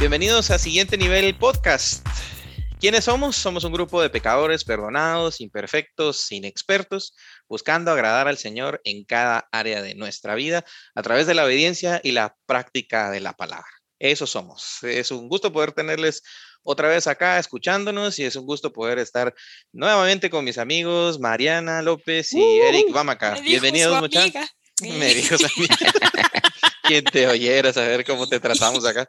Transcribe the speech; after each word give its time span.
Bienvenidos 0.00 0.50
a 0.50 0.58
Siguiente 0.58 0.96
Nivel 0.96 1.36
Podcast. 1.36 2.06
¿Quiénes 2.80 3.04
somos? 3.04 3.36
Somos 3.36 3.64
un 3.64 3.72
grupo 3.74 4.00
de 4.00 4.08
pecadores 4.08 4.64
perdonados, 4.64 5.42
imperfectos, 5.42 6.32
inexpertos, 6.32 7.14
buscando 7.46 7.90
agradar 7.90 8.26
al 8.26 8.38
Señor 8.38 8.80
en 8.84 9.04
cada 9.04 9.46
área 9.52 9.82
de 9.82 9.94
nuestra 9.94 10.34
vida 10.34 10.64
a 10.94 11.02
través 11.02 11.26
de 11.26 11.34
la 11.34 11.44
obediencia 11.44 12.00
y 12.02 12.12
la 12.12 12.34
práctica 12.46 13.10
de 13.10 13.20
la 13.20 13.34
palabra. 13.34 13.68
Eso 13.98 14.26
somos. 14.26 14.82
Es 14.84 15.10
un 15.10 15.28
gusto 15.28 15.52
poder 15.52 15.72
tenerles 15.72 16.22
otra 16.62 16.88
vez 16.88 17.06
acá 17.06 17.38
escuchándonos 17.38 18.18
y 18.18 18.24
es 18.24 18.36
un 18.36 18.46
gusto 18.46 18.72
poder 18.72 18.98
estar 18.98 19.34
nuevamente 19.70 20.30
con 20.30 20.46
mis 20.46 20.56
amigos 20.56 21.20
Mariana 21.20 21.82
López 21.82 22.32
y 22.32 22.60
Eric 22.60 22.90
Bamaca. 22.90 23.38
Bienvenidos 23.42 24.00
muchachos. 24.00 24.46
Me 24.80 25.14
dijo 25.14 25.36
Quien 26.84 27.04
te 27.04 27.28
oyera 27.28 27.72
saber 27.72 28.04
cómo 28.04 28.26
te 28.26 28.40
tratamos 28.40 28.84
acá. 28.84 29.06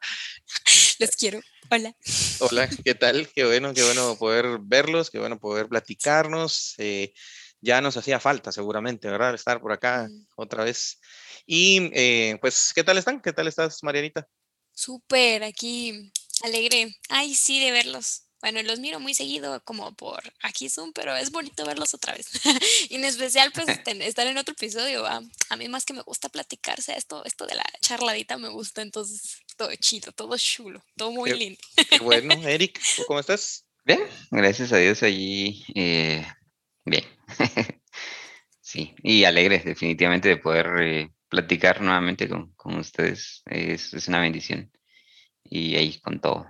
Los 1.02 1.16
quiero. 1.16 1.42
Hola. 1.72 1.96
Hola, 2.42 2.70
¿qué 2.86 2.94
tal? 2.94 3.28
Qué 3.34 3.44
bueno, 3.44 3.74
qué 3.74 3.82
bueno 3.82 4.16
poder 4.20 4.60
verlos, 4.62 5.10
qué 5.10 5.18
bueno 5.18 5.40
poder 5.40 5.68
platicarnos. 5.68 6.76
Eh, 6.78 7.12
ya 7.60 7.82
nos 7.82 7.98
hacía 7.98 8.20
falta 8.20 8.52
seguramente, 8.52 9.08
¿verdad? 9.10 9.34
Estar 9.34 9.60
por 9.62 9.72
acá 9.72 10.08
mm. 10.08 10.28
otra 10.36 10.64
vez. 10.64 11.00
Y 11.48 11.90
eh, 11.96 12.38
pues, 12.40 12.72
¿qué 12.76 12.84
tal 12.84 13.00
están? 13.00 13.20
¿Qué 13.20 13.34
tal 13.34 13.48
estás, 13.48 13.82
Marianita? 13.82 14.28
Súper, 14.74 15.44
aquí 15.44 16.12
alegre. 16.44 16.96
Ay, 17.10 17.34
sí, 17.34 17.60
de 17.60 17.72
verlos. 17.72 18.28
Bueno, 18.42 18.62
los 18.64 18.80
miro 18.80 19.00
muy 19.00 19.14
seguido 19.14 19.64
como 19.64 19.94
por 19.94 20.22
aquí 20.42 20.70
Zoom, 20.70 20.94
pero 20.94 21.16
es 21.16 21.32
bonito 21.32 21.66
verlos 21.66 21.94
otra 21.94 22.14
vez. 22.14 22.28
y 22.90 22.96
en 22.96 23.06
especial, 23.06 23.52
pues, 23.54 23.68
estar 23.86 24.28
en 24.28 24.38
otro 24.38 24.54
episodio. 24.54 25.06
A 25.06 25.56
mí 25.58 25.68
más 25.68 25.86
que 25.86 25.94
me 25.94 26.02
gusta 26.02 26.30
platicarse, 26.30 26.98
esto, 26.98 27.24
esto 27.26 27.46
de 27.46 27.56
la 27.56 27.66
charladita 27.82 28.38
me 28.38 28.50
gusta, 28.50 28.82
entonces 28.82 29.42
todo 29.58 29.70
chido, 29.76 30.12
todo 30.12 30.36
chulo, 30.38 30.84
todo 30.96 31.12
muy 31.12 31.32
lindo. 31.34 31.60
bueno, 32.02 32.34
Eric, 32.48 32.82
¿cómo 33.08 33.20
estás? 33.20 33.66
Bien, 33.86 34.02
gracias 34.32 34.74
a 34.74 34.78
Dios 34.78 35.04
allí. 35.04 35.64
Eh, 35.76 36.26
bien. 36.86 37.04
sí, 38.62 38.96
y 39.04 39.24
alegre 39.24 39.60
definitivamente 39.60 40.30
de 40.30 40.38
poder 40.38 40.68
eh, 40.82 41.12
platicar 41.30 41.82
nuevamente 41.82 42.28
con, 42.28 42.54
con 42.54 42.78
ustedes. 42.78 43.44
Es, 43.46 43.94
es, 43.94 44.08
una 44.08 44.20
bendición. 44.20 44.72
Y 45.44 45.76
ahí 45.76 46.00
con 46.00 46.20
todo. 46.20 46.48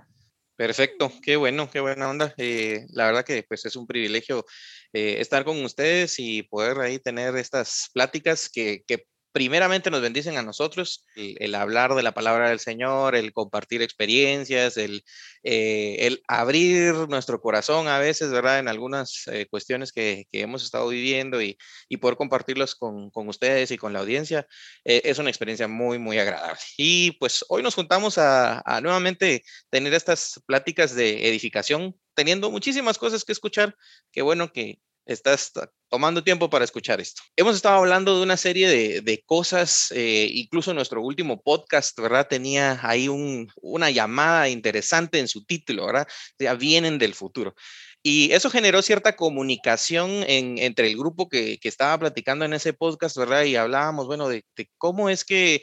Perfecto, 0.56 1.10
qué 1.22 1.36
bueno, 1.36 1.68
qué 1.70 1.80
buena 1.80 2.08
onda. 2.10 2.34
Eh, 2.36 2.86
la 2.90 3.06
verdad 3.06 3.24
que 3.24 3.42
pues 3.42 3.64
es 3.64 3.74
un 3.76 3.86
privilegio 3.86 4.44
estar 4.92 5.44
con 5.44 5.64
ustedes 5.64 6.18
y 6.18 6.42
poder 6.44 6.78
ahí 6.80 6.98
tener 6.98 7.34
estas 7.36 7.88
pláticas 7.94 8.48
que, 8.50 8.82
que 8.86 9.06
primeramente 9.32 9.90
nos 9.90 10.02
bendicen 10.02 10.36
a 10.36 10.42
nosotros, 10.42 11.04
el, 11.16 11.54
hablar 11.54 11.94
de 11.94 12.02
la 12.02 12.12
palabra 12.12 12.50
del 12.50 12.60
Señor, 12.60 13.16
el 13.16 13.32
compartir 13.32 13.82
experiencias, 13.82 14.76
el, 14.76 15.04
eh, 15.42 16.18
abrir 16.28 16.94
nuestro 17.08 17.40
corazón 17.40 17.88
a 17.88 17.98
veces, 17.98 18.30
¿verdad? 18.30 18.58
En 18.58 18.68
algunas 18.68 19.26
eh, 19.28 19.46
cuestiones 19.50 19.92
que, 19.92 20.26
que, 20.30 20.42
hemos 20.42 20.62
estado 20.62 20.88
viviendo 20.88 21.40
y, 21.42 21.56
y 21.88 21.96
poder 21.96 22.16
compartirlos 22.16 22.74
con, 22.74 23.10
con, 23.10 23.28
ustedes 23.28 23.70
y 23.70 23.78
con 23.78 23.92
la 23.92 24.00
audiencia, 24.00 24.46
eh, 24.84 25.02
es 25.04 25.18
una 25.18 25.30
experiencia 25.30 25.66
muy, 25.66 25.98
muy 25.98 26.18
agradable. 26.18 26.60
Y 26.76 27.12
pues 27.12 27.44
hoy 27.48 27.62
nos 27.62 27.74
juntamos 27.74 28.18
a, 28.18 28.62
a 28.66 28.80
nuevamente 28.80 29.44
tener 29.70 29.94
estas 29.94 30.40
pláticas 30.46 30.94
de 30.94 31.28
edificación, 31.28 31.96
teniendo 32.14 32.50
muchísimas 32.50 32.98
cosas 32.98 33.24
que 33.24 33.32
escuchar. 33.32 33.74
Qué 34.12 34.22
bueno 34.22 34.52
que, 34.52 34.78
estás 35.06 35.52
tomando 35.88 36.24
tiempo 36.24 36.48
para 36.48 36.64
escuchar 36.64 37.00
esto. 37.00 37.22
Hemos 37.36 37.56
estado 37.56 37.76
hablando 37.76 38.16
de 38.16 38.22
una 38.22 38.36
serie 38.36 39.02
de, 39.02 39.22
cosas, 39.26 39.92
eh, 39.94 40.28
incluso 40.32 40.72
nuestro 40.72 41.02
último 41.02 41.40
podcast, 41.42 41.98
¿verdad? 41.98 42.28
Tenía 42.28 42.80
ahí 42.82 43.08
una 43.08 43.90
llamada 43.90 44.48
interesante 44.48 45.18
en 45.18 45.28
su 45.28 45.44
título, 45.44 45.86
¿verdad? 45.86 46.08
Ya 46.38 46.54
vienen 46.54 46.98
del 46.98 47.14
futuro. 47.14 47.54
Y 48.02 48.32
eso 48.32 48.50
generó 48.50 48.82
cierta 48.82 49.14
comunicación 49.14 50.24
entre 50.26 50.88
el 50.88 50.96
grupo 50.96 51.28
que, 51.28 51.58
estaba 51.62 51.98
platicando 51.98 52.44
en 52.44 52.52
ese 52.52 52.72
podcast, 52.72 53.16
¿verdad? 53.16 53.44
Y 53.44 53.54
hablábamos, 53.56 54.06
bueno, 54.06 54.28
de, 54.28 54.44
de 54.56 54.68
cómo 54.76 55.08
es 55.08 55.24
que 55.24 55.62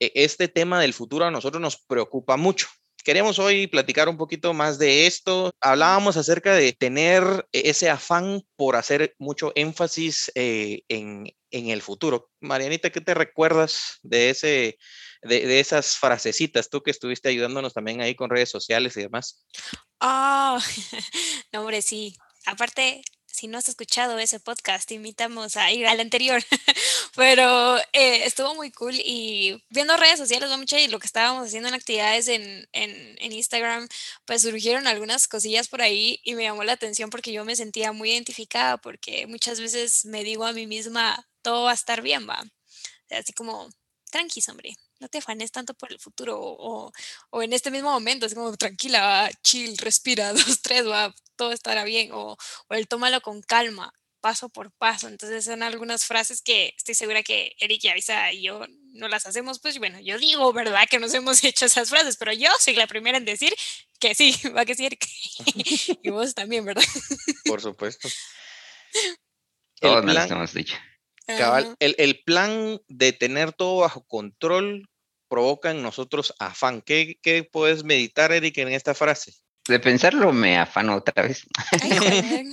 eh, 0.00 0.12
este 0.14 0.48
tema 0.48 0.80
del 0.80 0.92
futuro 0.92 1.24
a 1.24 1.30
nosotros 1.30 1.60
nos 1.60 1.78
preocupa 1.78 2.36
mucho, 2.36 2.68
Queremos 3.08 3.38
hoy 3.38 3.68
platicar 3.68 4.06
un 4.10 4.18
poquito 4.18 4.52
más 4.52 4.78
de 4.78 5.06
esto. 5.06 5.50
Hablábamos 5.62 6.18
acerca 6.18 6.52
de 6.52 6.74
tener 6.74 7.48
e-, 7.52 7.70
ese 7.70 7.88
afán 7.88 8.42
por 8.54 8.76
hacer 8.76 9.14
mucho 9.18 9.50
énfasis 9.54 10.30
eh, 10.34 10.82
en, 10.88 11.32
el 11.50 11.80
futuro. 11.80 12.30
Marianita, 12.40 12.90
¿qué 12.90 13.00
te 13.00 13.14
recuerdas 13.14 13.98
de, 14.02 14.28
ese, 14.28 14.78
de, 15.22 15.58
esas 15.58 15.96
frasecitas? 15.96 16.68
Tú 16.68 16.82
que 16.82 16.90
estuviste 16.90 17.30
ayudándonos 17.30 17.72
también 17.72 18.02
ahí 18.02 18.14
con 18.14 18.28
redes 18.28 18.50
sociales 18.50 18.94
y 18.98 19.00
demás. 19.00 19.42
Ah, 20.00 20.60
no, 21.54 21.60
hombre, 21.60 21.80
sí. 21.80 22.14
Aparte, 22.44 23.00
si 23.38 23.46
no 23.46 23.58
has 23.58 23.68
escuchado 23.68 24.18
ese 24.18 24.40
podcast, 24.40 24.88
te 24.88 24.94
invitamos 24.94 25.56
a 25.56 25.70
ir 25.70 25.86
al 25.86 26.00
anterior. 26.00 26.42
Pero 27.14 27.78
eh, 27.92 28.24
estuvo 28.24 28.54
muy 28.56 28.72
cool 28.72 28.94
y 28.96 29.62
viendo 29.70 29.96
redes 29.96 30.18
sociales, 30.18 30.50
y 30.72 30.88
lo 30.88 30.98
que 30.98 31.06
estábamos 31.06 31.46
haciendo 31.46 31.68
en 31.68 31.74
actividades 31.74 32.26
en, 32.28 32.68
en, 32.72 33.16
en, 33.18 33.32
Instagram, 33.32 33.88
pues 34.24 34.42
surgieron 34.42 34.86
algunas 34.88 35.28
cosillas 35.28 35.68
por 35.68 35.82
ahí 35.82 36.20
y 36.24 36.34
me 36.34 36.42
llamó 36.42 36.64
la 36.64 36.72
atención 36.72 37.10
porque 37.10 37.32
yo 37.32 37.44
me 37.44 37.54
sentía 37.54 37.92
muy 37.92 38.10
identificada 38.10 38.76
porque 38.76 39.26
muchas 39.28 39.60
veces 39.60 40.04
me 40.04 40.24
digo 40.24 40.44
a 40.44 40.52
mí 40.52 40.66
misma, 40.66 41.26
todo 41.42 41.64
va 41.64 41.70
a 41.70 41.74
estar 41.74 42.02
bien, 42.02 42.28
va. 42.28 42.42
Así 43.10 43.32
como, 43.32 43.70
tranqui, 44.10 44.42
hombre, 44.50 44.76
no 45.00 45.08
te 45.08 45.18
afanes 45.18 45.52
tanto 45.52 45.74
por 45.74 45.92
el 45.92 45.98
futuro 45.98 46.38
o, 46.40 46.92
o, 47.30 47.42
en 47.42 47.52
este 47.52 47.70
mismo 47.70 47.90
momento, 47.90 48.26
así 48.26 48.34
como 48.34 48.56
tranquila, 48.56 49.30
chill, 49.42 49.76
respira, 49.78 50.32
dos, 50.32 50.62
tres, 50.62 50.86
va, 50.86 51.14
todo 51.36 51.52
estará 51.52 51.84
bien, 51.84 52.10
o, 52.12 52.36
o 52.68 52.74
el 52.74 52.88
tómalo 52.88 53.20
con 53.20 53.42
calma, 53.42 53.92
paso 54.20 54.48
por 54.48 54.72
paso. 54.72 55.08
Entonces 55.08 55.44
son 55.44 55.62
algunas 55.62 56.04
frases 56.04 56.42
que 56.42 56.74
estoy 56.76 56.94
segura 56.94 57.22
que 57.22 57.54
Eric 57.58 57.84
y 57.84 57.88
Avisa 57.88 58.32
y 58.32 58.42
yo 58.42 58.64
no 58.92 59.08
las 59.08 59.26
hacemos, 59.26 59.60
pues 59.60 59.78
bueno, 59.78 60.00
yo 60.00 60.18
digo, 60.18 60.52
¿verdad? 60.52 60.88
Que 60.90 60.98
nos 60.98 61.14
hemos 61.14 61.42
hecho 61.44 61.66
esas 61.66 61.88
frases, 61.90 62.16
pero 62.16 62.32
yo 62.32 62.50
soy 62.60 62.74
la 62.74 62.86
primera 62.86 63.18
en 63.18 63.24
decir 63.24 63.54
que 64.00 64.14
sí, 64.14 64.34
va 64.56 64.64
que 64.64 64.74
sí, 64.74 64.86
Eric. 64.86 65.06
y 66.02 66.10
vos 66.10 66.34
también, 66.34 66.64
¿verdad? 66.64 66.84
Por 67.44 67.60
supuesto. 67.60 68.08
Todos 69.80 70.04
nos 70.04 70.30
hemos 70.30 70.52
dicho 70.54 70.76
el, 71.78 72.22
plan 72.24 72.80
de 72.88 73.12
tener 73.12 73.52
todo 73.52 73.80
bajo 73.80 74.04
control 74.06 74.88
provoca 75.28 75.70
en 75.70 75.82
nosotros 75.82 76.34
afán. 76.38 76.82
¿Qué, 76.82 77.48
puedes 77.50 77.84
meditar, 77.84 78.32
Eric, 78.32 78.58
en 78.58 78.68
esta 78.68 78.94
frase? 78.94 79.34
De 79.66 79.78
pensarlo 79.78 80.32
me 80.32 80.58
afano 80.58 80.96
otra 80.96 81.22
vez. 81.22 81.46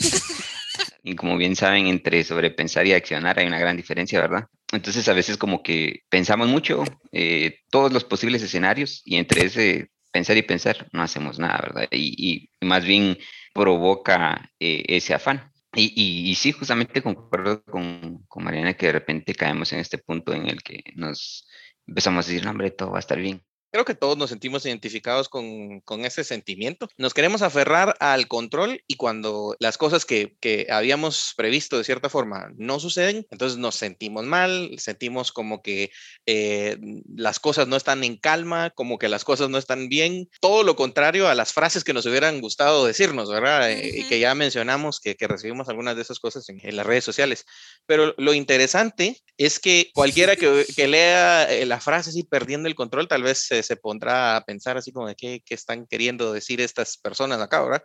y 1.03 1.15
como 1.15 1.37
bien 1.37 1.55
saben, 1.55 1.87
entre 1.87 2.23
sobrepensar 2.23 2.85
y 2.85 2.93
accionar 2.93 3.39
hay 3.39 3.47
una 3.47 3.59
gran 3.59 3.77
diferencia, 3.77 4.19
¿verdad? 4.19 4.47
Entonces 4.71 5.07
a 5.07 5.13
veces 5.13 5.37
como 5.37 5.63
que 5.63 6.03
pensamos 6.09 6.47
mucho 6.47 6.83
eh, 7.11 7.59
todos 7.69 7.93
los 7.93 8.03
posibles 8.03 8.41
escenarios 8.41 9.01
y 9.05 9.15
entre 9.15 9.45
ese 9.45 9.91
pensar 10.11 10.37
y 10.37 10.43
pensar 10.43 10.87
no 10.91 11.01
hacemos 11.01 11.39
nada, 11.39 11.59
¿verdad? 11.61 11.87
Y, 11.91 12.49
más 12.61 12.83
bien 12.83 13.17
provoca 13.53 14.49
eh, 14.59 14.83
ese 14.87 15.13
afán. 15.13 15.51
Y, 15.75 16.29
y, 16.31 16.35
sí, 16.35 16.53
justamente 16.53 17.01
concuerdo 17.01 17.63
con, 17.65 18.23
con, 18.27 18.43
Mariana 18.43 18.75
que 18.75 18.87
de 18.87 18.93
repente 18.93 19.35
caemos 19.35 19.73
en 19.73 19.79
este 19.79 19.97
punto 19.97 20.33
en 20.33 20.47
el 20.47 20.63
que 20.63 20.81
nos 20.95 21.47
empezamos 21.85 22.25
a 22.25 22.29
decir, 22.29 22.45
no, 22.45 22.51
hombre, 22.51 22.71
todo 22.71 22.91
va 22.91 22.97
a 22.97 22.99
estar 22.99 23.19
bien. 23.19 23.43
Creo 23.75 23.83
que 23.83 23.93
todos 23.93 24.17
nos 24.17 24.29
sentimos 24.29 24.65
identificados 24.65 25.27
con, 25.27 25.81
con, 25.81 26.05
ese 26.05 26.23
sentimiento. 26.23 26.87
Nos 26.97 27.13
queremos 27.13 27.41
aferrar 27.41 27.97
al 27.99 28.29
control 28.29 28.81
y 28.87 28.95
cuando 28.95 29.53
las 29.59 29.77
cosas 29.77 30.05
que, 30.05 30.37
que, 30.39 30.67
habíamos 30.69 31.33
previsto 31.35 31.77
de 31.77 31.83
cierta 31.83 32.07
forma 32.07 32.53
no 32.55 32.79
suceden, 32.79 33.27
entonces 33.31 33.57
nos 33.57 33.75
sentimos 33.75 34.23
mal, 34.23 34.71
sentimos 34.77 35.33
como 35.33 35.61
que 35.61 35.91
eh, 36.25 36.77
las 37.17 37.41
cosas 37.41 37.67
no 37.67 37.75
están 37.75 38.05
en 38.05 38.15
calma, 38.15 38.69
como 38.69 38.97
que 38.97 39.09
las 39.09 39.25
cosas 39.25 39.49
no 39.49 39.57
están 39.57 39.89
bien. 39.89 40.29
Todo 40.39 40.63
lo 40.63 40.77
contrario 40.77 41.27
a 41.27 41.35
las 41.35 41.51
frases 41.51 41.83
que 41.83 41.91
nos 41.91 42.05
hubieran 42.05 42.39
gustado 42.39 42.85
decirnos, 42.85 43.29
¿verdad? 43.29 43.69
Eh, 43.69 43.91
y 43.93 44.03
que 44.07 44.21
ya 44.21 44.35
mencionamos 44.35 45.01
que, 45.01 45.15
que, 45.15 45.27
recibimos 45.27 45.67
algunas 45.67 45.97
de 45.97 46.03
esas 46.03 46.19
cosas 46.19 46.47
en, 46.47 46.61
en, 46.63 46.77
las 46.77 46.85
redes 46.85 47.03
sociales. 47.03 47.45
Pero 47.85 48.15
lo 48.17 48.33
interesante 48.33 49.21
es 49.35 49.59
que 49.59 49.91
cualquiera 49.93 50.37
que, 50.37 50.65
que 50.73 50.87
lea 50.87 51.51
eh, 51.51 51.65
la 51.65 51.81
frase 51.81 52.11
así 52.11 52.23
perdiendo 52.23 52.69
el 52.69 52.75
control, 52.75 53.09
tal 53.09 53.23
vez 53.23 53.39
se 53.39 53.64
se 53.65 53.77
pondrá 53.77 54.37
a 54.37 54.45
pensar 54.45 54.77
así 54.77 54.91
como 54.91 55.07
de 55.07 55.15
qué, 55.15 55.43
están 55.49 55.85
queriendo 55.87 56.31
decir 56.33 56.61
estas 56.61 56.97
personas 56.97 57.41
acá, 57.41 57.61
¿verdad? 57.63 57.83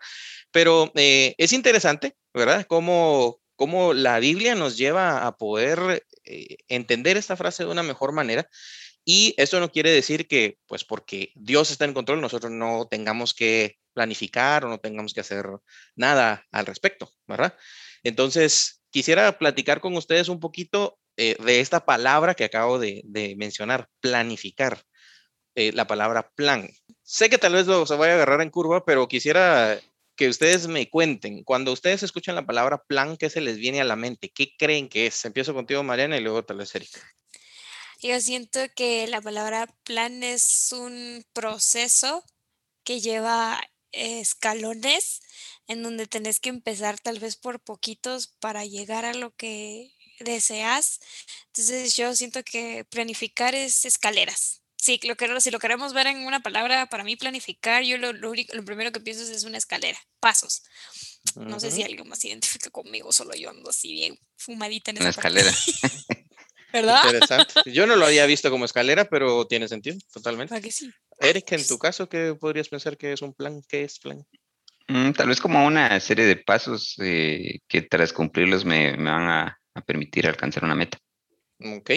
Pero 0.52 0.92
eh, 0.94 1.34
es 1.38 1.52
interesante, 1.52 2.16
¿verdad? 2.34 2.66
Cómo, 2.68 3.40
la 3.94 4.18
Biblia 4.20 4.54
nos 4.54 4.76
lleva 4.76 5.26
a 5.26 5.36
poder 5.36 6.04
eh, 6.24 6.56
entender 6.68 7.16
esta 7.16 7.36
frase 7.36 7.64
de 7.64 7.70
una 7.70 7.82
mejor 7.82 8.12
manera. 8.12 8.48
Y 9.04 9.34
esto 9.38 9.60
no 9.60 9.72
quiere 9.72 9.90
decir 9.90 10.28
que, 10.28 10.58
pues 10.66 10.84
porque 10.84 11.32
Dios 11.34 11.70
está 11.70 11.84
en 11.84 11.94
control, 11.94 12.20
nosotros 12.20 12.52
no 12.52 12.86
tengamos 12.90 13.34
que 13.34 13.78
planificar 13.92 14.64
o 14.64 14.68
no 14.68 14.78
tengamos 14.78 15.14
que 15.14 15.20
hacer 15.20 15.46
nada 15.96 16.46
al 16.52 16.66
respecto, 16.66 17.10
¿verdad? 17.26 17.56
Entonces, 18.02 18.82
quisiera 18.90 19.38
platicar 19.38 19.80
con 19.80 19.96
ustedes 19.96 20.28
un 20.28 20.40
poquito 20.40 20.98
eh, 21.16 21.36
de 21.42 21.60
esta 21.60 21.84
palabra 21.84 22.34
que 22.34 22.44
acabo 22.44 22.78
de 22.78 23.34
mencionar, 23.36 23.88
planificar. 24.00 24.82
Eh, 25.60 25.72
la 25.74 25.86
palabra 25.86 26.30
plan. 26.30 26.70
sé 27.02 27.28
que 27.28 27.36
tal 27.36 27.52
vez 27.52 27.66
lo 27.66 27.84
se 27.84 27.94
vaya 27.94 28.12
a 28.12 28.14
agarrar 28.14 28.40
en 28.40 28.48
curva, 28.48 28.82
pero 28.82 29.08
quisiera 29.08 29.78
que 30.16 30.30
ustedes 30.30 30.68
me 30.68 30.88
cuenten, 30.88 31.44
cuando 31.44 31.70
ustedes 31.70 32.02
escuchan 32.02 32.34
la 32.34 32.46
palabra 32.46 32.82
plan, 32.84 33.18
¿qué 33.18 33.28
se 33.28 33.42
les 33.42 33.58
viene 33.58 33.78
a 33.78 33.84
la 33.84 33.94
mente? 33.94 34.30
¿Qué 34.30 34.56
creen 34.56 34.88
que 34.88 35.06
es? 35.06 35.22
Empiezo 35.26 35.52
contigo, 35.52 35.82
Mariana, 35.82 36.16
y 36.16 36.22
luego 36.22 36.42
tal 36.46 36.56
vez 36.56 36.74
Erika. 36.74 36.98
Yo 38.00 38.18
siento 38.22 38.58
que 38.74 39.06
la 39.06 39.20
palabra 39.20 39.66
plan 39.84 40.22
es 40.22 40.72
un 40.72 41.26
proceso 41.34 42.24
que 42.82 43.02
lleva 43.02 43.60
escalones 43.92 45.20
en 45.66 45.82
donde 45.82 46.06
tenés 46.06 46.40
que 46.40 46.48
empezar 46.48 46.98
tal 46.98 47.18
vez 47.18 47.36
por 47.36 47.60
poquitos 47.60 48.28
para 48.28 48.64
llegar 48.64 49.04
a 49.04 49.12
lo 49.12 49.36
que 49.36 49.92
deseas. 50.20 51.00
Entonces 51.48 51.96
yo 51.96 52.16
siento 52.16 52.42
que 52.44 52.86
planificar 52.86 53.54
es 53.54 53.84
escaleras. 53.84 54.59
Sí, 54.80 54.98
lo 55.02 55.14
que, 55.14 55.40
si 55.42 55.50
lo 55.50 55.58
queremos 55.58 55.92
ver 55.92 56.06
en 56.06 56.26
una 56.26 56.40
palabra, 56.40 56.86
para 56.86 57.04
mí 57.04 57.14
planificar, 57.14 57.82
yo 57.82 57.98
lo, 57.98 58.14
lo, 58.14 58.32
lo 58.32 58.64
primero 58.64 58.92
que 58.92 59.00
pienso 59.00 59.30
es 59.30 59.44
una 59.44 59.58
escalera, 59.58 59.98
pasos. 60.20 60.62
No 61.36 61.60
sé 61.60 61.70
si 61.70 61.82
alguien 61.82 62.08
más 62.08 62.20
se 62.20 62.28
identifica 62.28 62.70
conmigo, 62.70 63.12
solo 63.12 63.34
yo 63.34 63.50
ando 63.50 63.68
así 63.68 63.92
bien 63.92 64.18
fumadita 64.38 64.90
en 64.90 64.96
esa 64.96 65.04
Una 65.04 65.10
escalera. 65.10 65.52
¿Verdad? 66.72 67.02
Interesante. 67.04 67.54
Yo 67.66 67.86
no 67.86 67.96
lo 67.96 68.06
había 68.06 68.24
visto 68.24 68.48
como 68.48 68.64
escalera, 68.64 69.04
pero 69.04 69.46
tiene 69.46 69.68
sentido, 69.68 69.98
totalmente. 70.12 70.54
¿Verdad 70.54 70.64
que 70.64 70.72
sí? 70.72 70.90
Eric, 71.18 71.52
en 71.52 71.66
tu 71.66 71.78
caso, 71.78 72.08
¿qué 72.08 72.34
podrías 72.40 72.68
pensar 72.68 72.96
que 72.96 73.12
es 73.12 73.20
un 73.20 73.34
plan? 73.34 73.60
¿Qué 73.68 73.84
es 73.84 73.98
plan? 73.98 74.24
Mm, 74.88 75.12
tal 75.12 75.28
vez 75.28 75.40
como 75.40 75.66
una 75.66 76.00
serie 76.00 76.24
de 76.24 76.36
pasos 76.36 76.94
eh, 77.02 77.58
que 77.68 77.82
tras 77.82 78.14
cumplirlos 78.14 78.64
me, 78.64 78.96
me 78.96 79.10
van 79.10 79.28
a, 79.28 79.60
a 79.74 79.80
permitir 79.82 80.26
alcanzar 80.26 80.64
una 80.64 80.74
meta. 80.74 80.96
Ok, 81.58 81.90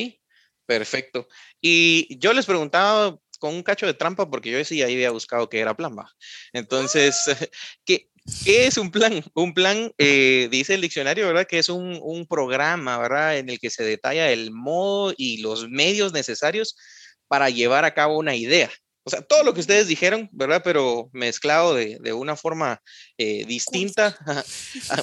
perfecto. 0.66 1.28
Y 1.62 2.18
yo 2.20 2.34
les 2.34 2.46
preguntaba 2.46 3.18
con 3.40 3.54
un 3.56 3.64
cacho 3.64 3.86
de 3.86 3.94
trampa 3.94 4.30
porque 4.30 4.52
yo 4.52 4.64
sí 4.64 4.82
ahí 4.82 4.94
había 4.94 5.12
buscado 5.12 5.50
que 5.50 5.60
era 5.60 5.76
plan. 5.76 5.94
Entonces, 6.54 7.18
¿qué, 7.86 8.08
¿qué 8.46 8.68
es 8.68 8.78
un 8.78 8.92
plan? 8.92 9.24
Un 9.34 9.54
plan, 9.54 9.92
eh, 9.98 10.48
dice 10.50 10.76
el 10.76 10.82
diccionario, 10.82 11.28
¿verdad? 11.28 11.46
Que 11.46 11.60
es 11.60 11.70
un, 11.70 12.00
un 12.02 12.26
programa, 12.26 12.98
¿verdad? 12.98 13.38
En 13.38 13.50
el 13.50 13.60
que 13.60 13.70
se 13.70 13.84
detalla 13.84 14.32
el 14.32 14.52
modo 14.52 15.14
y 15.18 15.42
los 15.42 15.70
medios 15.70 16.14
necesarios 16.14 16.78
para 17.28 17.50
llevar 17.50 17.84
a 17.86 17.94
cabo 17.94 18.18
una 18.18 18.36
idea. 18.36 18.72
O 19.06 19.10
sea, 19.10 19.22
todo 19.22 19.44
lo 19.44 19.54
que 19.54 19.60
ustedes 19.60 19.88
dijeron, 19.88 20.30
¿verdad? 20.32 20.62
Pero 20.64 21.10
mezclado 21.12 21.76
de, 21.76 21.98
de 22.00 22.14
una 22.14 22.38
forma 22.38 22.82
eh, 23.18 23.44
distinta, 23.46 24.18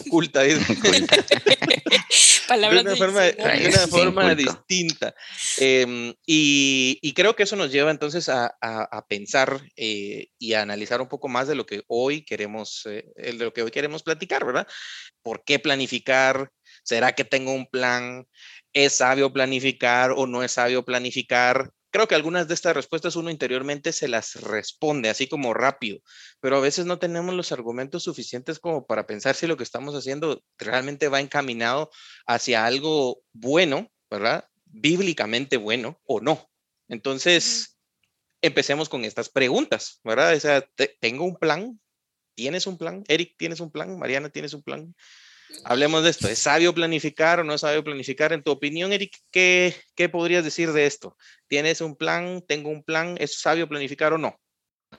oculta, 0.06 0.42
dice. 0.44 0.64
Palabras 2.50 2.84
de 2.84 2.90
una 2.90 2.96
forma, 3.06 4.22
de 4.22 4.24
una 4.24 4.34
distinta. 4.34 5.14
Em, 5.58 6.14
y, 6.26 6.98
y 7.00 7.12
creo 7.14 7.34
que 7.36 7.44
eso 7.44 7.56
nos 7.56 7.70
lleva 7.72 7.90
entonces 7.90 8.28
a, 8.28 8.46
a- 8.60 8.88
a 8.90 9.06
pensar 9.06 9.60
eh, 9.76 10.28
y 10.38 10.52
a 10.54 10.62
analizar 10.62 11.00
un 11.00 11.08
poco 11.08 11.28
más 11.28 11.48
de 11.48 11.54
lo 11.54 11.64
que 11.66 11.82
hoy 11.88 12.24
queremos, 12.24 12.86
eh, 12.86 13.04
el 13.16 13.38
de 13.38 13.44
lo 13.46 13.52
que 13.52 13.62
hoy 13.62 13.70
queremos 13.70 14.02
platicar, 14.02 14.44
¿verdad? 14.44 14.66
¿Por 15.22 15.44
qué 15.44 15.58
planificar? 15.58 16.50
¿Será 16.82 17.12
que 17.12 17.24
tengo 17.24 17.52
un 17.52 17.66
plan? 17.66 18.26
¿Es 18.72 18.94
sabio 18.96 19.32
planificar 19.32 20.12
o 20.12 20.26
no 20.26 20.42
es 20.42 20.52
sabio 20.52 20.84
planificar? 20.84 21.70
Creo 21.90 22.06
que 22.08 22.14
algunas 22.14 22.46
de 22.48 22.54
estas 22.54 22.74
respuestas 22.74 23.16
uno 23.16 23.30
interiormente 23.30 23.92
se 23.92 24.08
las 24.08 24.36
responde 24.42 25.08
así 25.08 25.28
como 25.28 25.54
rápido, 25.54 25.98
pero 26.40 26.56
a 26.56 26.60
veces 26.60 26.86
no 26.86 26.98
tenemos 26.98 27.34
los 27.34 27.52
argumentos 27.52 28.04
suficientes 28.04 28.58
como 28.60 28.86
para 28.86 29.06
pensar 29.06 29.34
si 29.34 29.46
lo 29.46 29.56
que 29.56 29.64
estamos 29.64 29.94
haciendo 29.94 30.42
realmente 30.58 31.08
va 31.08 31.20
encaminado 31.20 31.90
hacia 32.26 32.64
algo 32.64 33.22
bueno, 33.32 33.90
¿verdad? 34.10 34.48
Bíblicamente 34.66 35.56
bueno 35.56 36.00
o 36.04 36.20
no. 36.20 36.48
Entonces, 36.88 37.76
empecemos 38.42 38.88
con 38.88 39.04
estas 39.04 39.28
preguntas, 39.28 40.00
¿verdad? 40.04 40.34
O 40.34 40.40
sea, 40.40 40.60
te- 40.62 40.96
tengo 41.00 41.24
un 41.24 41.36
plan. 41.36 41.80
¿Tienes 42.34 42.66
un 42.66 42.78
plan? 42.78 43.04
Eric, 43.08 43.34
¿tienes 43.36 43.60
un 43.60 43.70
plan? 43.70 43.98
Mariana, 43.98 44.30
¿tienes 44.30 44.54
un 44.54 44.62
plan? 44.62 44.94
Hablemos 45.64 46.02
de 46.02 46.10
esto. 46.10 46.28
¿Es 46.28 46.38
sabio 46.38 46.74
planificar 46.74 47.40
o 47.40 47.44
no 47.44 47.54
es 47.54 47.60
sabio 47.60 47.84
planificar? 47.84 48.32
En 48.32 48.42
tu 48.42 48.50
opinión, 48.50 48.92
Eric, 48.92 49.16
¿qué, 49.30 49.74
qué 49.94 50.08
podrías 50.08 50.44
decir 50.44 50.72
de 50.72 50.86
esto? 50.86 51.16
¿Tienes 51.48 51.80
un 51.80 51.96
plan? 51.96 52.42
¿Tengo 52.46 52.70
un 52.70 52.82
plan? 52.82 53.16
¿Es 53.18 53.40
sabio 53.40 53.68
planificar 53.68 54.12
o 54.12 54.18
no? 54.18 54.36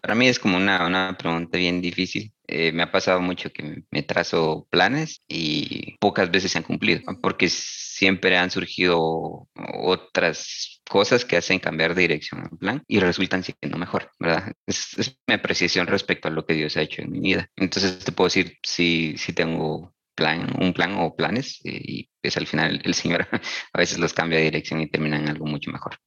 Para 0.02 0.16
mí 0.16 0.28
es 0.28 0.40
como 0.40 0.58
una, 0.58 0.86
una 0.88 1.18
pregunta 1.18 1.58
bien 1.58 1.82
difícil. 1.82 2.32
Eh, 2.48 2.72
me 2.72 2.84
ha 2.84 2.92
pasado 2.92 3.22
mucho 3.22 3.52
que 3.52 3.84
me- 3.92 4.04
trazo 4.04 4.68
planes 4.70 5.22
y 5.28 5.98
pocas 6.00 6.32
veces 6.32 6.52
se 6.52 6.58
han 6.58 6.64
cumplido, 6.64 7.02
porque 7.22 7.50
siempre 7.50 8.38
han 8.38 8.52
surgido 8.52 9.48
otras 9.74 10.82
cosas 10.90 11.24
que 11.26 11.38
hacen 11.38 11.60
cambiar 11.60 11.94
de 11.96 12.02
dirección 12.02 12.42
al 12.42 12.58
plan 12.58 12.84
y 12.88 13.00
resultan 13.00 13.44
siendo 13.44 13.78
mejor, 13.78 14.12
¿verdad? 14.20 14.54
Es, 14.66 14.98
es 14.98 15.18
mi 15.28 15.36
apreciación 15.36 15.88
respecto 15.88 16.28
a 16.28 16.32
lo 16.32 16.46
que 16.46 16.54
Dios 16.54 16.76
ha 16.78 16.82
hecho 16.82 17.02
en 17.02 17.12
mi 17.12 17.20
vida. 17.20 17.50
Entonces 17.56 18.00
te 18.00 18.12
puedo 18.12 18.28
decir 18.28 18.58
si, 18.64 19.16
si 19.18 19.34
tengo 19.34 19.94
plan, 20.22 20.48
un 20.60 20.74
plan 20.74 20.96
o 20.98 21.16
planes 21.16 21.60
eh, 21.64 21.82
y 21.84 22.10
pues 22.22 22.38
al 22.38 22.48
final 22.48 22.82
el 22.84 22.94
Señor 22.94 23.28
a 23.74 23.78
veces 23.78 23.98
los 24.00 24.14
cambia 24.14 24.38
de 24.40 24.46
dirección 24.46 24.82
y 24.82 24.90
terminan 24.90 25.24
en 25.24 25.30
algo 25.30 25.46
mucho 25.46 25.72
mejor. 25.72 25.98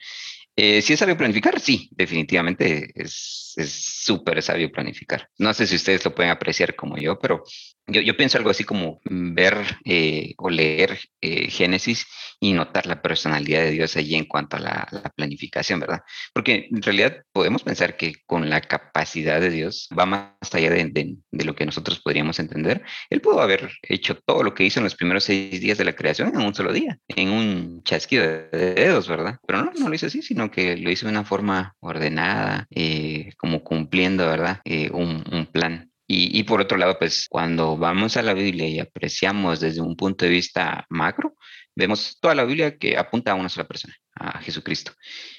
Eh, 0.57 0.83
si 0.83 0.93
es 0.93 1.01
sabio 1.01 1.17
planificar, 1.17 1.59
sí, 1.59 1.89
definitivamente 1.93 2.93
es 2.95 3.45
es 3.57 3.73
súper 4.05 4.43
sabio 4.43 4.71
planificar. 4.71 5.29
No 5.39 5.55
sé 5.55 5.67
si 5.67 5.77
ustedes 5.77 6.05
lo 6.05 6.15
pueden 6.15 6.33
apreciar 6.33 6.75
como 6.75 6.97
yo, 6.97 7.19
pero 7.19 7.45
yo, 7.87 8.17
pienso 8.17 8.39
algo 8.39 8.51
así 8.51 8.65
como 8.65 9.01
ver 9.05 9.57
eh, 9.85 10.35
o 10.39 10.51
leer 10.51 10.99
eh, 11.21 11.51
Génesis 11.51 12.07
y 12.41 12.53
notar 12.53 12.87
la 12.87 13.03
personalidad 13.03 13.61
de 13.63 13.71
Dios 13.71 13.97
allí 13.97 14.15
en 14.15 14.27
cuanto 14.27 14.57
a 14.57 14.61
la, 14.61 14.89
la, 14.91 15.11
planificación, 15.11 15.81
¿verdad? 15.81 16.01
Porque 16.33 16.69
en 16.71 16.83
realidad 16.83 17.23
podemos 17.33 17.63
pensar 17.63 17.97
que 17.97 18.15
con 18.27 18.51
la 18.51 18.61
capacidad 18.61 19.41
de 19.41 19.51
Dios 19.51 19.89
va 19.97 20.07
más 20.07 20.31
allá 20.53 20.71
de, 20.71 21.17
lo 21.31 21.55
que 21.55 21.67
nosotros 21.67 22.01
podríamos 22.01 22.39
entender. 22.39 22.83
Él 23.11 23.21
pudo 23.21 23.41
haber 23.41 23.71
hecho 23.83 24.17
todo 24.17 24.43
lo 24.43 24.55
que 24.55 24.65
hizo 24.65 24.81
en 24.81 24.85
los 24.85 24.95
primeros 24.95 25.25
seis 25.25 25.61
días 25.61 25.79
de 25.79 25.85
la 25.85 25.95
creación 25.95 26.29
en 26.35 26.41
un 26.41 26.55
solo 26.55 26.73
día, 26.73 26.99
en 27.09 27.31
un 27.31 27.83
chasquido 27.83 28.25
de 28.25 28.75
dedos, 28.75 29.09
¿verdad? 29.09 29.39
Pero 29.47 29.63
no, 29.63 29.73
no 29.79 29.89
lo 29.89 29.95
hizo 29.95 30.07
así, 30.07 30.23
sino 30.23 30.51
que 30.51 30.77
lo 30.77 30.91
hizo 30.91 31.07
de 31.07 31.13
una 31.13 31.25
forma 31.25 31.75
ordenada, 31.81 32.67
eh, 32.71 33.31
como 33.37 33.63
cumpliendo, 33.63 34.27
¿verdad? 34.27 34.61
Eh, 34.65 34.91
un, 34.93 35.25
plan. 35.53 35.91
Y, 36.07 36.43
por 36.45 36.61
otro 36.61 36.77
lado, 36.77 36.99
pues 36.99 37.27
cuando 37.31 37.79
vamos 37.79 38.17
a 38.19 38.23
la 38.23 38.35
Biblia 38.35 38.69
y 38.69 38.79
apreciamos 38.79 39.61
desde 39.61 39.81
un 39.81 39.97
punto 39.97 40.27
de 40.27 40.31
vista 40.31 40.85
macro, 40.91 41.35
vemos 41.75 42.19
toda 42.21 42.35
la 42.35 42.45
Biblia 42.45 42.77
que 42.77 42.99
apunta 42.99 43.33
a 43.33 43.35
una 43.35 43.49
sola 43.49 43.67
persona, 43.67 43.95
a 44.15 44.39
Jesucristo. 44.41 44.93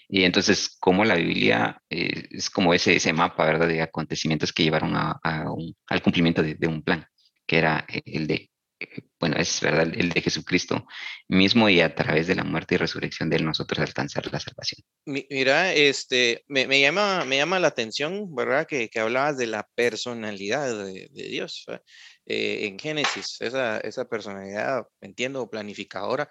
Y 0.09 0.23
entonces, 0.23 0.75
como 0.79 1.05
la 1.05 1.15
Biblia 1.15 1.79
eh, 1.89 2.27
es 2.31 2.49
como 2.49 2.73
ese, 2.73 2.95
ese 2.95 3.13
mapa, 3.13 3.45
¿verdad? 3.45 3.67
De 3.67 3.81
acontecimientos 3.81 4.51
que 4.51 4.63
llevaron 4.63 4.95
a, 4.95 5.19
un, 5.51 5.75
al 5.87 6.01
cumplimiento 6.01 6.41
de, 6.41 6.55
de 6.55 6.67
un 6.67 6.81
plan, 6.83 7.05
que 7.45 7.57
era 7.59 7.85
el 8.05 8.25
de 8.25 8.49
bueno, 9.19 9.37
es 9.37 9.59
verdad, 9.61 9.91
el 9.95 10.09
de 10.09 10.21
Jesucristo 10.21 10.85
mismo 11.27 11.69
y 11.69 11.81
a 11.81 11.95
través 11.95 12.27
de 12.27 12.35
la 12.35 12.43
muerte 12.43 12.75
y 12.75 12.77
resurrección 12.77 13.29
de 13.29 13.37
él 13.37 13.45
nosotros 13.45 13.79
alcanzar 13.79 14.31
la 14.31 14.39
salvación. 14.39 14.85
Mira, 15.05 15.73
este, 15.73 16.43
me, 16.47 16.67
me 16.67 16.79
llama, 16.79 17.25
me 17.25 17.37
llama 17.37 17.59
la 17.59 17.67
atención, 17.67 18.33
¿verdad? 18.35 18.67
Que, 18.67 18.89
que 18.89 18.99
hablabas 18.99 19.37
de 19.37 19.47
la 19.47 19.67
personalidad 19.75 20.85
de, 20.85 21.09
Dios 21.11 21.65
eh, 22.25 22.67
en 22.67 22.79
Génesis, 22.79 23.37
esa, 23.39 23.79
esa 23.79 24.07
personalidad, 24.07 24.85
entiendo, 25.01 25.49
planificadora 25.49 26.29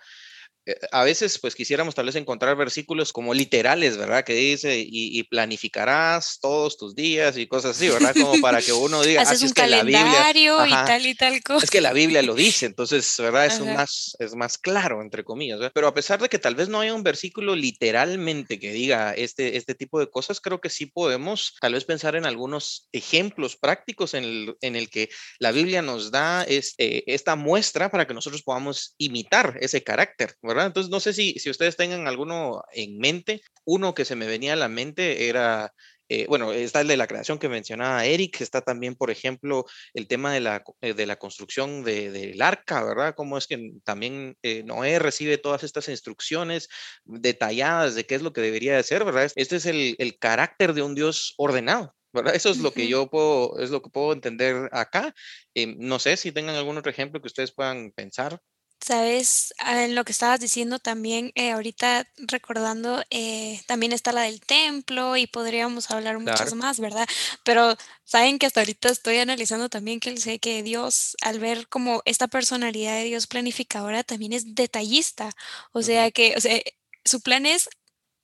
a 0.93 1.05
veces 1.05 1.39
pues 1.39 1.55
quisiéramos 1.55 1.95
tal 1.95 2.07
vez 2.07 2.17
encontrar 2.17 2.57
versículos 2.57 3.13
como 3.13 3.35
literales, 3.35 3.97
¿verdad? 3.97 4.25
Que 4.25 4.35
dice, 4.35 4.79
y, 4.79 5.19
y 5.19 5.23
planificarás 5.25 6.39
todos 6.41 6.79
tus 6.79 6.95
días 6.95 7.37
y 7.37 7.47
cosas 7.47 7.77
así, 7.77 7.89
¿verdad? 7.89 8.15
Como 8.15 8.41
para 8.41 8.63
que 8.63 8.73
uno 8.73 9.03
diga, 9.03 9.23
haces 9.23 9.37
así 9.37 9.45
un 9.45 9.49
es 9.49 9.55
que 9.55 9.61
calendario 9.61 10.57
la 10.57 10.65
Biblia, 10.65 10.83
y 10.83 10.87
tal 10.87 11.07
y 11.07 11.15
tal 11.15 11.43
cosa. 11.43 11.65
Es 11.65 11.71
que 11.71 11.81
la 11.81 11.93
Biblia 11.93 12.23
lo 12.23 12.35
dice, 12.35 12.67
entonces, 12.67 13.15
¿verdad? 13.19 13.47
Es 13.47 13.61
más, 13.61 14.17
es 14.19 14.35
más 14.35 14.57
claro, 14.57 15.03
entre 15.03 15.25
comillas, 15.25 15.59
¿verdad? 15.59 15.73
Pero 15.75 15.89
a 15.89 15.95
pesar 15.95 16.21
de 16.21 16.29
que 16.29 16.39
tal 16.39 16.55
vez 16.55 16.69
no 16.69 16.81
haya 16.81 16.95
un 16.95 17.03
versículo 17.03 17.55
literalmente 17.55 18.59
que 18.59 18.73
diga 18.73 19.13
este, 19.13 19.57
este 19.57 19.75
tipo 19.75 20.01
de 20.01 20.09
cosas, 20.09 20.41
creo 20.41 20.61
que 20.61 20.71
sí 20.71 20.87
podemos 20.87 21.57
tal 21.61 21.75
vez 21.75 21.85
pensar 21.85 22.17
en 22.17 22.25
algunos 22.25 22.89
ejemplos 22.93 23.57
prácticos 23.57 24.15
en 24.15 24.25
el, 24.25 24.57
en 24.63 24.77
el 24.77 24.89
que 24.89 25.11
la 25.39 25.53
Biblia 25.53 25.83
nos 25.83 26.11
da 26.11 26.43
este, 26.45 27.13
esta 27.13 27.37
muestra 27.37 27.91
para 27.91 28.07
que 28.07 28.15
nosotros 28.15 28.43
podamos 28.43 28.95
imitar 28.97 29.59
ese 29.61 29.83
carácter, 29.83 30.37
¿verdad? 30.43 30.54
Entonces, 30.63 30.91
no 30.91 31.01
sé 31.01 31.13
si, 31.13 31.39
si 31.39 31.51
ustedes 31.51 31.77
tengan 31.77 32.07
alguno 32.07 32.63
en 32.73 32.99
mente. 32.99 33.43
Uno 33.65 33.95
que 33.95 34.05
se 34.05 34.17
me 34.17 34.27
venía 34.27 34.53
a 34.55 34.57
la 34.57 34.69
mente 34.69 35.29
era, 35.29 35.73
eh, 36.09 36.27
bueno, 36.29 36.53
está 36.53 36.81
el 36.83 36.89
de 36.89 36.97
la 36.97 37.07
creación 37.07 37.39
que 37.39 37.49
mencionaba 37.49 38.05
Eric, 38.05 38.41
está 38.41 38.61
también, 38.61 38.95
por 38.95 39.11
ejemplo, 39.11 39.65
el 39.95 40.07
tema 40.07 40.33
de 40.33 40.41
la, 40.41 40.63
de 40.81 41.07
la 41.07 41.17
construcción 41.17 41.83
del 41.83 42.13
de, 42.13 42.33
de 42.33 42.45
arca, 42.45 42.85
¿verdad? 42.85 43.15
Cómo 43.17 43.39
es 43.39 43.47
que 43.47 43.73
también 43.85 44.37
eh, 44.43 44.63
Noé 44.65 44.99
recibe 44.99 45.39
todas 45.39 45.63
estas 45.65 45.89
instrucciones 45.89 46.69
detalladas 47.05 47.95
de 47.95 48.07
qué 48.07 48.15
es 48.15 48.23
lo 48.23 48.33
que 48.33 48.43
debería 48.43 48.75
de 48.75 48.81
hacer, 48.81 49.05
¿verdad? 49.05 49.31
Este 49.35 49.57
es 49.57 49.67
el, 49.67 49.97
el 49.99 50.19
carácter 50.19 50.75
de 50.75 50.83
un 50.83 50.95
Dios 50.95 51.35
ordenado. 51.37 51.95
¿verdad? 52.15 52.37
Eso 52.37 52.51
es 52.51 52.59
lo 52.59 52.73
que 52.73 52.87
yo 52.87 53.11
puedo, 53.11 53.59
es 53.59 53.71
lo 53.71 53.83
que 53.83 53.91
puedo 53.91 54.13
entender 54.13 54.69
acá. 54.71 55.13
Eh, 55.53 55.75
no 55.79 55.99
sé 55.99 56.17
si 56.17 56.31
tengan 56.31 56.55
algún 56.55 56.79
otro 56.79 56.91
ejemplo 56.91 57.21
que 57.21 57.27
ustedes 57.27 57.53
puedan 57.53 57.91
pensar. 57.91 58.41
Sabes, 58.81 59.55
ah, 59.59 59.85
en 59.85 59.95
lo 59.95 60.05
que 60.05 60.13
estabas 60.13 60.41
diciendo 60.41 60.79
también, 60.79 61.33
eh, 61.37 61.53
ahorita 61.53 62.07
recordando, 62.19 63.03
eh, 63.09 63.63
también 63.67 63.93
está 63.93 64.13
la 64.13 64.23
del 64.23 64.41
templo 64.43 65.17
y 65.17 65.27
podríamos 65.27 65.91
hablar 65.91 66.19
muchas 66.19 66.51
Claro. 66.51 66.57
más, 66.57 66.81
¿verdad? 66.81 67.07
Pero 67.45 67.77
saben 68.05 68.39
que 68.39 68.45
hasta 68.47 68.61
ahorita 68.61 68.91
estoy 68.91 69.19
analizando 69.19 69.71
también 69.71 70.01
que 70.01 70.15
sé 70.19 70.39
que 70.39 70.63
Dios, 70.63 71.17
al 71.23 71.39
ver 71.41 71.67
como 71.69 72.03
esta 72.05 72.29
personalidad 72.29 72.95
de 72.97 73.05
Dios 73.05 73.27
planificadora, 73.27 74.05
también 74.05 74.35
es 74.35 74.55
detallista. 74.55 75.31
O 75.73 75.81
sea 75.83 76.11
que, 76.11 76.35
o 76.37 76.41
sea, 76.41 76.61
su 77.07 77.21
plan 77.23 77.47
es 77.47 77.71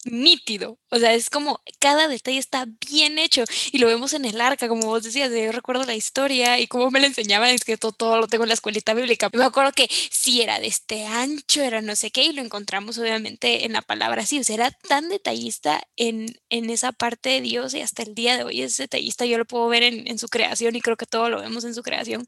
Nítido, 0.05 0.79
o 0.91 0.99
sea, 0.99 1.13
es 1.13 1.29
como 1.29 1.61
cada 1.79 2.09
detalle 2.09 2.39
está 2.39 2.67
bien 2.89 3.19
hecho 3.19 3.45
y 3.71 3.77
lo 3.77 3.87
vemos 3.87 4.15
en 4.15 4.25
el 4.25 4.41
arca, 4.41 4.67
como 4.67 4.87
vos 4.87 5.03
decías, 5.03 5.31
yo 5.31 5.53
recuerdo 5.53 5.85
la 5.85 5.95
historia 5.95 6.59
y 6.59 6.67
cómo 6.69 6.91
me 6.91 7.01
la 7.01 7.07
enseñaban, 7.09 7.51
es 7.51 7.65
que 7.65 7.77
todo, 7.77 7.93
todo 7.93 8.17
lo 8.17 8.27
tengo 8.27 8.45
en 8.45 8.49
la 8.49 8.55
escuelita 8.55 8.95
bíblica. 8.95 9.29
Me 9.35 9.45
acuerdo 9.45 9.73
que 9.73 9.89
sí 10.11 10.41
era 10.41 10.59
de 10.59 10.69
este 10.69 11.05
ancho, 11.05 11.61
era 11.61 11.83
no 11.83 11.95
sé 11.97 12.11
qué, 12.11 12.25
y 12.25 12.33
lo 12.33 12.41
encontramos 12.41 12.97
obviamente 12.97 13.67
en 13.67 13.75
la 13.75 13.83
palabra 13.83 14.23
así, 14.23 14.39
o 14.39 14.45
sea, 14.45 14.55
era 14.55 14.71
tan 14.71 15.11
detallista 15.11 15.83
en, 15.97 16.35
en 16.49 16.71
esa 16.71 16.93
parte 16.93 17.29
de 17.29 17.41
Dios 17.43 17.75
y 17.75 17.83
hasta 17.83 18.03
el 18.03 18.15
día 18.15 18.39
de 18.39 18.45
hoy 18.45 18.63
es 18.63 18.79
detallista, 18.79 19.27
yo 19.27 19.37
lo 19.37 19.45
puedo 19.45 19.69
ver 19.69 19.83
en, 19.83 20.09
en 20.09 20.19
su 20.19 20.29
creación 20.29 20.77
y 20.77 20.81
creo 20.81 20.97
que 20.97 21.05
todo 21.07 21.29
lo 21.29 21.43
vemos 21.43 21.65
en 21.65 21.75
su 21.75 21.83
creación, 21.83 22.25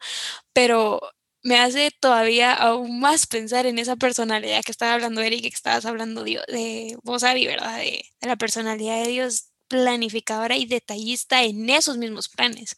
pero 0.52 1.00
me 1.42 1.58
hace 1.58 1.90
todavía 2.00 2.52
aún 2.52 3.00
más 3.00 3.26
pensar 3.26 3.66
en 3.66 3.78
esa 3.78 3.96
personalidad 3.96 4.62
que 4.64 4.70
estaba 4.72 4.94
hablando 4.94 5.20
Eric, 5.20 5.42
que 5.42 5.48
estabas 5.48 5.84
hablando 5.86 6.22
de 6.24 6.96
vos, 7.02 7.24
Abby, 7.24 7.46
¿verdad? 7.46 7.78
De, 7.78 8.04
de 8.20 8.28
la 8.28 8.36
personalidad 8.36 9.02
de 9.02 9.08
Dios 9.10 9.48
planificadora 9.68 10.56
y 10.56 10.66
detallista 10.66 11.42
en 11.42 11.68
esos 11.70 11.96
mismos 11.96 12.28
planes. 12.28 12.76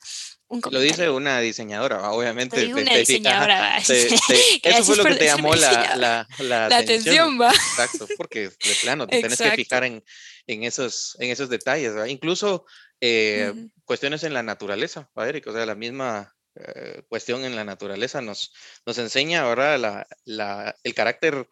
Lo 0.70 0.78
dice 0.78 1.10
una 1.10 1.40
diseñadora, 1.40 2.10
obviamente, 2.12 2.56
Soy 2.56 2.66
te, 2.72 2.74
una 2.82 2.92
te 2.92 2.98
diseñadora, 3.00 3.82
te- 3.86 4.08
te- 4.28 4.60
eso 4.70 4.84
fue 4.84 4.96
lo 4.96 5.04
que 5.04 5.16
te 5.16 5.24
llamó 5.24 5.54
la, 5.56 5.96
la, 5.96 6.28
la 6.38 6.68
La 6.68 6.76
atención, 6.78 7.40
va. 7.40 7.50
exacto, 7.50 8.06
porque 8.16 8.50
de 8.62 8.74
plano 8.80 9.06
te 9.08 9.20
tenés 9.20 9.38
que 9.38 9.44
Exacto. 9.44 9.56
fijar 9.56 9.84
en, 9.84 10.04
en 10.46 10.62
esos, 10.62 11.16
en 11.18 11.30
esos 11.30 11.48
detalles, 11.48 11.96
¿va? 11.96 12.08
Incluso 12.08 12.64
eh, 13.00 13.52
cuestiones 13.84 14.22
en 14.22 14.32
la 14.34 14.44
naturaleza, 14.44 15.10
¿va, 15.18 15.28
Eric? 15.28 15.48
O 15.48 15.52
sea, 15.52 15.66
la 15.66 15.74
misma 15.74 16.32
eh, 16.56 17.02
cuestión 17.08 17.44
en 17.44 17.56
la 17.56 17.64
naturaleza 17.64 18.20
nos, 18.20 18.52
nos 18.86 18.98
enseña 18.98 19.42
ahora 19.42 19.78
la, 19.78 20.06
la, 20.24 20.74
el 20.82 20.94
carácter 20.94 21.48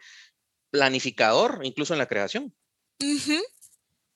planificador, 0.70 1.60
incluso 1.64 1.94
en 1.94 1.98
la 1.98 2.06
creación. 2.06 2.54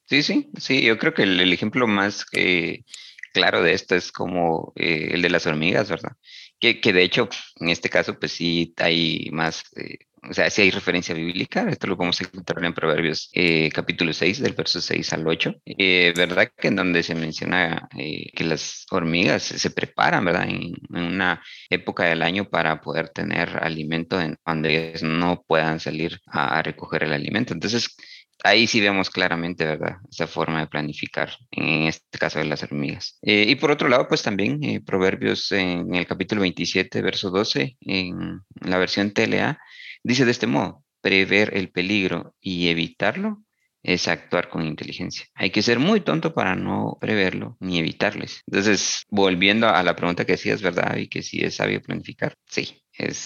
Sí, 0.06 0.22
sí, 0.22 0.50
sí, 0.58 0.82
yo 0.82 0.98
creo 0.98 1.14
que 1.14 1.24
el, 1.24 1.40
el 1.40 1.52
ejemplo 1.52 1.86
más 1.86 2.26
eh, 2.32 2.84
claro 3.32 3.62
de 3.62 3.72
esto 3.74 3.94
es 3.94 4.12
como 4.12 4.72
eh, 4.76 5.10
el 5.12 5.22
de 5.22 5.30
las 5.30 5.46
hormigas, 5.46 5.90
¿verdad? 5.90 6.12
Que, 6.60 6.80
que 6.80 6.92
de 6.92 7.02
hecho, 7.02 7.28
en 7.60 7.68
este 7.70 7.88
caso, 7.90 8.18
pues 8.18 8.32
sí 8.32 8.74
hay 8.78 9.28
más, 9.32 9.62
eh, 9.76 9.98
o 10.28 10.34
sea, 10.34 10.50
sí 10.50 10.62
hay 10.62 10.70
referencia 10.70 11.14
bíblica, 11.14 11.68
esto 11.68 11.86
lo 11.86 11.96
podemos 11.96 12.20
encontrar 12.20 12.64
en 12.64 12.74
Proverbios 12.74 13.30
eh, 13.34 13.70
capítulo 13.72 14.12
6, 14.12 14.40
del 14.40 14.54
verso 14.54 14.80
6 14.80 15.12
al 15.12 15.26
8, 15.26 15.54
eh, 15.66 16.12
¿verdad? 16.16 16.50
Que 16.56 16.68
en 16.68 16.76
donde 16.76 17.02
se 17.02 17.14
menciona 17.14 17.88
eh, 17.96 18.30
que 18.34 18.44
las 18.44 18.86
hormigas 18.90 19.42
se 19.42 19.70
preparan, 19.70 20.24
¿verdad? 20.24 20.48
En, 20.48 20.74
en 20.94 21.02
una 21.02 21.42
época 21.70 22.04
del 22.04 22.22
año 22.22 22.48
para 22.48 22.80
poder 22.80 23.10
tener 23.10 23.58
alimento 23.62 24.20
en 24.20 24.36
donde 24.44 24.88
ellas 24.90 25.02
no 25.02 25.44
puedan 25.46 25.78
salir 25.80 26.20
a, 26.26 26.58
a 26.58 26.62
recoger 26.62 27.04
el 27.04 27.12
alimento. 27.12 27.52
Entonces, 27.52 27.96
Ahí 28.44 28.66
sí 28.66 28.80
vemos 28.80 29.10
claramente, 29.10 29.64
¿verdad? 29.64 29.96
Esa 30.10 30.26
forma 30.26 30.60
de 30.60 30.66
planificar, 30.66 31.30
en 31.50 31.84
este 31.84 32.18
caso 32.18 32.38
de 32.38 32.44
las 32.44 32.62
hormigas. 32.62 33.18
Eh, 33.22 33.46
y 33.48 33.56
por 33.56 33.70
otro 33.70 33.88
lado, 33.88 34.06
pues 34.08 34.22
también 34.22 34.62
eh, 34.62 34.80
Proverbios 34.80 35.50
en 35.52 35.94
el 35.94 36.06
capítulo 36.06 36.42
27, 36.42 37.02
verso 37.02 37.30
12, 37.30 37.76
en 37.80 38.40
la 38.60 38.78
versión 38.78 39.12
TLA, 39.12 39.58
dice 40.02 40.24
de 40.24 40.30
este 40.30 40.46
modo, 40.46 40.84
prever 41.00 41.56
el 41.56 41.70
peligro 41.70 42.34
y 42.40 42.68
evitarlo 42.68 43.42
es 43.86 44.08
actuar 44.08 44.48
con 44.48 44.66
inteligencia. 44.66 45.26
Hay 45.34 45.50
que 45.50 45.62
ser 45.62 45.78
muy 45.78 46.00
tonto 46.00 46.34
para 46.34 46.56
no 46.56 46.98
preverlo 47.00 47.56
ni 47.60 47.78
evitarles. 47.78 48.42
Entonces, 48.48 49.04
volviendo 49.08 49.68
a 49.68 49.80
la 49.84 49.94
pregunta 49.94 50.24
que 50.24 50.32
hacías, 50.32 50.60
¿verdad? 50.60 50.96
Y 50.96 51.08
que 51.08 51.22
si 51.22 51.44
es 51.44 51.54
sabio 51.54 51.80
planificar. 51.80 52.34
Sí, 52.50 52.82
es 52.92 53.16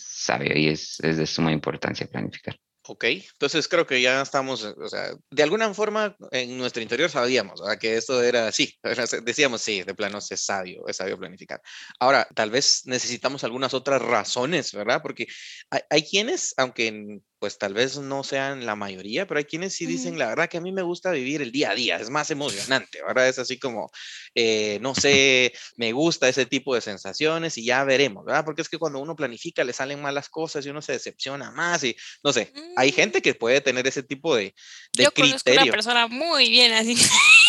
sabio 0.00 0.56
y 0.56 0.68
es, 0.68 1.00
es 1.00 1.16
de 1.16 1.26
suma 1.26 1.50
importancia 1.50 2.06
planificar. 2.06 2.56
Ok, 2.86 3.04
entonces 3.04 3.66
creo 3.66 3.86
que 3.86 4.02
ya 4.02 4.20
estamos, 4.20 4.62
eh, 4.62 4.74
o 4.76 4.88
sea, 4.88 5.14
de 5.30 5.42
alguna 5.42 5.72
forma 5.72 6.14
en 6.30 6.58
nuestro 6.58 6.82
interior 6.82 7.08
sabíamos 7.08 7.62
¿verdad? 7.62 7.78
que 7.78 7.96
esto 7.96 8.22
era 8.22 8.48
así, 8.48 8.74
decíamos, 9.22 9.62
sí, 9.62 9.82
de 9.82 9.94
plano 9.94 10.18
es 10.18 10.28
sabio, 10.44 10.86
es 10.86 10.98
sabio 10.98 11.18
planificar. 11.18 11.62
Ahora, 11.98 12.28
tal 12.34 12.50
vez 12.50 12.82
necesitamos 12.84 13.42
algunas 13.42 13.72
otras 13.72 14.02
razones, 14.02 14.72
¿verdad? 14.72 15.00
Porque 15.02 15.26
hay, 15.70 15.80
hay 15.88 16.02
quienes, 16.02 16.52
aunque 16.58 17.20
pues 17.44 17.58
tal 17.58 17.74
vez 17.74 17.98
no 17.98 18.24
sean 18.24 18.64
la 18.64 18.74
mayoría, 18.74 19.26
pero 19.26 19.36
hay 19.36 19.44
quienes 19.44 19.74
sí 19.74 19.84
dicen, 19.84 20.18
la 20.18 20.28
verdad 20.28 20.48
que 20.48 20.56
a 20.56 20.62
mí 20.62 20.72
me 20.72 20.80
gusta 20.80 21.10
vivir 21.10 21.42
el 21.42 21.52
día 21.52 21.72
a 21.72 21.74
día, 21.74 21.96
es 21.98 22.08
más 22.08 22.30
emocionante, 22.30 23.02
¿verdad? 23.06 23.28
Es 23.28 23.38
así 23.38 23.58
como, 23.58 23.90
eh, 24.34 24.78
no 24.80 24.94
sé, 24.94 25.52
me 25.76 25.92
gusta 25.92 26.26
ese 26.26 26.46
tipo 26.46 26.74
de 26.74 26.80
sensaciones 26.80 27.58
y 27.58 27.66
ya 27.66 27.84
veremos, 27.84 28.24
¿verdad? 28.24 28.46
Porque 28.46 28.62
es 28.62 28.70
que 28.70 28.78
cuando 28.78 28.98
uno 28.98 29.14
planifica 29.14 29.62
le 29.62 29.74
salen 29.74 30.00
malas 30.00 30.30
cosas 30.30 30.64
y 30.64 30.70
uno 30.70 30.80
se 30.80 30.92
decepciona 30.92 31.50
más 31.50 31.84
y 31.84 31.94
no 32.22 32.32
sé, 32.32 32.50
hay 32.76 32.92
Mm, 32.92 32.94
gente 32.94 33.20
que 33.20 33.34
puede 33.34 33.60
tener 33.60 33.86
ese 33.86 34.02
tipo 34.02 34.34
de, 34.34 34.54
de 34.94 35.04
Yo 35.04 35.12
conozco 35.12 35.50
una 35.50 35.60
criterio. 35.60 35.70
persona 35.70 36.06
muy 36.06 36.48
bien 36.48 36.72
así. 36.72 36.96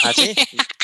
Así, 0.04 0.36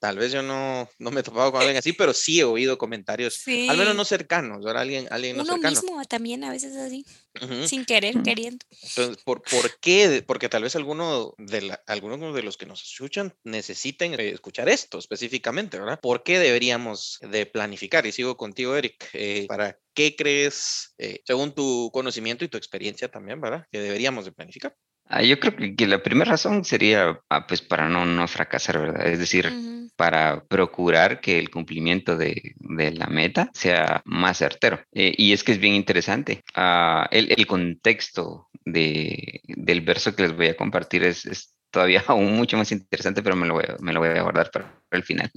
tal 0.00 0.18
vez 0.18 0.32
yo 0.32 0.42
no, 0.42 0.88
no 0.98 1.10
me 1.10 1.20
he 1.20 1.22
topado 1.22 1.52
con 1.52 1.60
alguien 1.60 1.76
así, 1.76 1.92
pero 1.92 2.12
sí 2.12 2.40
he 2.40 2.44
oído 2.44 2.78
comentarios, 2.78 3.42
al 3.46 3.76
menos 3.76 3.94
no 3.94 4.04
Sí. 4.04 4.08
cercanos, 4.10 4.64
¿verdad? 4.64 4.82
Alguien, 4.82 5.06
alguien 5.10 5.36
no 5.36 5.42
Uno 5.44 5.54
cercano. 5.54 5.80
mismo 5.82 6.04
también 6.04 6.44
a 6.44 6.50
veces 6.50 6.76
así, 6.76 7.04
Ujú. 7.42 7.66
sin 7.68 7.84
querer, 7.84 8.16
Mm. 8.18 8.22
queriendo. 8.22 8.66
Entonces, 8.82 9.22
¿por, 9.24 9.42
por 9.42 9.78
qué? 9.80 10.22
Porque 10.26 10.48
tal 10.48 10.62
vez 10.62 10.74
alguno 10.76 11.34
de 11.38 11.62
la- 11.62 11.82
algunos 11.86 12.34
de 12.34 12.42
los 12.42 12.56
que 12.56 12.66
nos 12.66 12.82
escuchan 12.82 13.34
necesiten 13.44 14.14
eh, 14.18 14.30
escuchar 14.30 14.68
esto 14.68 14.98
específicamente, 14.98 15.78
¿verdad? 15.78 16.00
¿Por 16.00 16.22
qué 16.22 16.38
deberíamos 16.38 17.18
de 17.20 17.46
planificar? 17.46 18.06
Y 18.06 18.12
sigo 18.12 18.36
contigo, 18.36 18.76
Eric. 18.76 19.08
eh, 19.12 19.46
¿para 19.48 19.78
qué 19.94 20.14
crees, 20.16 20.94
eh, 20.98 21.20
según 21.24 21.52
tu 21.54 21.90
conocimiento 21.92 22.44
y 22.44 22.48
tu 22.48 22.56
experiencia 22.56 23.08
también, 23.10 23.40
¿verdad? 23.40 23.66
Que 23.72 23.80
deberíamos 23.80 24.24
de 24.24 24.32
planificar. 24.32 24.76
Ah, 25.08 25.22
yo 25.22 25.40
creo 25.40 25.56
que, 25.56 25.74
que 25.74 25.86
la 25.86 26.02
primera 26.02 26.32
razón 26.32 26.64
sería, 26.64 27.20
ah, 27.30 27.46
pues, 27.46 27.62
para 27.62 27.88
no, 27.88 28.04
no 28.04 28.28
fracasar, 28.28 28.78
¿verdad? 28.78 29.06
Es 29.06 29.18
decir, 29.18 29.50
para 29.96 30.44
procurar 30.44 31.20
que 31.20 31.38
el 31.38 31.50
cumplimiento 31.50 32.16
de, 32.16 32.54
de 32.56 32.90
la 32.92 33.06
meta 33.06 33.50
sea 33.54 34.02
más 34.04 34.38
certero. 34.38 34.80
Eh, 34.92 35.14
y 35.16 35.32
es 35.32 35.42
que 35.44 35.52
es 35.52 35.58
bien 35.58 35.74
interesante. 35.74 36.42
Ah, 36.54 37.08
el, 37.10 37.32
el 37.36 37.46
contexto 37.46 38.48
de, 38.64 39.40
del 39.44 39.80
verso 39.80 40.14
que 40.14 40.22
les 40.22 40.36
voy 40.36 40.48
a 40.48 40.56
compartir 40.56 41.02
es, 41.04 41.24
es 41.26 41.54
todavía 41.70 42.02
aún 42.08 42.34
mucho 42.36 42.56
más 42.56 42.72
interesante, 42.72 43.22
pero 43.22 43.36
me 43.36 43.46
lo 43.46 43.54
voy 43.54 43.64
a, 43.68 43.76
me 43.80 43.92
lo 43.92 44.00
voy 44.00 44.10
a 44.10 44.22
guardar 44.22 44.50
para 44.50 44.74
el 44.90 45.02
final. 45.04 45.30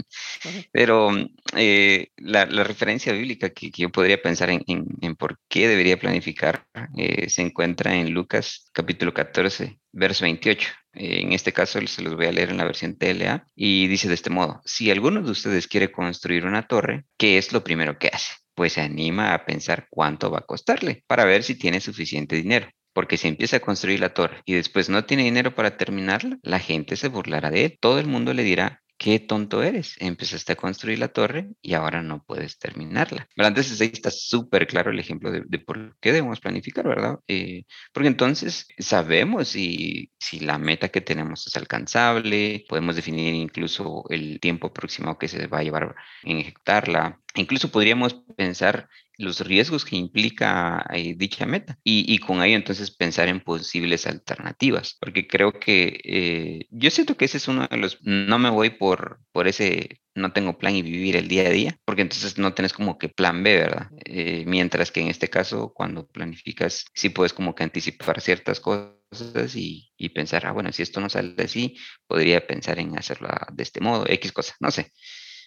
Ujú. 0.46 0.60
Pero 0.72 1.12
mm, 1.12 1.26
eh, 1.58 2.08
la, 2.18 2.46
la 2.46 2.64
referencia 2.64 3.14
bíblica 3.14 3.50
que, 3.50 3.72
que 3.72 3.82
yo 3.84 3.90
podría 3.92 4.22
pensar 4.22 4.50
en, 4.50 4.64
en- 4.68 4.86
en 5.02 5.16
por 5.16 5.38
qué 5.48 5.68
debería 5.68 6.00
planificar 6.00 6.66
eh, 6.98 7.30
se 7.30 7.42
encuentra 7.42 7.96
en 7.96 8.12
Lucas 8.14 8.70
capítulo 8.74 9.14
14, 9.14 9.80
verso 9.92 10.24
28. 10.26 10.70
Eh, 10.94 11.22
en 11.22 11.34
este 11.34 11.54
caso 11.54 11.80
se 11.88 12.02
los 12.02 12.16
voy 12.16 12.26
a 12.28 12.32
leer 12.32 12.50
en 12.50 12.58
la 12.58 12.66
versión 12.66 12.98
TLA 12.98 13.48
y 13.56 13.88
dice 13.88 14.08
de 14.08 14.14
este 14.16 14.30
modo, 14.30 14.62
si 14.66 14.92
alguno 14.92 15.22
de 15.22 15.32
ustedes 15.32 15.68
quiere 15.68 15.92
construir 15.92 16.46
una 16.46 16.68
torre, 16.68 17.06
¿qué 17.18 17.38
es 17.38 17.52
lo 17.54 17.64
primero 17.64 17.98
que 17.98 18.10
hace? 18.14 18.34
Pues 18.54 18.74
se 18.74 18.82
anima 18.82 19.34
a 19.34 19.46
pensar 19.46 19.88
cuánto 19.90 20.30
va 20.32 20.40
a 20.40 20.46
costarle 20.46 21.04
para 21.08 21.26
ver 21.26 21.44
si 21.44 21.56
tiene 21.56 21.80
suficiente 21.82 22.36
dinero. 22.36 22.68
Porque 22.93 23.17
si 23.17 23.27
empieza 23.27 23.57
a 23.57 23.62
construir 23.62 24.00
la 24.00 24.13
torre 24.13 24.41
y 24.45 24.53
después 24.53 24.89
no 24.89 25.05
tiene 25.05 25.24
dinero 25.24 25.55
para 25.55 25.77
terminarla, 25.77 26.38
la 26.43 26.60
gente 26.60 26.95
se 26.95 27.07
burlará 27.07 27.50
de 27.51 27.65
él. 27.65 27.77
Todo 27.79 28.00
el 28.00 28.07
mundo 28.07 28.33
le 28.33 28.43
dirá, 28.43 28.81
qué 29.01 29.19
tonto 29.19 29.63
eres. 29.63 29.95
Empezaste 30.00 30.53
a 30.53 30.55
construir 30.55 31.00
la 31.00 31.07
torre 31.07 31.50
y 31.60 31.74
ahora 31.74 32.03
no 32.03 32.24
puedes 32.24 32.60
terminarla. 32.60 33.27
¿Verdad? 33.36 33.50
Entonces 33.50 33.81
ahí 33.81 33.89
está 33.91 34.12
súper 34.12 34.67
claro 34.67 34.91
el 34.91 35.00
ejemplo 35.00 35.31
de, 35.31 35.41
por 35.57 35.98
qué 36.00 36.12
debemos 36.12 36.39
planificar, 36.39 36.88
¿verdad? 36.88 37.17
Eh, 37.27 37.63
porque 37.93 38.10
entonces 38.10 38.67
sabemos 38.77 39.48
si, 39.48 40.12
si 40.19 40.39
la 40.41 40.60
meta 40.60 40.89
que 40.89 41.01
tenemos 41.01 41.48
es 41.48 41.57
alcanzable, 41.57 42.63
podemos 42.69 42.95
definir 42.95 43.33
incluso 43.33 44.03
el 44.10 44.39
tiempo 44.39 44.67
aproximado 44.67 45.17
que 45.17 45.27
se 45.27 45.48
va 45.48 45.60
a 45.60 45.63
llevar 45.63 45.95
en 46.21 46.38
ejecutarla. 46.38 47.19
Incluso 47.33 47.71
podríamos 47.71 48.13
pensar 48.38 48.88
los 49.22 49.40
riesgos 49.42 49.86
que 49.86 49.96
implica 49.96 50.86
eh, 50.94 51.13
dicha 51.16 51.46
meta 51.46 51.78
y, 51.84 52.18
con 52.20 52.44
ello 52.44 52.56
entonces 52.56 52.92
pensar 52.92 53.28
en 53.28 53.40
posibles 53.40 54.08
alternativas, 54.08 54.98
porque 55.00 55.28
creo 55.28 55.54
que 55.54 56.00
eh, 56.04 56.68
yo 56.70 56.90
siento 56.90 57.16
que 57.16 57.25
ese 57.25 57.38
es 57.38 57.48
uno 57.48 57.68
de 57.68 57.78
los, 57.78 58.00
no 58.01 58.40
me 58.40 58.50
voy 58.50 58.72
por, 58.72 59.20
por 59.32 59.48
ese, 59.48 60.01
no 60.16 60.34
tengo 60.34 60.58
plan 60.58 60.75
y 60.75 60.82
vivir 60.82 61.16
el 61.16 61.28
día 61.28 61.48
a 61.48 61.51
día, 61.51 61.78
porque 61.86 62.01
entonces 62.01 62.38
no 62.38 62.54
tenés 62.54 62.74
como 62.74 62.98
que 62.98 63.10
plan 63.10 63.44
B, 63.44 63.58
¿verdad? 63.58 63.88
Eh, 64.06 64.44
mientras 64.48 64.92
que 64.92 65.01
en 65.01 65.08
este 65.08 65.30
caso, 65.30 65.72
cuando 65.74 66.08
planificas, 66.08 66.86
sí 66.94 67.10
puedes 67.10 67.34
como 67.34 67.56
que 67.56 67.63
anticipar 67.63 68.22
ciertas 68.22 68.60
cosas 68.60 69.56
y, 69.56 69.92
y, 69.98 70.10
pensar, 70.10 70.46
ah, 70.46 70.51
bueno, 70.51 70.72
si 70.72 70.84
esto 70.84 71.01
no 71.01 71.10
sale 71.10 71.36
así, 71.44 71.78
podría 72.08 72.46
pensar 72.46 72.80
en 72.80 72.98
hacerlo 72.98 73.30
de 73.51 73.63
este 73.63 73.82
modo, 73.82 74.06
X 74.08 74.32
cosa, 74.32 74.56
no 74.60 74.72
sé. 74.72 74.92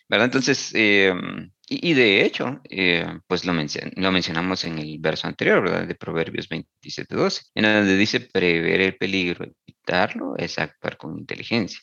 Entonces, 0.08 0.70
eh, 0.74 1.12
Y, 1.66 1.94
de 1.94 2.24
hecho, 2.24 2.60
eh, 2.68 3.06
pues 3.26 3.44
lo, 3.46 3.52
lo, 3.54 4.12
mencionamos 4.12 4.64
en 4.64 4.78
el 4.78 4.98
verso 4.98 5.26
anterior, 5.26 5.62
¿verdad? 5.62 5.86
De 5.86 5.94
Proverbios 5.94 6.48
27.12, 6.48 7.50
en 7.54 7.64
donde 7.64 7.96
dice 7.96 8.20
prever 8.20 8.80
el 8.82 8.96
peligro, 8.98 9.46
evitarlo, 9.66 10.36
es 10.36 10.58
actuar 10.58 10.96
con 10.98 11.18
inteligencia. 11.18 11.80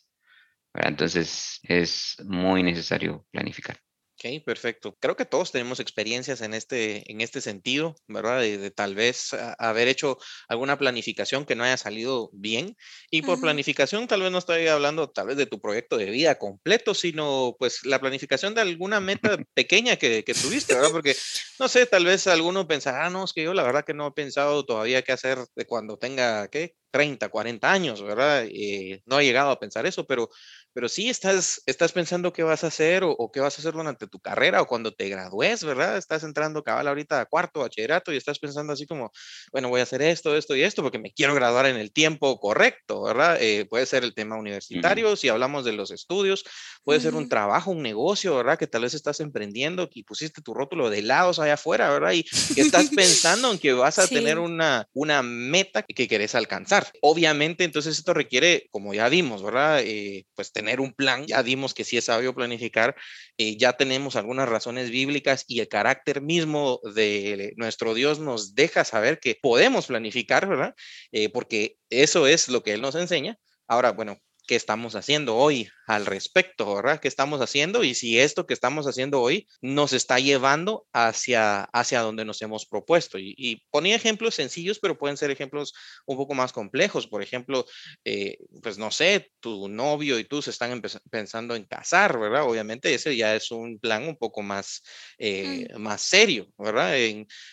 Entonces 0.74 1.60
es 1.64 2.18
muy 2.26 2.64
necesario 2.64 3.26
planificar. 3.32 3.78
Ok, 4.24 4.44
perfecto. 4.46 4.96
Creo 5.00 5.16
que 5.16 5.26
todos 5.26 5.52
tenemos 5.52 5.80
experiencias 5.80 6.42
en 6.42 6.54
este, 6.54 7.12
en 7.12 7.22
este 7.22 7.42
sentido, 7.42 7.96
¿verdad? 8.08 8.42
De, 8.42 8.70
tal 8.70 8.94
vez 8.94 9.30
haber 9.58 9.88
hecho 9.88 10.20
alguna 10.48 10.78
planificación 10.78 11.44
que 11.44 11.56
no 11.56 11.64
haya 11.64 11.78
salido 11.78 12.30
bien. 12.32 12.78
Y 13.10 13.24
por 13.24 13.42
planificación, 13.42 14.08
tal 14.08 14.22
vez 14.22 14.32
no 14.32 14.38
estoy 14.38 14.68
hablando 14.68 15.10
tal 15.10 15.28
vez 15.28 15.38
de 15.38 15.48
tu 15.48 15.60
proyecto 15.60 15.98
de 15.98 16.12
vida 16.12 16.38
completo, 16.38 16.94
sino 16.94 17.56
pues 17.58 17.84
la 17.84 18.00
planificación 18.00 18.54
de 18.54 18.62
alguna 18.62 19.00
meta 19.00 19.38
pequeña 19.56 19.96
que, 19.96 20.24
que 20.24 20.36
tuviste, 20.36 20.76
¿verdad? 20.76 20.92
Porque, 20.92 21.16
no 21.60 21.68
sé, 21.68 21.88
tal 21.88 22.06
vez 22.06 22.28
alguno 22.28 22.68
pensará, 22.68 23.08
ah, 23.08 23.10
no, 23.10 23.24
es 23.24 23.34
que 23.34 23.44
yo 23.44 23.56
la 23.56 23.64
verdad 23.64 23.86
que 23.86 23.96
no 23.96 24.08
he 24.08 24.12
pensado 24.12 24.66
todavía 24.66 25.02
qué 25.02 25.14
hacer 25.14 25.40
de 25.56 25.66
cuando 25.66 25.98
tenga, 25.98 26.48
¿qué? 26.50 26.76
30, 26.92 27.30
40 27.30 27.72
años, 27.72 28.04
¿verdad? 28.04 28.46
Eh, 28.46 29.02
no 29.06 29.20
he 29.20 29.26
llegado 29.26 29.52
a 29.52 29.60
pensar 29.60 29.86
eso, 29.86 30.06
pero 30.06 30.30
pero 30.74 30.88
sí 30.88 31.10
estás, 31.10 31.62
estás 31.66 31.92
pensando 31.92 32.32
qué 32.32 32.44
vas 32.44 32.64
a 32.64 32.68
hacer 32.68 33.04
o, 33.04 33.30
qué 33.32 33.40
vas 33.40 33.58
a 33.58 33.62
hacer 33.62 33.74
durante 33.74 34.08
tu 34.08 34.20
carrera 34.20 34.62
o 34.62 34.68
cuando 34.68 34.94
te 34.94 35.10
gradúes, 35.10 35.64
¿verdad? 35.64 35.98
Estás 35.98 36.24
entrando 36.24 36.64
cabal 36.64 36.88
ahorita 36.88 37.20
a 37.20 37.26
cuarto, 37.26 37.62
bachillerato 37.62 38.14
y 38.14 38.18
estás 38.18 38.40
pensando 38.40 38.74
así 38.74 38.86
como, 38.86 39.12
bueno, 39.52 39.70
voy 39.70 39.82
a 39.82 39.84
hacer 39.84 40.02
esto, 40.02 40.36
esto 40.36 40.56
y 40.56 40.64
esto 40.64 40.82
porque 40.82 41.00
me 41.00 41.12
quiero 41.12 41.36
graduar 41.36 41.66
en 41.66 41.76
el 41.76 41.92
tiempo 41.92 42.40
correcto, 42.40 43.04
¿verdad? 43.04 43.38
Eh, 43.42 43.66
puede 43.70 43.86
ser 43.86 44.04
el 44.04 44.14
tema 44.14 44.38
universitario, 44.38 45.16
si 45.16 45.28
hablamos 45.28 45.66
de 45.66 45.74
los 45.74 45.92
estudios, 45.92 46.46
puede 46.84 47.02
ser 47.02 47.16
un 47.16 47.28
trabajo, 47.28 47.72
un 47.72 47.82
negocio, 47.82 48.36
¿verdad? 48.36 48.58
Que 48.58 48.68
tal 48.68 48.84
vez 48.84 48.94
estás 48.94 49.20
emprendiendo 49.20 49.90
y 49.92 50.04
pusiste 50.04 50.42
tu 50.42 50.54
rótulo 50.54 50.90
de 50.90 51.00
helados 51.00 51.40
allá 51.40 51.56
afuera, 51.56 51.90
¿verdad? 51.90 52.14
Y, 52.14 52.26
estás 52.56 52.90
pensando 52.96 53.52
en 53.52 53.60
que 53.60 53.74
vas 53.74 54.00
a 54.00 54.08
tener 54.08 54.40
una, 54.40 54.88
una 54.94 55.22
meta 55.22 55.84
que 55.84 56.08
querés 56.08 56.36
alcanzar. 56.36 56.81
Obviamente, 57.02 57.64
entonces 57.64 57.98
esto 57.98 58.14
requiere, 58.14 58.68
como 58.72 58.94
ya 58.94 59.10
vimos, 59.10 59.44
¿verdad? 59.44 59.82
Eh, 59.84 60.26
pues 60.36 60.52
tener 60.52 60.80
un 60.80 60.94
plan, 60.94 61.26
ya 61.26 61.44
dimos 61.44 61.74
que 61.74 61.84
sí 61.84 61.98
es 61.98 62.06
sabio 62.06 62.34
planificar, 62.34 62.96
eh, 63.38 63.58
ya 63.58 63.74
tenemos 63.74 64.16
algunas 64.16 64.48
razones 64.50 64.90
bíblicas 64.90 65.46
y 65.48 65.60
el 65.60 65.68
carácter 65.68 66.22
mismo 66.22 66.80
de 66.96 67.54
nuestro 67.58 67.94
Dios 67.94 68.20
nos 68.20 68.56
deja 68.56 68.84
saber 68.86 69.20
que 69.20 69.38
podemos 69.42 69.88
planificar, 69.88 70.48
¿verdad? 70.48 70.76
Eh, 71.12 71.30
porque 71.30 71.78
eso 71.90 72.28
es 72.28 72.50
lo 72.50 72.64
que 72.64 72.74
Él 72.74 72.82
nos 72.82 72.96
enseña. 72.96 73.38
Ahora, 73.68 73.92
bueno, 73.92 74.18
qué 74.48 74.56
estamos 74.56 74.96
haciendo 74.96 75.36
hoy 75.36 75.70
al 75.88 76.06
respecto, 76.06 76.76
¿verdad? 76.76 77.00
¿Qué 77.00 77.08
estamos 77.08 77.42
haciendo? 77.42 77.84
Y 77.84 77.94
si 77.96 78.20
esto 78.20 78.46
que 78.46 78.54
estamos 78.54 78.88
haciendo 78.88 79.22
hoy 79.22 79.48
nos 79.62 79.94
está 79.94 80.20
llevando 80.20 80.88
hacia, 80.94 81.64
hacia 81.64 82.02
donde 82.02 82.26
nos 82.26 82.42
hemos 82.42 82.66
propuesto. 82.66 83.18
Y, 83.20 83.64
ponía 83.70 83.96
ejemplos 83.96 84.36
sencillos, 84.36 84.80
pero 84.80 84.98
pueden 84.98 85.18
ser 85.18 85.32
ejemplos 85.32 85.74
un 86.06 86.18
poco 86.18 86.34
más 86.34 86.54
complejos. 86.54 87.08
Por 87.08 87.22
ejemplo, 87.22 87.66
eh, 88.06 88.38
pues 88.62 88.78
no 88.78 88.92
sé, 88.92 89.32
tu 89.40 89.68
novio 89.70 90.18
y 90.20 90.24
tú 90.24 90.42
se 90.42 90.52
están 90.52 90.82
pensando 91.10 91.56
en 91.56 91.66
casar, 91.66 92.20
¿verdad? 92.20 92.44
Obviamente 92.44 92.94
ese 92.94 93.16
ya 93.16 93.36
es 93.36 93.52
un 93.52 93.80
plan 93.80 94.08
un 94.08 94.18
poco 94.18 94.42
más, 94.42 94.84
eh, 95.18 95.68
mm. 95.74 95.80
más 95.80 96.02
serio, 96.02 96.48
¿verdad? 96.58 96.96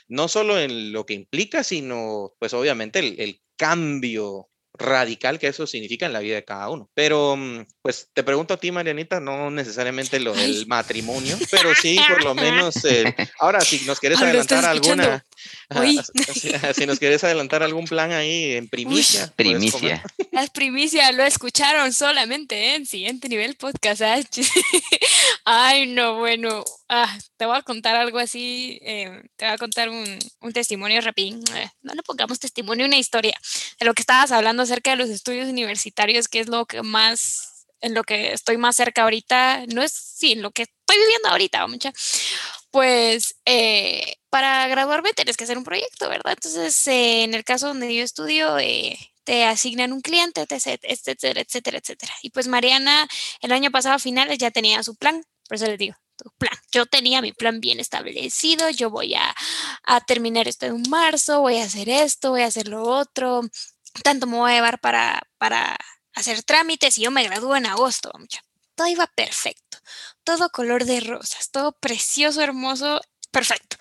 no 0.09 0.28
solo 0.28 0.59
en 0.59 0.92
lo 0.92 1.04
que 1.07 1.14
implica, 1.14 1.62
sino 1.62 2.35
pues 2.38 2.54
obviamente 2.54 2.99
el, 3.00 3.21
el 3.21 3.40
cambio 3.57 4.49
radical 4.78 5.38
que 5.38 5.49
eso 5.49 5.66
significa 5.66 6.06
en 6.06 6.12
la 6.12 6.20
vida 6.20 6.37
de 6.37 6.44
cada 6.44 6.68
uno. 6.70 6.88
Pero, 6.94 7.37
mm, 7.37 7.66
pues 7.82 8.08
te 8.12 8.23
pregunto 8.23 8.54
a 8.54 8.56
ti, 8.56 8.70
Marianita, 8.70 9.20
no 9.20 9.50
necesariamente 9.50 10.20
lo 10.20 10.35
del 10.35 10.66
matrimonio, 10.66 11.37
pero 11.50 11.75
sí, 11.75 11.99
por 12.08 12.25
lo 12.25 12.35
menos, 12.35 12.85
eh, 12.85 13.14
ahora 13.40 13.61
si 13.61 13.85
nos 13.85 13.99
quieres 14.00 14.20
adelantar 14.20 14.64
alguna, 14.64 15.25
si, 16.75 16.87
nos 16.87 16.99
quieres 16.99 17.25
adelantar 17.25 17.62
algún 17.62 17.85
plan 17.87 18.12
ahí 18.12 18.52
en 18.52 18.68
primicia. 18.68 19.32
primicia. 19.37 20.02
Las 20.38 20.50
primicias 20.50 21.12
lo 21.16 21.25
escucharon 21.25 21.93
solamente 21.93 22.76
en 22.76 22.86
siguiente 22.86 23.28
nivel 23.28 23.56
podcast. 23.56 24.02
Ay, 25.45 25.89
no, 25.89 26.19
bueno, 26.19 26.62
ah, 26.89 27.19
te 27.36 27.45
voy 27.45 27.56
a 27.56 27.62
contar 27.62 27.97
algo 27.97 28.21
así, 28.21 28.78
eh, 28.82 29.21
te 29.34 29.47
voy 29.47 29.54
a 29.54 29.58
contar 29.58 29.89
un, 29.89 30.06
un 30.41 30.52
testimonio 30.52 31.00
rapidín. 31.00 31.43
Eh, 31.56 31.69
no 31.82 31.93
le 31.93 32.04
pongamos 32.04 32.39
testimonio, 32.39 32.86
una 32.86 32.99
historia 32.99 33.36
de 33.80 33.84
lo 33.84 33.95
que 33.95 34.02
estabas 34.02 34.30
hablando 34.30 34.62
acerca 34.62 34.93
de 34.93 34.99
los 34.99 35.10
estudios 35.10 35.49
universitarios, 35.49 36.28
que 36.28 36.39
es 36.39 36.47
lo 36.47 36.67
que 36.67 36.82
más, 36.82 37.67
en 37.80 37.95
lo 37.95 38.04
que 38.04 38.32
estoy 38.32 38.58
más 38.58 38.76
cerca 38.76 39.02
ahorita, 39.02 39.65
no 39.75 39.82
es, 39.82 39.93
sí, 39.93 40.34
en 40.34 40.43
lo 40.43 40.52
que 40.52 40.62
estoy 40.62 40.99
viviendo 40.99 41.30
ahorita, 41.30 41.67
mucha. 41.67 41.93
Pues 42.71 43.34
eh, 43.45 44.19
para 44.30 44.69
graduarme 44.69 45.12
tienes 45.15 45.36
que 45.36 45.43
hacer 45.43 45.58
un 45.58 45.65
proyecto, 45.65 46.08
¿verdad? 46.08 46.34
Entonces, 46.34 46.80
en 46.86 47.34
el 47.34 47.43
caso 47.43 47.67
donde 47.67 47.93
yo 47.93 48.04
estudio, 48.04 48.56
te 49.28 49.45
asignan 49.45 49.93
un 49.93 50.00
cliente, 50.00 50.41
etcétera, 50.41 51.43
etcétera, 51.43 51.78
etcétera. 51.78 52.14
Y 52.23 52.30
pues 52.30 52.49
Mariana, 52.49 53.06
el 53.43 53.52
año 53.52 53.71
pasado 53.71 53.97
a 53.97 53.99
finales 53.99 54.38
ya 54.38 54.50
tenía 54.50 54.82
su 54.82 54.97
plan, 54.97 55.23
por 55.47 55.56
eso 55.56 55.67
les 55.67 55.76
digo, 55.76 55.97
plan. 56.38 56.54
Yo 56.73 56.86
tenía 56.86 57.21
mi 57.21 57.34
plan 57.34 57.60
bien 57.60 57.78
establecido, 57.78 58.71
yo 58.71 58.88
voy 58.88 59.14
a, 59.17 59.34
terminar 60.06 60.49
esto 60.49 60.64
en 60.64 60.80
marzo, 60.88 61.43
voy 61.43 61.58
a 61.58 61.64
hacer 61.64 61.91
esto, 61.91 62.30
voy 62.30 62.41
a 62.41 62.47
hacer 62.47 62.69
lo 62.69 62.84
otro, 62.84 63.43
tanto 64.02 64.26
me 64.26 64.38
voy 64.38 64.52
a 64.52 64.54
llevar 64.54 64.80
para, 64.80 65.21
para 65.36 65.76
hacer 66.14 66.43
trámites 66.43 66.97
y 66.97 67.02
yo 67.02 67.10
me 67.10 67.25
gradúo 67.25 67.54
en 67.54 67.67
agosto. 67.67 68.10
Todo 68.75 68.86
iba 68.86 69.06
perfecto, 69.08 69.76
todo 70.25 70.49
color 70.49 70.86
de 70.86 71.00
rosas, 71.00 71.50
todo 71.50 71.73
precioso, 71.73 72.41
hermoso, 72.41 73.02
perfecto. 73.30 73.76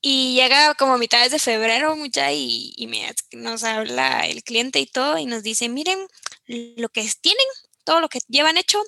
Y 0.00 0.34
llega 0.34 0.74
como 0.74 0.94
a 0.94 0.98
mitades 0.98 1.30
de 1.32 1.38
febrero, 1.38 1.94
mucha, 1.96 2.32
y, 2.32 2.72
y 2.76 2.86
me, 2.86 3.14
nos 3.32 3.64
habla 3.64 4.26
el 4.26 4.42
cliente 4.42 4.80
y 4.80 4.86
todo, 4.86 5.18
y 5.18 5.26
nos 5.26 5.42
dice, 5.42 5.68
miren, 5.68 5.98
lo 6.46 6.88
que 6.88 7.08
tienen, 7.20 7.46
todo 7.84 8.00
lo 8.00 8.08
que 8.08 8.20
llevan 8.28 8.56
hecho, 8.56 8.82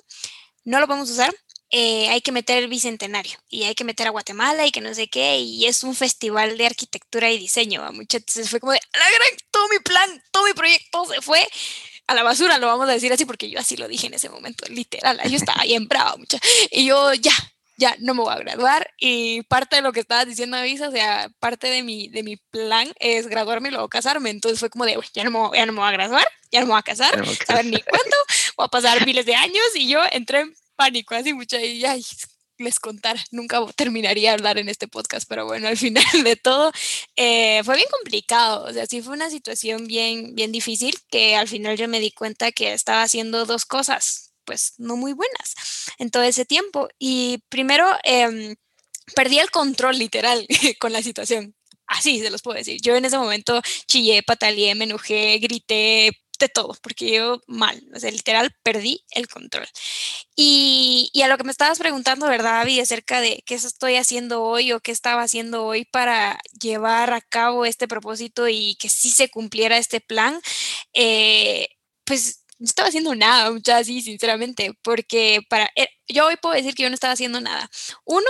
no 0.63 0.79
lo 0.79 0.87
podemos 0.87 1.09
usar 1.09 1.33
eh, 1.75 2.07
hay 2.09 2.21
que 2.21 2.31
meter 2.31 2.59
el 2.59 2.69
bicentenario 2.69 3.35
y 3.49 3.63
hay 3.63 3.73
que 3.73 3.83
meter 3.83 4.05
a 4.05 4.11
Guatemala 4.11 4.67
y 4.67 4.71
que 4.71 4.79
no 4.79 4.93
sé 4.93 5.07
qué, 5.07 5.39
y 5.39 5.65
es 5.65 5.81
un 5.81 5.95
festival 5.95 6.55
de 6.55 6.67
arquitectura 6.67 7.31
y 7.31 7.39
diseño, 7.39 7.83
entonces 7.89 8.47
fue 8.47 8.59
como 8.59 8.73
de, 8.73 8.79
la 8.93 9.09
gran, 9.09 9.39
todo 9.49 9.67
mi 9.69 9.79
plan, 9.79 10.23
todo 10.29 10.45
mi 10.45 10.53
proyecto 10.53 11.03
se 11.05 11.19
fue 11.23 11.43
a 12.05 12.13
la 12.13 12.21
basura, 12.21 12.59
lo 12.59 12.67
vamos 12.67 12.87
a 12.87 12.91
decir 12.91 13.11
así, 13.11 13.25
porque 13.25 13.49
yo 13.49 13.59
así 13.59 13.75
lo 13.75 13.87
dije 13.87 14.05
en 14.05 14.13
ese 14.13 14.29
momento, 14.29 14.67
literal, 14.69 15.19
yo 15.27 15.35
estaba 15.35 15.63
bien 15.63 15.87
brava, 15.87 16.15
mucha, 16.15 16.37
y 16.69 16.85
yo 16.85 17.11
ya, 17.15 17.33
ya 17.77 17.95
no 17.99 18.13
me 18.13 18.21
voy 18.21 18.33
a 18.33 18.37
graduar 18.37 18.89
y 18.99 19.41
parte 19.43 19.77
de 19.77 19.81
lo 19.81 19.91
que 19.91 20.01
estabas 20.01 20.27
diciendo 20.27 20.57
Avisa, 20.57 20.89
o 20.89 20.91
sea, 20.91 21.29
parte 21.39 21.67
de 21.67 21.83
mi, 21.83 22.07
de 22.09 22.23
mi 22.23 22.37
plan 22.37 22.91
es 22.99 23.27
graduarme 23.27 23.69
y 23.69 23.71
luego 23.71 23.89
casarme, 23.89 24.29
entonces 24.29 24.59
fue 24.59 24.69
como 24.69 24.85
de, 24.85 24.97
ya 25.13 25.23
no, 25.23 25.31
me, 25.31 25.57
ya 25.57 25.65
no 25.65 25.73
me 25.73 25.79
voy 25.79 25.89
a 25.89 25.93
graduar, 25.93 26.25
ya 26.51 26.59
no 26.59 26.67
me 26.67 26.73
voy 26.73 26.79
a 26.79 26.83
casar, 26.83 27.19
a 27.19 27.45
saber 27.45 27.65
ni 27.65 27.81
cuándo, 27.81 28.15
voy 28.57 28.65
a 28.65 28.69
pasar 28.69 29.05
miles 29.05 29.25
de 29.25 29.35
años 29.35 29.63
y 29.75 29.87
yo 29.87 29.99
entré 30.11 30.41
en 30.41 30.53
pánico, 30.75 31.15
así 31.15 31.33
mucha 31.33 31.61
y 31.61 31.83
ay, 31.85 32.03
les 32.57 32.79
contar, 32.79 33.17
nunca 33.31 33.59
terminaría 33.75 34.29
de 34.29 34.35
hablar 34.35 34.57
en 34.57 34.69
este 34.69 34.87
podcast, 34.87 35.27
pero 35.27 35.45
bueno, 35.45 35.67
al 35.67 35.77
final 35.85 36.23
de 36.23 36.35
todo 36.35 36.71
eh, 37.15 37.61
fue 37.63 37.75
bien 37.75 37.87
complicado, 37.91 38.65
o 38.65 38.73
sea, 38.73 38.85
sí 38.85 39.01
fue 39.01 39.13
una 39.13 39.29
situación 39.29 39.87
bien, 39.87 40.35
bien 40.35 40.51
difícil 40.51 40.95
que 41.09 41.35
al 41.35 41.47
final 41.47 41.77
yo 41.77 41.87
me 41.87 41.99
di 41.99 42.11
cuenta 42.11 42.51
que 42.51 42.73
estaba 42.73 43.03
haciendo 43.03 43.45
dos 43.45 43.65
cosas, 43.65 44.22
pues 44.45 44.73
no 44.77 44.97
muy 44.97 45.13
buenas 45.13 45.55
en 45.97 46.11
todo 46.11 46.23
ese 46.23 46.45
tiempo. 46.45 46.89
Y 46.99 47.43
primero, 47.49 47.87
em, 48.03 48.55
perdí 49.15 49.39
el 49.39 49.51
control 49.51 49.97
literal 49.97 50.47
con 50.79 50.93
la 50.93 51.01
situación. 51.01 51.55
Así 51.87 52.19
se 52.19 52.29
los 52.29 52.41
puedo 52.41 52.57
decir. 52.57 52.81
Yo 52.81 52.95
en 52.95 53.05
ese 53.05 53.17
momento 53.17 53.61
chillé, 53.87 54.23
pataleé, 54.23 54.75
me 54.75 54.85
enojé, 54.85 55.37
grité, 55.39 56.11
de 56.39 56.49
todo, 56.49 56.75
porque 56.81 57.11
yo 57.11 57.41
mal, 57.47 57.81
o 57.95 57.99
sea, 57.99 58.11
literal 58.11 58.55
perdí 58.63 59.03
el 59.11 59.27
control. 59.27 59.67
Y, 60.35 61.09
y, 61.13 61.21
a 61.21 61.27
lo 61.27 61.37
que 61.37 61.43
me 61.43 61.51
estabas 61.51 61.79
preguntando, 61.79 62.27
¿verdad, 62.27 62.59
David, 62.59 62.81
acerca 62.81 63.21
de 63.21 63.43
qué 63.45 63.55
estoy 63.55 63.95
haciendo 63.95 64.43
hoy 64.43 64.71
o 64.71 64.79
qué 64.79 64.91
estaba 64.91 65.21
haciendo 65.21 65.65
hoy 65.65 65.85
para 65.85 66.39
llevar 66.59 67.13
a 67.13 67.21
cabo 67.21 67.65
este 67.65 67.87
propósito 67.87 68.47
y 68.47 68.75
que 68.75 68.89
sí 68.89 69.11
se 69.11 69.29
cumpliera 69.29 69.77
este 69.77 70.01
plan, 70.01 70.39
eh, 70.93 71.67
pues 72.05 72.42
no 72.63 72.67
estaba 72.67 72.87
haciendo 72.87 73.13
nada, 73.13 73.51
muchas 73.51 73.81
así, 73.81 74.01
sinceramente, 74.01 74.73
porque 74.83 75.41
para, 75.49 75.69
eh, 75.75 75.89
yo 76.07 76.27
hoy 76.27 76.37
puedo 76.41 76.55
decir 76.55 76.73
que 76.73 76.83
yo 76.83 76.89
no 76.89 76.93
estaba 76.93 77.11
haciendo 77.11 77.41
nada. 77.41 77.69
Uno, 78.05 78.25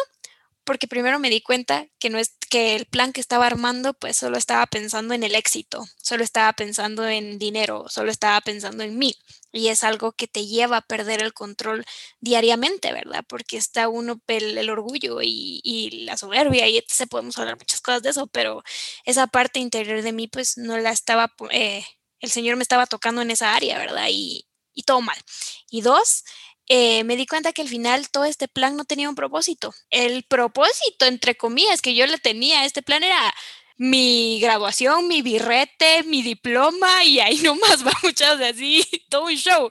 porque 0.64 0.88
primero 0.88 1.20
me 1.20 1.30
di 1.30 1.42
cuenta 1.42 1.86
que 2.00 2.10
no 2.10 2.18
es 2.18 2.36
que 2.50 2.76
el 2.76 2.88
plan 2.88 3.14
que 3.14 3.22
estaba 3.22 3.46
armando 3.46 3.94
pues 3.94 4.18
solo 4.18 4.38
estaba 4.38 4.66
pensando 4.66 5.14
en 5.14 5.22
el 5.22 5.36
éxito, 5.36 5.86
solo 6.02 6.24
estaba 6.24 6.52
pensando 6.54 7.08
en 7.08 7.38
dinero, 7.38 7.86
solo 7.90 8.10
estaba 8.10 8.42
pensando 8.42 8.84
en 8.84 8.98
mí 8.98 9.16
y 9.52 9.68
es 9.68 9.84
algo 9.84 10.14
que 10.14 10.28
te 10.28 10.48
lleva 10.48 10.78
a 10.78 10.82
perder 10.82 11.22
el 11.22 11.34
control 11.34 11.86
diariamente, 12.20 12.92
¿verdad? 12.92 13.24
Porque 13.28 13.58
está 13.58 13.88
uno 13.88 14.20
el, 14.28 14.70
orgullo 14.72 15.22
y, 15.22 15.62
y, 15.64 16.06
la 16.06 16.18
soberbia 16.18 16.68
y 16.68 16.84
se 16.88 17.06
podemos 17.06 17.38
hablar 17.38 17.58
muchas 17.58 17.82
cosas 17.82 18.02
de 18.02 18.10
eso, 18.10 18.26
pero 18.26 18.64
esa 19.06 19.28
parte 19.28 19.60
interior 19.60 20.02
de 20.02 20.12
mí 20.12 20.28
pues 20.28 20.58
no 20.58 20.80
la 20.80 20.90
estaba, 20.90 21.32
eh, 21.52 21.86
el 22.24 22.32
Señor 22.32 22.56
me 22.56 22.64
estaba 22.64 22.88
tocando 22.88 23.22
en 23.22 23.32
esa 23.32 23.54
área, 23.54 23.78
¿verdad? 23.78 24.08
Y, 24.10 24.48
y 24.74 24.84
todo 24.84 25.02
mal. 25.02 25.18
Y 25.70 25.82
dos, 25.82 26.24
eh, 26.70 27.04
me 27.04 27.18
di 27.18 27.28
cuenta 27.28 27.52
que 27.52 27.62
al 27.62 27.68
final 27.68 28.10
todo 28.10 28.24
este 28.24 28.48
plan 28.48 28.78
no 28.78 28.86
tenía 28.86 29.10
un 29.10 29.16
propósito. 29.16 29.74
El 29.90 30.24
propósito, 30.24 31.06
entre 31.06 31.36
comillas, 31.36 31.82
que 31.82 31.96
yo 31.96 32.08
le 32.08 32.18
tenía 32.18 32.62
a 32.62 32.66
este 32.66 32.82
plan 32.82 33.04
era 33.04 33.36
mi 33.78 34.40
graduación, 34.40 35.08
mi 35.08 35.22
birrete, 35.22 36.04
mi 36.04 36.22
diploma 36.22 37.04
y 37.04 37.20
ahí 37.20 37.38
nomás 37.44 37.86
va 37.86 37.92
muchas 38.04 38.40
de 38.40 38.48
así, 38.48 38.84
todo 39.10 39.26
un 39.26 39.36
show. 39.36 39.70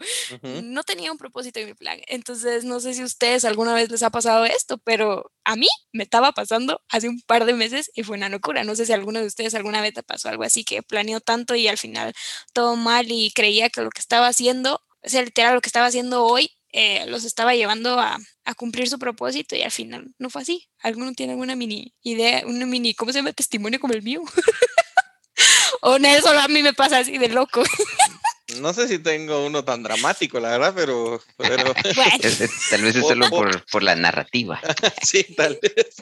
No 0.63 0.83
tenía 0.83 1.13
un 1.13 1.19
propósito 1.19 1.61
en 1.61 1.67
mi 1.67 1.75
plan. 1.75 2.01
Entonces, 2.07 2.65
no 2.65 2.81
sé 2.81 2.95
si 2.95 3.03
a 3.03 3.05
ustedes 3.05 3.45
alguna 3.45 3.75
vez 3.75 3.91
les 3.91 4.03
ha 4.03 4.11
pasado 4.11 4.45
esto, 4.45 4.79
pero 4.79 5.31
a 5.45 5.57
mí 5.57 5.69
me 5.93 6.05
estaba 6.05 6.33
pasando 6.33 6.81
hace 6.89 7.09
un 7.09 7.21
par 7.23 7.45
de 7.45 7.53
meses 7.53 7.91
y 7.95 8.03
fue 8.03 8.17
una 8.17 8.29
locura. 8.29 8.65
No 8.65 8.75
sé 8.75 8.87
si 8.87 8.93
a 8.93 8.97
alguno 8.97 9.21
de 9.21 9.27
ustedes 9.27 9.55
alguna 9.55 9.81
vez 9.81 9.95
te 9.95 10.03
pasó 10.03 10.29
algo 10.29 10.45
así 10.45 10.65
que 10.65 10.83
planeó 10.83 11.21
tanto 11.21 11.55
y 11.55 11.69
al 11.69 11.79
final 11.79 12.13
todo 12.53 12.77
mal 12.77 13.07
y 13.11 13.33
creía 13.33 13.71
que 13.71 13.83
lo 13.83 13.91
que 13.91 14.01
estaba 14.01 14.29
haciendo, 14.29 14.81
o 15.03 15.09
sea, 15.09 15.23
literal 15.23 15.55
lo 15.55 15.61
que 15.61 15.69
estaba 15.69 15.87
haciendo 15.87 16.25
hoy 16.25 16.51
eh, 16.73 17.05
los 17.07 17.25
estaba 17.25 17.55
llevando 17.55 18.01
a, 18.01 18.19
a, 18.45 18.55
cumplir 18.55 18.89
su 18.89 18.99
propósito 18.99 19.57
y 19.57 19.63
al 19.63 19.71
final 19.71 20.15
no 20.19 20.31
fue 20.31 20.43
así. 20.43 20.69
¿Alguno 20.81 21.13
tiene 21.13 21.33
alguna 21.33 21.57
mini 21.57 21.95
idea, 22.03 22.43
una 22.47 22.67
mini, 22.67 22.95
¿cómo 22.95 23.13
se 23.13 23.19
llama? 23.19 23.33
Testimonio 23.33 23.81
como 23.81 23.95
el 23.95 24.03
mío. 24.03 24.23
o 25.83 25.99
no, 25.99 26.21
solo 26.21 26.41
a 26.41 26.49
mí 26.49 26.63
me 26.63 26.73
pasa 26.73 26.99
así 26.99 27.19
de 27.19 27.29
loco. 27.29 27.63
No 28.61 28.73
sé 28.75 28.89
si 28.89 28.99
tengo 28.99 29.47
uno 29.47 29.65
tan 29.65 29.83
dramático, 29.83 30.39
la 30.41 30.51
verdad, 30.51 30.75
pero... 30.75 31.23
pero... 31.37 31.75
tal 32.71 32.83
vez 32.83 32.97
es 32.97 33.07
solo 33.07 33.29
por, 33.31 33.65
por 33.67 33.83
la 33.83 33.95
narrativa. 33.95 34.61
sí, 35.03 35.25
tal 35.37 35.59
vez. 35.63 35.97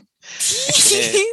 Eh, 0.93 1.25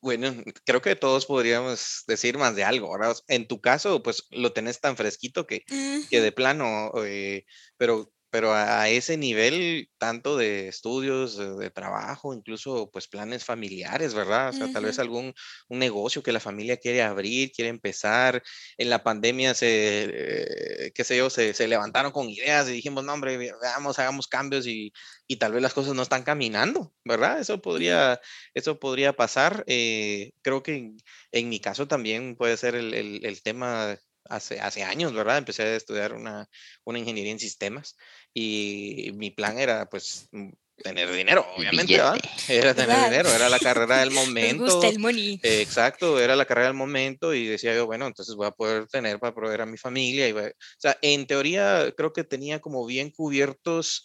bueno, 0.00 0.34
creo 0.64 0.80
que 0.80 0.96
todos 0.96 1.26
podríamos 1.26 2.04
decir 2.06 2.38
más 2.38 2.54
de 2.54 2.64
algo. 2.64 2.92
¿verdad? 2.92 3.16
En 3.28 3.46
tu 3.48 3.60
caso, 3.60 4.02
pues 4.02 4.24
lo 4.30 4.52
tenés 4.52 4.80
tan 4.80 4.96
fresquito 4.96 5.46
que, 5.46 5.64
que 6.10 6.20
de 6.20 6.32
plano, 6.32 6.92
eh, 7.04 7.44
pero 7.76 8.12
pero 8.30 8.54
a 8.54 8.88
ese 8.88 9.16
nivel, 9.16 9.90
tanto 9.98 10.36
de 10.36 10.68
estudios, 10.68 11.36
de, 11.36 11.70
trabajo, 11.70 12.34
incluso 12.34 12.90
pues 12.92 13.08
planes 13.08 13.44
familiares, 13.44 14.14
¿verdad? 14.14 14.50
O 14.50 14.52
sea, 14.52 14.72
tal 14.72 14.84
vez 14.84 14.98
algún 14.98 15.34
un 15.68 15.78
negocio 15.78 16.22
que 16.22 16.32
la 16.32 16.40
familia 16.40 16.76
quiere 16.76 17.02
abrir, 17.02 17.52
quiere 17.52 17.70
empezar. 17.70 18.42
En 18.78 18.90
la 18.90 19.02
pandemia 19.02 19.54
se, 19.54 20.10
eh, 20.12 20.92
qué 20.94 21.04
sé 21.04 21.16
yo, 21.16 21.30
se, 21.30 21.54
se, 21.54 21.68
levantaron 21.68 22.12
con 22.12 22.28
ideas 22.28 22.68
y 22.68 22.72
dijimos, 22.72 23.04
no, 23.04 23.12
hombre, 23.14 23.36
veamos, 23.36 23.98
hagamos 23.98 24.28
cambios 24.28 24.66
y, 24.66 24.92
y, 25.26 25.36
tal 25.36 25.52
vez 25.52 25.62
las 25.62 25.74
cosas 25.74 25.94
no 25.94 26.02
están 26.02 26.22
caminando, 26.22 26.92
¿verdad? 27.04 27.40
Eso 27.40 27.60
podría, 27.60 28.20
eso 28.54 28.78
podría 28.78 29.14
pasar. 29.14 29.64
Eh, 29.66 30.32
creo 30.42 30.62
que 30.62 30.76
en, 30.76 30.96
en, 31.32 31.48
mi 31.48 31.60
caso 31.60 31.88
también 31.88 32.36
puede 32.36 32.56
ser 32.56 32.74
el, 32.74 32.94
el, 32.94 33.24
el 33.24 33.42
tema 33.42 33.98
hace, 34.30 34.60
hace 34.60 34.82
años, 34.82 35.12
¿verdad? 35.12 35.38
Empecé 35.38 35.62
a 35.62 35.76
estudiar 35.76 36.14
una, 36.14 36.48
una 36.84 36.98
ingeniería 36.98 37.32
en 37.32 37.38
sistemas 37.38 37.96
y 38.32 39.10
mi 39.14 39.30
plan 39.30 39.58
era 39.58 39.88
pues 39.90 40.28
mm, 40.32 40.50
tener 40.82 41.12
dinero, 41.12 41.46
obviamente, 41.56 41.96
¿verdad? 41.96 42.18
Era 42.48 42.74
tener 42.74 43.04
dinero, 43.04 43.28
era 43.34 43.48
la 43.48 43.58
carrera 43.58 43.98
del 43.98 44.10
momento. 44.12 44.64
Me 44.64 44.72
gusta 44.72 44.88
el 44.88 44.98
money. 44.98 45.40
exacto, 45.42 46.18
era 46.18 46.36
la 46.36 46.46
carrera 46.46 46.68
del 46.68 46.76
momento 46.76 47.34
y 47.34 47.46
decía 47.46 47.74
yo, 47.74 47.86
bueno, 47.86 48.06
entonces 48.06 48.34
voy 48.34 48.46
a 48.46 48.52
poder 48.52 48.86
tener 48.86 49.18
para 49.18 49.34
proveer 49.34 49.62
a 49.62 49.66
mi 49.66 49.76
familia. 49.76 50.28
Y 50.28 50.32
o 50.32 50.52
sea, 50.78 50.96
en 51.02 51.26
teoría 51.26 51.92
creo 51.96 52.12
que 52.12 52.24
tenía 52.24 52.60
como 52.60 52.86
bien 52.86 53.10
cubiertos 53.10 54.04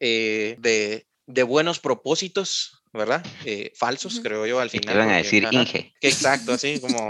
eh, 0.00 0.56
de, 0.58 1.06
de 1.26 1.42
buenos 1.42 1.78
propósitos 1.78 2.75
¿verdad? 2.96 3.24
Eh, 3.44 3.72
falsos, 3.74 4.20
creo 4.22 4.46
yo, 4.46 4.58
al 4.58 4.70
final. 4.70 4.94
Te 4.94 4.98
van 4.98 5.10
a 5.10 5.16
decir 5.16 5.46
Inge. 5.50 5.94
exacto, 6.00 6.52
así 6.52 6.80
como 6.80 7.08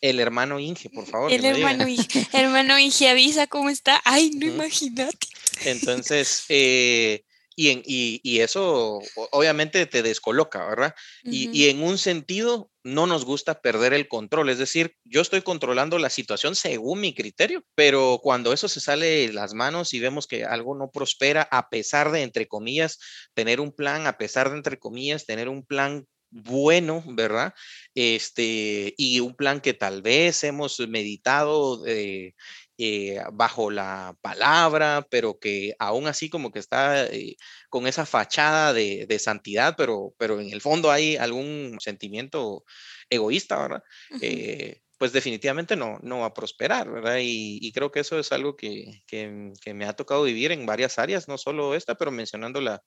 el 0.00 0.20
hermano 0.20 0.58
Inge, 0.58 0.90
por 0.90 1.06
favor. 1.06 1.32
El 1.32 1.44
hermano 1.44 1.88
Inge, 1.88 2.26
hermano 2.32 2.78
Inge, 2.78 3.08
avisa 3.08 3.46
cómo 3.46 3.70
está. 3.70 4.00
Ay, 4.04 4.30
no 4.30 4.46
imagínate. 4.46 5.28
Entonces, 5.64 6.44
eh, 6.48 7.24
y, 7.56 7.70
en, 7.70 7.82
y, 7.84 8.20
y, 8.22 8.40
eso 8.40 9.00
obviamente 9.30 9.86
te 9.86 10.02
descoloca, 10.02 10.66
¿verdad? 10.66 10.94
y, 11.22 11.50
y, 11.56 11.68
en 11.68 11.82
un 11.82 11.98
sentido, 11.98 12.70
no 12.82 13.06
nos 13.06 13.24
gusta 13.24 13.60
perder 13.60 13.94
el 13.94 14.08
control, 14.08 14.50
es 14.50 14.58
decir, 14.58 14.94
yo 15.04 15.20
estoy 15.20 15.42
controlando 15.42 15.98
la 15.98 16.10
situación 16.10 16.54
según 16.54 17.00
mi 17.00 17.14
criterio, 17.14 17.64
pero 17.74 18.20
cuando 18.22 18.52
eso 18.52 18.68
se 18.68 18.80
sale 18.80 19.26
de 19.26 19.32
las 19.32 19.54
manos 19.54 19.94
y 19.94 20.00
vemos 20.00 20.26
que 20.26 20.44
algo 20.44 20.74
no 20.74 20.90
prospera, 20.90 21.48
a 21.50 21.68
pesar 21.68 22.12
de, 22.12 22.22
entre 22.22 22.46
comillas, 22.46 22.98
tener 23.34 23.60
un 23.60 23.72
plan, 23.72 24.06
a 24.06 24.18
pesar 24.18 24.50
de, 24.50 24.56
entre 24.56 24.78
comillas, 24.78 25.26
tener 25.26 25.48
un 25.48 25.64
plan 25.64 26.06
bueno, 26.34 27.04
¿verdad? 27.06 27.54
Este, 27.94 28.92
y 28.96 29.20
un 29.20 29.36
plan 29.36 29.60
que 29.60 29.72
tal 29.72 30.02
vez 30.02 30.42
hemos 30.42 30.80
meditado 30.80 31.86
eh, 31.86 32.34
eh, 32.78 33.20
bajo 33.32 33.70
la 33.70 34.16
palabra, 34.20 35.06
pero 35.10 35.38
que 35.38 35.74
aún 35.78 36.06
así 36.06 36.28
como 36.28 36.50
que 36.50 36.58
está 36.58 37.06
eh, 37.06 37.36
con 37.68 37.86
esa 37.86 38.06
fachada 38.06 38.72
de, 38.72 39.18
santidad, 39.18 39.74
pero, 39.76 40.14
pero 40.18 40.40
en 40.40 40.50
el 40.50 40.60
fondo 40.60 40.90
hay 40.90 41.16
algún 41.16 41.76
sentimiento 41.80 42.64
egoísta, 43.08 43.60
¿verdad? 43.60 43.82
Eh, 44.20 44.80
pues 44.98 45.12
definitivamente 45.12 45.76
no, 45.76 45.98
no 46.02 46.20
va 46.20 46.26
a 46.26 46.34
prosperar, 46.34 46.90
¿verdad? 46.90 47.18
Y, 47.20 47.70
creo 47.72 47.90
que 47.90 48.00
eso 48.00 48.18
es 48.18 48.32
algo 48.32 48.56
que, 48.56 49.02
que, 49.06 49.52
que, 49.60 49.74
me 49.74 49.84
ha 49.84 49.92
tocado 49.92 50.22
vivir 50.24 50.52
en 50.52 50.66
varias 50.66 50.98
áreas, 50.98 51.28
no 51.28 51.38
solo 51.38 51.74
esta, 51.74 51.94
pero 51.96 52.10
mencionando 52.10 52.60
la, 52.60 52.82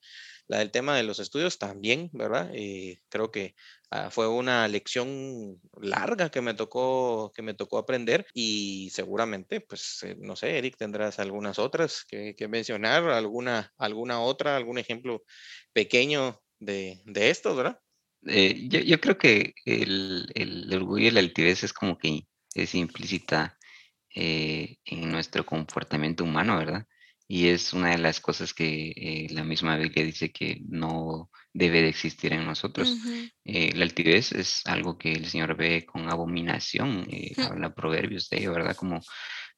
la 0.48 0.60
del 0.60 0.72
tema 0.72 0.96
de 0.96 1.04
los 1.04 1.20
estudios 1.20 1.60
también, 1.60 2.10
¿verdad? 2.14 2.50
Eh, 2.54 3.02
creo 3.10 3.32
que 3.32 3.56
ah, 3.92 4.10
fue 4.10 4.28
una 4.28 4.68
lección 4.68 5.60
larga 5.82 6.30
que 6.30 6.42
me 6.42 6.54
tocó 6.54 7.32
que 7.36 7.42
me 7.42 7.54
tocó 7.54 7.78
aprender 7.78 8.26
y 8.34 8.90
seguramente, 8.92 9.62
pues, 9.62 10.04
eh, 10.04 10.16
no 10.20 10.36
sé, 10.36 10.58
Eric, 10.58 10.78
tendrás 10.78 11.20
algunas 11.20 11.60
otras 11.60 12.06
que, 12.06 12.36
mencionar, 12.48 13.04
alguna, 13.10 13.74
alguna 13.78 14.22
otra, 14.22 14.56
algún 14.56 14.78
ejemplo 14.78 15.24
pequeño 15.74 16.42
de, 16.60 17.02
de 17.06 17.30
esto, 17.30 17.56
¿verdad? 17.56 17.80
Eh, 18.26 18.68
yo, 18.70 18.80
yo, 18.80 19.00
creo 19.00 19.18
que 19.18 19.54
el, 19.66 20.28
el, 20.34 20.74
orgullo 20.74 21.08
y 21.08 21.12
la 21.12 21.20
altivez 21.20 21.64
es 21.64 21.74
como 21.74 21.98
que 21.98 22.26
es 22.56 22.74
implícita 22.74 23.58
en 24.10 25.12
nuestro 25.12 25.46
comportamiento 25.46 26.24
humano, 26.24 26.58
¿verdad? 26.58 26.88
Y 27.28 27.50
es 27.50 27.74
una 27.74 27.92
de 27.92 27.98
las 27.98 28.22
cosas 28.22 28.54
que 28.54 28.94
eh, 28.96 29.28
la 29.32 29.44
misma 29.44 29.76
Biblia 29.76 30.06
dice 30.06 30.32
que 30.32 30.62
no 30.70 31.30
debe 31.54 31.82
de 31.82 31.90
existir 31.90 32.32
en 32.32 32.46
nosotros. 32.46 32.96
Eh, 33.44 33.74
la 33.76 33.84
altivez 33.84 34.32
es 34.32 34.62
algo 34.66 34.98
que 34.98 35.12
el 35.12 35.26
Señor 35.26 35.58
ve 35.58 35.86
con 35.86 36.10
abominación, 36.10 37.06
eh, 37.10 37.34
habla 37.38 37.76
proverbios 37.76 38.30
de 38.30 38.38
ello, 38.38 38.54
¿verdad? 38.54 38.76
Como 38.76 39.02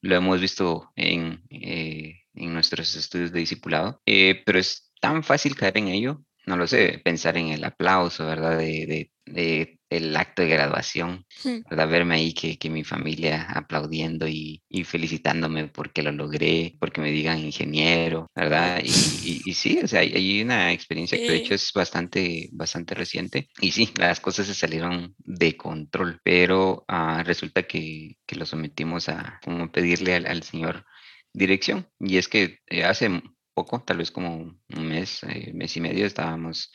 lo 0.02 0.16
hemos 0.16 0.42
visto 0.42 0.92
en, 0.96 1.44
en 1.50 2.54
nuestros 2.54 2.96
estudios 2.96 3.32
de 3.32 3.40
discipulado, 3.40 4.02
pero 4.04 4.58
es 4.58 4.92
tan 5.00 5.24
fácil 5.24 5.56
caer 5.56 5.78
en 5.78 5.90
ello, 5.90 6.22
no 6.46 6.58
lo 6.58 6.66
sé, 6.66 7.02
pensar 7.04 7.38
en 7.38 7.50
el 7.50 7.64
aplauso, 7.64 8.26
¿verdad? 8.26 8.58
De, 8.58 9.12
de 9.26 9.79
el 9.90 10.16
acto 10.16 10.42
de 10.42 10.50
graduación, 10.50 11.26
¿verdad? 11.70 11.88
Verme 11.88 12.16
ahí 12.16 12.34
que, 12.34 12.58
que 12.58 12.70
mi 12.70 12.84
familia 12.84 13.48
aplaudiendo 13.50 14.28
y, 14.28 14.62
y, 14.70 14.84
felicitándome 14.84 15.68
porque 15.68 16.04
lo 16.04 16.12
logré, 16.12 16.76
porque 16.80 17.02
me 17.02 17.12
digan 17.12 17.40
ingeniero, 17.40 18.30
¿verdad? 18.36 18.82
Y, 18.84 19.42
y, 19.46 19.54
sí, 19.54 19.80
o 19.84 19.88
sea, 19.88 20.02
hay, 20.02 20.42
una 20.42 20.72
experiencia 20.72 21.18
que 21.18 21.30
de 21.30 21.38
hecho 21.38 21.56
es 21.56 21.72
bastante, 21.74 22.50
bastante 22.52 22.96
reciente 22.96 23.50
y 23.60 23.72
sí, 23.72 23.90
las 23.98 24.20
cosas 24.20 24.48
se 24.48 24.54
salieron 24.54 25.16
de 25.18 25.58
control, 25.58 26.20
pero 26.24 26.86
uh, 26.88 27.24
resulta 27.24 27.64
que, 27.64 28.18
que, 28.26 28.36
lo 28.36 28.46
sometimos 28.46 29.10
a 29.10 29.40
como 29.44 29.72
pedirle 29.72 30.16
al, 30.16 30.28
al 30.28 30.44
Señor 30.44 30.86
dirección 31.34 31.88
y 32.00 32.18
es 32.18 32.28
que 32.28 32.60
hace 32.86 33.22
poco, 33.60 33.82
tal 33.82 33.98
vez 33.98 34.12
como 34.12 34.38
un 34.38 34.88
mes, 34.88 35.24
eh, 35.24 35.52
mes 35.54 35.76
y 35.76 35.82
medio, 35.82 36.06
estábamos 36.06 36.72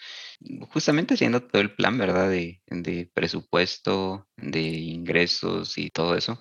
justamente 0.68 1.14
haciendo 1.14 1.40
todo 1.42 1.62
el 1.62 1.74
plan, 1.74 1.96
¿verdad? 1.96 2.28
De, 2.30 2.60
presupuesto, 3.14 4.28
de 4.36 4.60
ingresos 4.60 5.78
y 5.78 5.90
todo 5.90 6.14
eso 6.16 6.38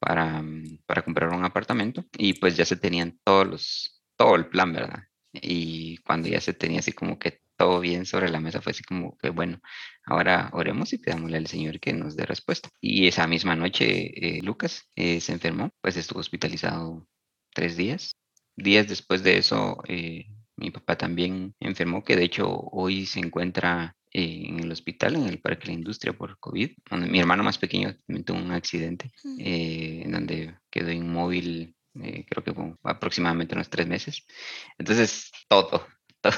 para, 0.00 0.42
mm, 0.42 0.78
para, 0.86 1.02
comprar 1.02 1.30
un 1.30 1.44
apartamento. 1.44 2.04
Y 2.18 2.34
pues 2.34 2.56
ya 2.56 2.64
se 2.64 2.76
tenían 2.76 3.18
todos 3.24 3.46
los, 3.46 4.02
todo 4.16 4.34
el 4.36 4.46
plan, 4.48 4.72
¿verdad? 4.72 5.04
Y 5.32 5.98
cuando 5.98 6.28
ya 6.28 6.40
se 6.40 6.52
tenía 6.54 6.80
así 6.80 6.92
como 6.92 7.18
que 7.18 7.40
todo 7.56 7.80
bien 7.80 8.06
sobre 8.06 8.28
la 8.30 8.40
mesa, 8.40 8.60
fue 8.60 8.72
así 8.72 8.82
como 8.82 9.16
que, 9.18 9.30
bueno, 9.30 9.60
ahora 10.04 10.50
oremos 10.52 10.92
y 10.92 10.98
pidámosle 10.98 11.38
al 11.38 11.46
Señor 11.46 11.80
que 11.80 11.92
nos 11.92 12.16
dé 12.16 12.26
respuesta. 12.26 12.70
Y 12.80 13.06
esa 13.06 13.26
misma 13.28 13.54
noche, 13.56 14.38
eh, 14.38 14.42
Lucas 14.42 14.88
eh, 14.96 15.20
se 15.20 15.32
enfermó, 15.32 15.70
pues 15.80 15.96
estuvo 15.96 16.20
hospitalizado 16.20 17.06
tres 17.54 17.76
días 17.76 18.16
días 18.56 18.88
después 18.88 19.22
de 19.22 19.38
eso, 19.38 19.78
eh, 19.86 20.26
mi 20.56 20.70
papá 20.70 20.96
también 20.96 21.54
enfermó, 21.60 22.02
que 22.02 22.16
de 22.16 22.24
hecho 22.24 22.48
hoy 22.48 23.06
se 23.06 23.20
encuentra 23.20 23.96
eh, 24.12 24.44
en 24.46 24.60
el 24.60 24.72
hospital, 24.72 25.16
en 25.16 25.28
el 25.28 25.40
Parque 25.40 25.66
de 25.66 25.72
la 25.72 25.78
Industria 25.78 26.12
por 26.14 26.38
COVID. 26.38 26.70
mi 27.08 27.18
hermano 27.20 27.44
más 27.44 27.58
pequeño 27.58 27.96
tuvo 28.24 28.38
un 28.38 28.52
accidente 28.52 29.12
eh, 29.38 30.02
en 30.04 30.12
donde 30.12 30.54
quedó 30.70 30.90
inmóvil, 30.90 31.74
creo 31.92 32.44
que 32.44 32.54
aproximadamente 32.82 33.54
unos 33.54 33.70
tres 33.70 33.86
meses. 33.86 34.26
Entonces, 34.78 35.30
todo, 35.48 35.86
todo 36.20 36.32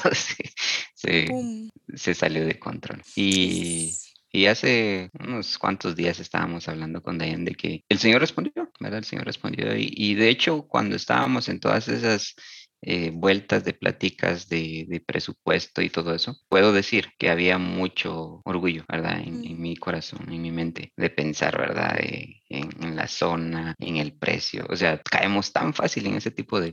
se, 0.94 1.70
se, 1.94 2.14
salió 2.14 2.44
de 2.44 2.58
control. 2.58 3.02
Y 3.14 3.92
y 4.30 4.46
hace 4.46 5.10
unos 5.18 5.58
cuantos 5.58 5.96
días 5.96 6.20
estábamos 6.20 6.68
hablando 6.68 7.02
con 7.02 7.18
Dayan 7.18 7.44
de 7.44 7.54
que 7.54 7.84
el 7.88 7.98
Señor 7.98 8.20
respondió, 8.20 8.70
¿verdad? 8.80 8.98
El 8.98 9.04
Señor 9.04 9.26
respondió. 9.26 9.76
Y, 9.76 9.92
y 9.94 10.14
de 10.14 10.28
hecho, 10.28 10.66
cuando 10.68 10.96
estábamos 10.96 11.48
en 11.48 11.60
todas 11.60 11.88
esas 11.88 12.34
eh, 12.80 13.10
vueltas 13.12 13.64
de 13.64 13.74
pláticas 13.74 14.48
de, 14.48 15.02
presupuesto 15.04 15.82
y 15.82 15.90
todo 15.90 16.14
eso, 16.14 16.36
puedo 16.48 16.72
decir 16.72 17.08
que 17.18 17.28
había 17.28 17.58
mucho 17.58 18.40
orgullo, 18.44 18.84
¿verdad? 18.88 19.18
En, 19.20 19.60
mi 19.60 19.76
corazón, 19.76 20.32
en 20.32 20.40
mi 20.40 20.52
mente, 20.52 20.92
de 20.96 21.10
pensar, 21.10 21.58
¿verdad? 21.58 21.98
Eh, 21.98 22.40
en, 22.48 22.94
la 22.94 23.08
zona, 23.08 23.74
en 23.80 23.96
el 23.96 24.16
precio. 24.16 24.64
O 24.70 24.76
sea, 24.76 25.02
caemos 25.02 25.52
tan 25.52 25.74
fácil 25.74 26.06
en 26.06 26.14
ese 26.14 26.30
tipo 26.30 26.60
de, 26.60 26.72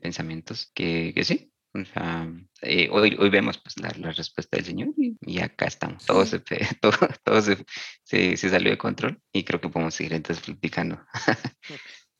pensamientos 0.00 0.70
que, 0.74 1.14
sí, 1.24 1.50
o 1.74 1.84
sea, 1.84 2.32
eh, 2.62 2.88
hoy, 2.90 3.16
hoy 3.18 3.30
vemos 3.30 3.58
pues, 3.58 3.78
la, 3.78 4.10
respuesta 4.12 4.56
del 4.56 4.66
Señor 4.66 4.88
y, 4.96 5.40
acá 5.40 5.66
estamos. 5.66 6.04
Todo, 6.06 6.24
se, 6.24 6.40
todo, 6.80 6.96
todo 7.24 7.42
se, 7.42 7.64
se, 8.02 8.36
se, 8.36 8.50
salió 8.50 8.70
de 8.70 8.78
control 8.78 9.20
y 9.32 9.44
creo 9.44 9.60
que 9.60 9.68
podemos 9.68 9.94
seguir 9.94 10.14
entonces 10.14 10.44
platicando. 10.44 11.00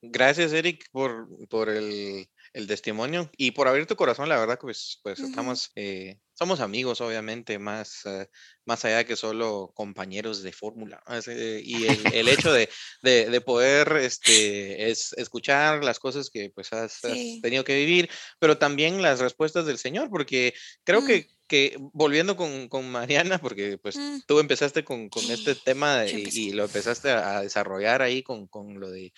Gracias, 0.02 0.52
Eric, 0.52 0.84
por, 0.92 1.26
por 1.48 1.68
el, 1.68 2.28
el, 2.56 2.66
testimonio 2.66 3.30
y 3.36 3.52
por 3.52 3.68
abrir 3.68 3.86
tu 3.86 3.96
corazón. 3.96 4.28
La 4.28 4.38
verdad, 4.38 4.58
pues, 4.60 5.00
pues 5.02 5.20
estamos, 5.20 5.70
eh, 5.74 6.18
somos 6.34 6.60
amigos, 6.60 7.00
obviamente, 7.00 7.58
más, 7.58 8.06
eh, 8.06 8.28
más 8.64 8.84
allá 8.84 9.04
que 9.04 9.16
solo 9.16 9.72
compañeros 9.74 10.42
de 10.42 10.52
fórmula. 10.52 11.02
Eh, 11.26 11.62
y 11.64 11.86
el, 11.86 12.14
el 12.14 12.28
hecho 12.28 12.52
de, 12.52 12.68
de, 13.02 13.30
de, 13.30 13.40
poder 13.40 13.96
este, 13.96 14.90
es, 14.90 15.12
escuchar 15.14 15.84
las 15.84 15.98
cosas 15.98 16.30
que 16.30 16.50
pues 16.50 16.72
has, 16.72 16.92
sí. 16.92 17.36
has, 17.36 17.42
tenido 17.42 17.64
que 17.64 17.76
vivir, 17.76 18.10
pero 18.38 18.58
también 18.58 19.02
las 19.02 19.20
respuestas 19.20 19.66
del 19.66 19.78
Señor, 19.78 20.10
porque 20.10 20.54
creo 20.84 21.02
mm. 21.02 21.06
que 21.06 21.36
que 21.46 21.76
volviendo 21.78 22.36
con, 22.36 22.68
con, 22.68 22.90
Mariana, 22.90 23.38
porque 23.38 23.78
pues 23.78 23.96
mm. 23.96 24.22
tú 24.26 24.40
empezaste 24.40 24.84
con, 24.84 25.08
con 25.08 25.24
este 25.30 25.54
tema 25.54 26.04
y, 26.06 26.28
y, 26.32 26.50
lo 26.50 26.64
empezaste 26.64 27.10
a, 27.10 27.38
a 27.38 27.42
desarrollar 27.42 28.02
ahí 28.02 28.22
con, 28.24 28.48
con 28.48 28.80
lo 28.80 28.90
de 28.90 29.12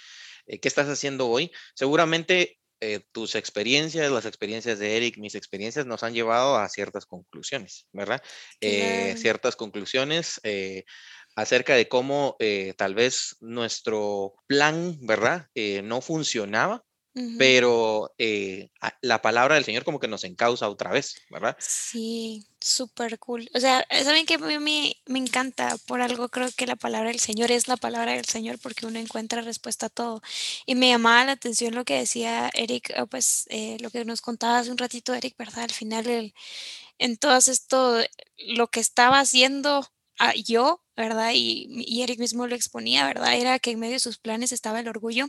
eh, 0.49 0.61
qué 0.61 0.69
estás 0.69 0.89
haciendo 0.89 1.29
hoy, 1.29 1.53
seguramente 1.75 2.58
eh, 2.81 3.01
tus 3.13 3.35
experiencias, 3.35 4.11
las 4.11 4.27
experiencias 4.27 4.79
de 4.79 4.97
Eric, 4.97 5.19
mis 5.19 5.35
experiencias 5.35 5.87
nos 5.87 6.03
han 6.03 6.15
llevado 6.15 6.57
a 6.57 6.69
ciertas 6.69 7.07
conclusiones, 7.07 7.87
¿verdad? 7.93 8.23
Eh, 8.61 9.15
ciertas 9.19 9.57
conclusiones 9.57 10.41
acerca 11.37 11.75
de 11.75 11.89
cómo 11.89 12.37
tal 12.77 12.95
vez 12.95 13.37
nuestro 13.41 14.35
plan, 14.47 14.97
¿verdad? 15.01 15.47
no 15.85 16.01
funcionaba 16.01 16.85
pero 17.37 18.15
eh, 18.19 18.71
la 19.01 19.21
palabra 19.21 19.57
del 19.57 19.65
Señor 19.65 19.85
como 19.85 19.99
que 19.99 20.07
nos 20.09 20.25
encausa 20.25 20.69
otra 20.69 20.91
vez, 20.91 21.23
¿verdad? 21.31 21.57
Sí, 21.59 22.47
súper 22.61 23.19
cool. 23.19 23.51
O 23.55 23.61
sea, 23.61 23.85
saben 24.05 24.25
que 24.25 24.35
a 24.35 24.39
mí 24.39 24.59
me, 24.59 24.95
me, 25.07 25.19
encanta, 25.19 25.77
por 25.87 26.01
algo 26.01 26.29
creo 26.29 26.49
que 26.57 26.67
la 26.67 26.77
palabra 26.77 27.09
del 27.09 27.19
Señor 27.19 27.51
es 27.51 27.67
la 27.67 27.77
palabra 27.77 28.13
del 28.13 28.25
Señor 28.25 28.59
porque 28.61 28.87
uno 28.87 28.99
encuentra 28.99 29.43
respuesta 29.43 29.87
a 29.87 29.91
todo. 29.91 30.23
Y 30.67 30.75
me 30.75 30.89
llamaba 30.89 31.25
la 31.25 31.33
atención 31.33 31.75
lo 31.75 31.85
que 31.85 31.99
decía 31.99 32.51
Eric, 32.55 32.95
pues 33.11 33.47
eh, 33.49 33.79
lo 33.81 33.91
que 33.91 34.05
nos 34.05 34.21
contaba 34.21 34.59
hace 34.59 34.71
un 34.71 34.79
ratito 34.79 35.15
Eric, 35.15 35.37
¿verdad? 35.37 35.65
Al 35.65 35.73
final, 35.73 36.07
el, 36.07 36.35
en 36.99 37.17
todo 37.17 37.37
esto, 37.37 37.99
lo 38.37 38.69
que 38.69 38.81
estaba 38.81 39.21
haciendo 39.21 39.87
ah, 40.19 40.35
yo, 40.35 40.83
¿verdad? 40.99 41.31
Y, 41.33 41.69
y, 41.87 42.03
Eric 42.03 42.19
mismo 42.19 42.47
lo 42.49 42.57
exponía, 42.57 43.07
¿verdad? 43.07 43.35
Era 43.37 43.59
que 43.61 43.71
en 43.71 43.79
medio 43.79 43.95
de 43.95 44.01
sus 44.01 44.19
planes 44.19 44.51
estaba 44.51 44.81
el 44.81 44.89
orgullo 44.89 45.29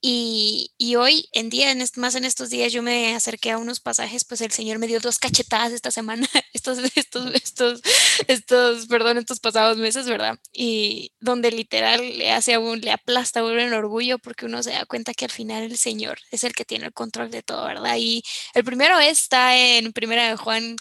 y, 0.00 0.70
hoy 0.96 1.28
en 1.32 1.50
día, 1.50 1.70
en 1.70 1.84
más 1.96 2.14
en 2.14 2.24
estos 2.24 2.48
días, 2.48 2.72
yo 2.72 2.82
me 2.82 3.14
acerqué 3.14 3.50
a 3.50 3.58
unos 3.58 3.80
pasajes, 3.80 4.24
pues 4.24 4.40
el 4.40 4.52
Señor 4.52 4.78
me 4.78 4.86
dio 4.86 5.00
dos 5.00 5.18
cachetadas 5.18 5.72
esta 5.72 5.90
semana, 5.90 6.26
estos, 6.54 6.78
estos, 6.96 7.34
estos, 7.34 7.82
estos, 8.26 8.86
perdón, 8.86 9.18
estos 9.18 9.38
pasados 9.38 9.76
meses, 9.76 10.06
¿verdad? 10.06 10.38
Y 10.52 11.12
donde 11.20 11.52
literal 11.52 12.00
le 12.18 12.32
hace 12.32 12.54
a 12.54 12.60
uno, 12.60 12.76
le 12.76 12.90
aplasta 12.90 13.40
a 13.40 13.44
uno 13.44 13.60
el 13.60 13.74
orgullo 13.74 14.18
porque 14.18 14.46
uno 14.46 14.62
se 14.62 14.70
da 14.70 14.86
cuenta 14.86 15.12
que 15.12 15.26
al 15.26 15.30
final 15.30 15.62
el 15.64 15.76
Señor 15.76 16.18
es 16.30 16.42
el 16.44 16.54
que 16.54 16.64
tiene 16.64 16.86
el 16.86 16.92
control 16.94 17.30
de 17.30 17.42
todo, 17.42 17.66
¿verdad? 17.66 17.96
Y 17.98 18.22
el 18.54 18.64
primero 18.64 18.98
está 18.98 19.56
en 19.58 19.92
Primera 19.92 20.28
de 20.28 20.36
Juan 20.36 20.76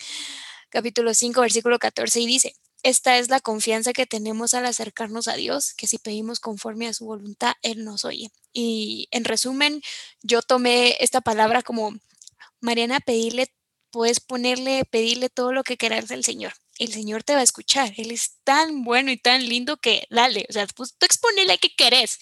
capítulo 0.72 1.14
5, 1.14 1.42
versículo 1.42 1.78
14 1.78 2.22
y 2.22 2.26
dice, 2.26 2.56
esta 2.84 3.18
es 3.18 3.30
la 3.30 3.40
confianza 3.40 3.94
que 3.94 4.06
tenemos 4.06 4.54
al 4.54 4.66
acercarnos 4.66 5.28
a 5.28 5.36
Dios, 5.36 5.74
que 5.74 5.88
si 5.88 5.98
pedimos 5.98 6.40
conforme 6.40 6.88
a 6.88 6.94
su 6.94 7.06
voluntad, 7.06 7.54
Él 7.62 7.84
nos 7.84 8.06
oye. 8.06 8.32
Y 8.54 9.08
en 9.12 9.24
resumen, 9.24 9.82
yo 10.22 10.42
tomé 10.42 10.98
esta 11.00 11.22
palabra 11.22 11.62
como, 11.62 11.94
Mariana, 12.60 13.00
pedirle, 13.00 13.54
puedes 13.92 14.20
ponerle, 14.20 14.86
pedirle 14.86 15.30
todo 15.30 15.54
lo 15.54 15.64
que 15.64 15.78
quieras 15.78 16.12
al 16.12 16.24
Señor. 16.24 16.54
El 16.80 16.92
Señor 16.94 17.24
te 17.24 17.34
va 17.34 17.42
a 17.42 17.44
escuchar. 17.44 17.94
Él 17.98 18.12
es 18.12 18.38
tan 18.44 18.84
bueno 18.84 19.12
y 19.12 19.18
tan 19.18 19.48
lindo 19.48 19.78
que 19.78 20.08
dale, 20.10 20.46
o 20.50 20.54
sea, 20.54 20.66
pues 20.68 20.96
tú 20.98 21.06
exponele 21.06 21.58
qué 21.60 21.76
querés. 21.76 22.20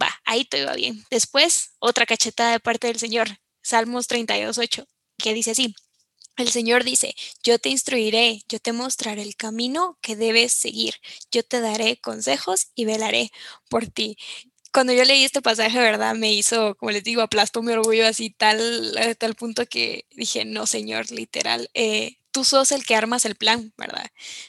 Va, 0.00 0.10
ahí 0.24 0.44
te 0.44 0.64
va 0.64 0.74
bien. 0.74 1.04
Después, 1.10 1.72
otra 1.78 2.06
cachetada 2.06 2.52
de 2.52 2.60
parte 2.60 2.86
del 2.86 2.98
Señor. 2.98 3.28
Salmos 3.62 4.06
32, 4.06 4.56
8, 4.56 4.86
que 5.18 5.34
dice 5.34 5.50
así, 5.50 5.74
el 6.40 6.50
Señor 6.50 6.84
dice, 6.84 7.14
yo 7.42 7.58
te 7.58 7.68
instruiré, 7.68 8.42
yo 8.48 8.58
te 8.58 8.72
mostraré 8.72 9.22
el 9.22 9.36
camino 9.36 9.98
que 10.02 10.16
debes 10.16 10.52
seguir, 10.52 10.94
yo 11.30 11.42
te 11.42 11.60
daré 11.60 11.96
consejos 11.98 12.68
y 12.74 12.84
velaré 12.84 13.30
por 13.68 13.86
ti. 13.86 14.16
Cuando 14.72 14.92
yo 14.92 15.04
leí 15.04 15.24
este 15.24 15.42
pasaje, 15.42 15.78
¿verdad? 15.78 16.14
Me 16.14 16.32
hizo, 16.32 16.76
como 16.76 16.92
les 16.92 17.02
digo, 17.04 17.22
aplastó 17.22 17.62
mi 17.62 17.72
orgullo 17.72 18.06
así 18.06 18.30
tal, 18.30 18.94
tal 19.18 19.34
punto 19.34 19.66
que 19.66 20.06
dije, 20.12 20.44
no, 20.44 20.66
Señor, 20.66 21.10
literal, 21.10 21.70
eh, 21.74 22.19
tú 22.32 22.44
sos 22.44 22.72
el 22.72 22.84
que 22.84 22.94
armas 22.94 23.24
el 23.24 23.34
plan, 23.34 23.72
¿verdad? 23.76 24.06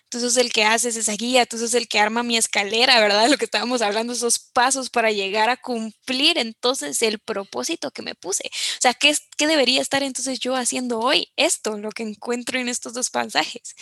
Tú 0.10 0.20
sos 0.20 0.38
el 0.38 0.52
que 0.52 0.63
haces 0.65 0.96
esa 0.96 1.13
guía, 1.13 1.46
tú 1.46 1.58
sos 1.58 1.74
el 1.74 1.88
que 1.88 2.00
arma 2.00 2.24
mi 2.24 2.38
escalera, 2.38 3.00
¿verdad? 3.00 3.30
Lo 3.30 3.38
que 3.38 3.46
estábamos 3.46 3.82
hablando, 3.82 4.13
esos 4.13 4.39
pasos 4.39 4.89
para 4.89 5.12
llegar 5.12 5.50
a 5.50 5.58
cumplir 5.58 6.38
entonces 6.38 7.02
el 7.02 7.20
propósito 7.20 7.91
que 7.91 8.02
me 8.02 8.15
puse. 8.15 8.44
O 8.48 8.82
sea, 8.82 8.94
¿qué, 8.94 9.15
qué 9.38 9.48
debería 9.48 9.82
estar 9.82 10.04
entonces 10.04 10.39
yo 10.39 10.56
haciendo 10.56 11.00
hoy? 11.00 11.30
Esto, 11.36 11.78
lo 11.78 11.91
que 11.91 12.04
encuentro 12.04 12.60
en 12.60 12.70
estos 12.70 12.94
dos 12.94 13.10
pasajes. 13.10 13.76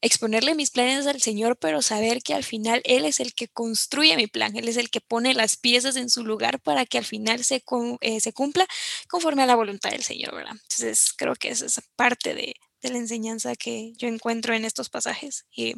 Exponerle 0.00 0.56
mis 0.56 0.70
planes 0.70 1.06
al 1.06 1.22
Señor, 1.22 1.56
pero 1.58 1.80
saber 1.80 2.22
que 2.22 2.34
al 2.34 2.42
final 2.42 2.82
Él 2.84 3.04
es 3.04 3.20
el 3.20 3.34
que 3.34 3.48
construye 3.48 4.16
mi 4.16 4.26
plan, 4.26 4.56
Él 4.56 4.68
es 4.68 4.76
el 4.76 4.90
que 4.90 5.00
pone 5.00 5.32
las 5.34 5.56
piezas 5.56 5.94
en 5.96 6.10
su 6.10 6.24
lugar 6.24 6.60
para 6.60 6.86
que 6.86 6.98
al 6.98 7.04
final 7.04 7.44
se, 7.44 7.62
eh, 8.00 8.20
se 8.20 8.32
cumpla 8.32 8.66
conforme 9.08 9.42
a 9.44 9.46
la 9.46 9.54
voluntad 9.54 9.90
del 9.90 10.02
Señor, 10.02 10.34
¿verdad? 10.34 10.54
Entonces, 10.54 11.12
creo 11.16 11.36
que 11.36 11.50
esa 11.50 11.66
es 11.66 11.80
parte 11.96 12.34
de, 12.34 12.54
de 12.82 12.90
la 12.90 12.98
enseñanza 12.98 13.54
que 13.56 13.92
yo 13.96 14.08
encuentro 14.08 14.54
en 14.54 14.64
estos 14.64 14.90
pasajes. 14.90 15.46
Y 15.50 15.74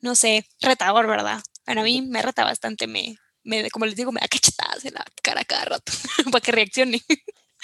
no 0.00 0.14
sé, 0.14 0.46
retador, 0.60 1.06
¿verdad? 1.06 1.42
Para 1.64 1.82
mí 1.82 2.02
me 2.02 2.22
reta 2.22 2.44
bastante, 2.44 2.86
me, 2.86 3.16
me 3.42 3.70
como 3.70 3.86
les 3.86 3.96
digo, 3.96 4.12
me 4.12 4.20
da 4.20 4.28
cachetadas 4.28 4.84
en 4.84 4.94
la 4.94 5.04
cara 5.22 5.44
cada 5.44 5.64
rato 5.66 5.92
para 6.32 6.40
que 6.40 6.52
reaccione. 6.52 7.00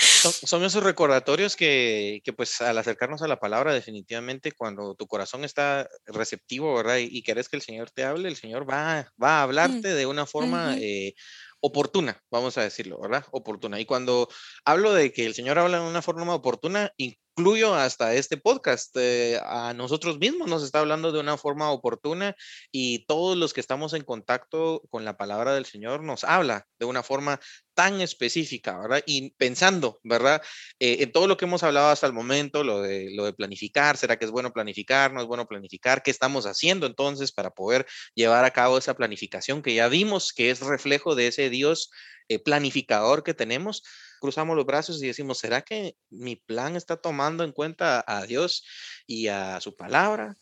Son, 0.00 0.64
esos 0.64 0.82
recordatorios 0.82 1.56
que, 1.56 2.22
que, 2.24 2.32
pues 2.32 2.62
al 2.62 2.78
acercarnos 2.78 3.20
a 3.20 3.28
la 3.28 3.38
palabra 3.38 3.74
definitivamente 3.74 4.52
cuando 4.52 4.94
tu 4.94 5.06
corazón 5.06 5.44
está 5.44 5.90
receptivo, 6.06 6.74
¿verdad? 6.74 6.96
Y, 6.96 7.08
y 7.10 7.22
querés 7.22 7.50
que 7.50 7.56
el 7.56 7.62
Señor 7.62 7.90
te 7.90 8.04
hable, 8.04 8.28
el 8.28 8.36
Señor 8.36 8.68
va, 8.68 9.12
va 9.22 9.42
a 9.42 9.46
mm, 9.46 9.48
hablarte 9.48 9.94
de 9.94 10.06
una 10.06 10.24
forma 10.24 10.70
uh 10.70 10.76
-huh. 10.76 10.80
eh, 10.80 11.14
oportuna, 11.60 12.22
vamos 12.30 12.56
a 12.56 12.62
decirlo, 12.62 12.98
¿verdad? 12.98 13.26
Oportuna. 13.30 13.78
Y 13.78 13.84
cuando 13.84 14.28
hablo 14.64 14.94
de 14.94 15.12
que 15.12 15.26
el 15.26 15.34
Señor 15.34 15.58
habla 15.58 15.80
de 15.80 15.88
una 15.88 16.02
forma 16.02 16.34
oportuna, 16.34 16.92
incluyo 17.36 17.74
hasta 17.74 18.14
este 18.14 18.36
podcast. 18.36 18.96
Eh, 18.96 19.40
a 19.44 19.72
nosotros 19.74 20.18
mismos 20.18 20.48
nos 20.48 20.62
está 20.62 20.80
hablando 20.80 21.12
de 21.12 21.20
una 21.20 21.36
forma 21.36 21.70
oportuna 21.70 22.36
y 22.70 23.06
todos 23.06 23.36
los 23.36 23.52
que 23.52 23.60
estamos 23.60 23.94
en 23.94 24.04
contacto 24.04 24.82
con 24.90 25.04
la 25.04 25.16
palabra 25.16 25.54
del 25.54 25.64
Señor 25.64 26.02
nos 26.02 26.24
habla 26.24 26.66
de 26.78 26.86
una 26.86 27.02
forma 27.02 27.40
tan 27.74 28.00
específica, 28.00 28.78
¿verdad? 28.78 29.02
Y 29.06 29.30
pensando, 29.36 30.00
¿verdad? 30.02 30.42
Eh, 30.78 30.98
en 31.00 31.12
todo 31.12 31.26
lo 31.26 31.36
que 31.36 31.46
hemos 31.46 31.62
hablado 31.62 31.88
hasta 31.88 32.06
el 32.06 32.12
momento, 32.12 32.62
lo 32.62 32.82
de, 32.82 33.10
lo 33.14 33.24
de 33.24 33.32
planificar, 33.32 33.96
¿será 33.96 34.18
que 34.18 34.26
es 34.26 34.30
bueno 34.30 34.52
planificar? 34.52 35.12
¿No 35.12 35.20
es 35.20 35.26
bueno 35.26 35.46
planificar? 35.46 36.02
¿Qué 36.02 36.10
estamos 36.10 36.46
haciendo 36.46 36.86
entonces 36.86 37.32
para 37.32 37.50
poder 37.50 37.86
llevar 38.14 38.44
a 38.44 38.50
cabo 38.50 38.76
esa 38.76 38.94
planificación 38.94 39.62
que 39.62 39.74
ya 39.74 39.88
vimos 39.88 40.32
que 40.32 40.50
es 40.50 40.60
reflejo 40.60 41.14
de 41.14 41.28
ese 41.28 41.48
Dios 41.48 41.90
eh, 42.28 42.38
planificador 42.38 43.22
que 43.22 43.34
tenemos? 43.34 43.82
Cruzamos 44.20 44.56
los 44.56 44.66
brazos 44.66 45.02
y 45.02 45.06
decimos, 45.08 45.38
¿será 45.38 45.62
que 45.62 45.96
mi 46.10 46.36
plan 46.36 46.76
está 46.76 46.96
tomando 46.96 47.42
en 47.42 47.52
cuenta 47.52 48.04
a 48.06 48.26
Dios 48.26 48.64
y 49.06 49.26
a 49.28 49.60
su 49.60 49.74
palabra? 49.74 50.36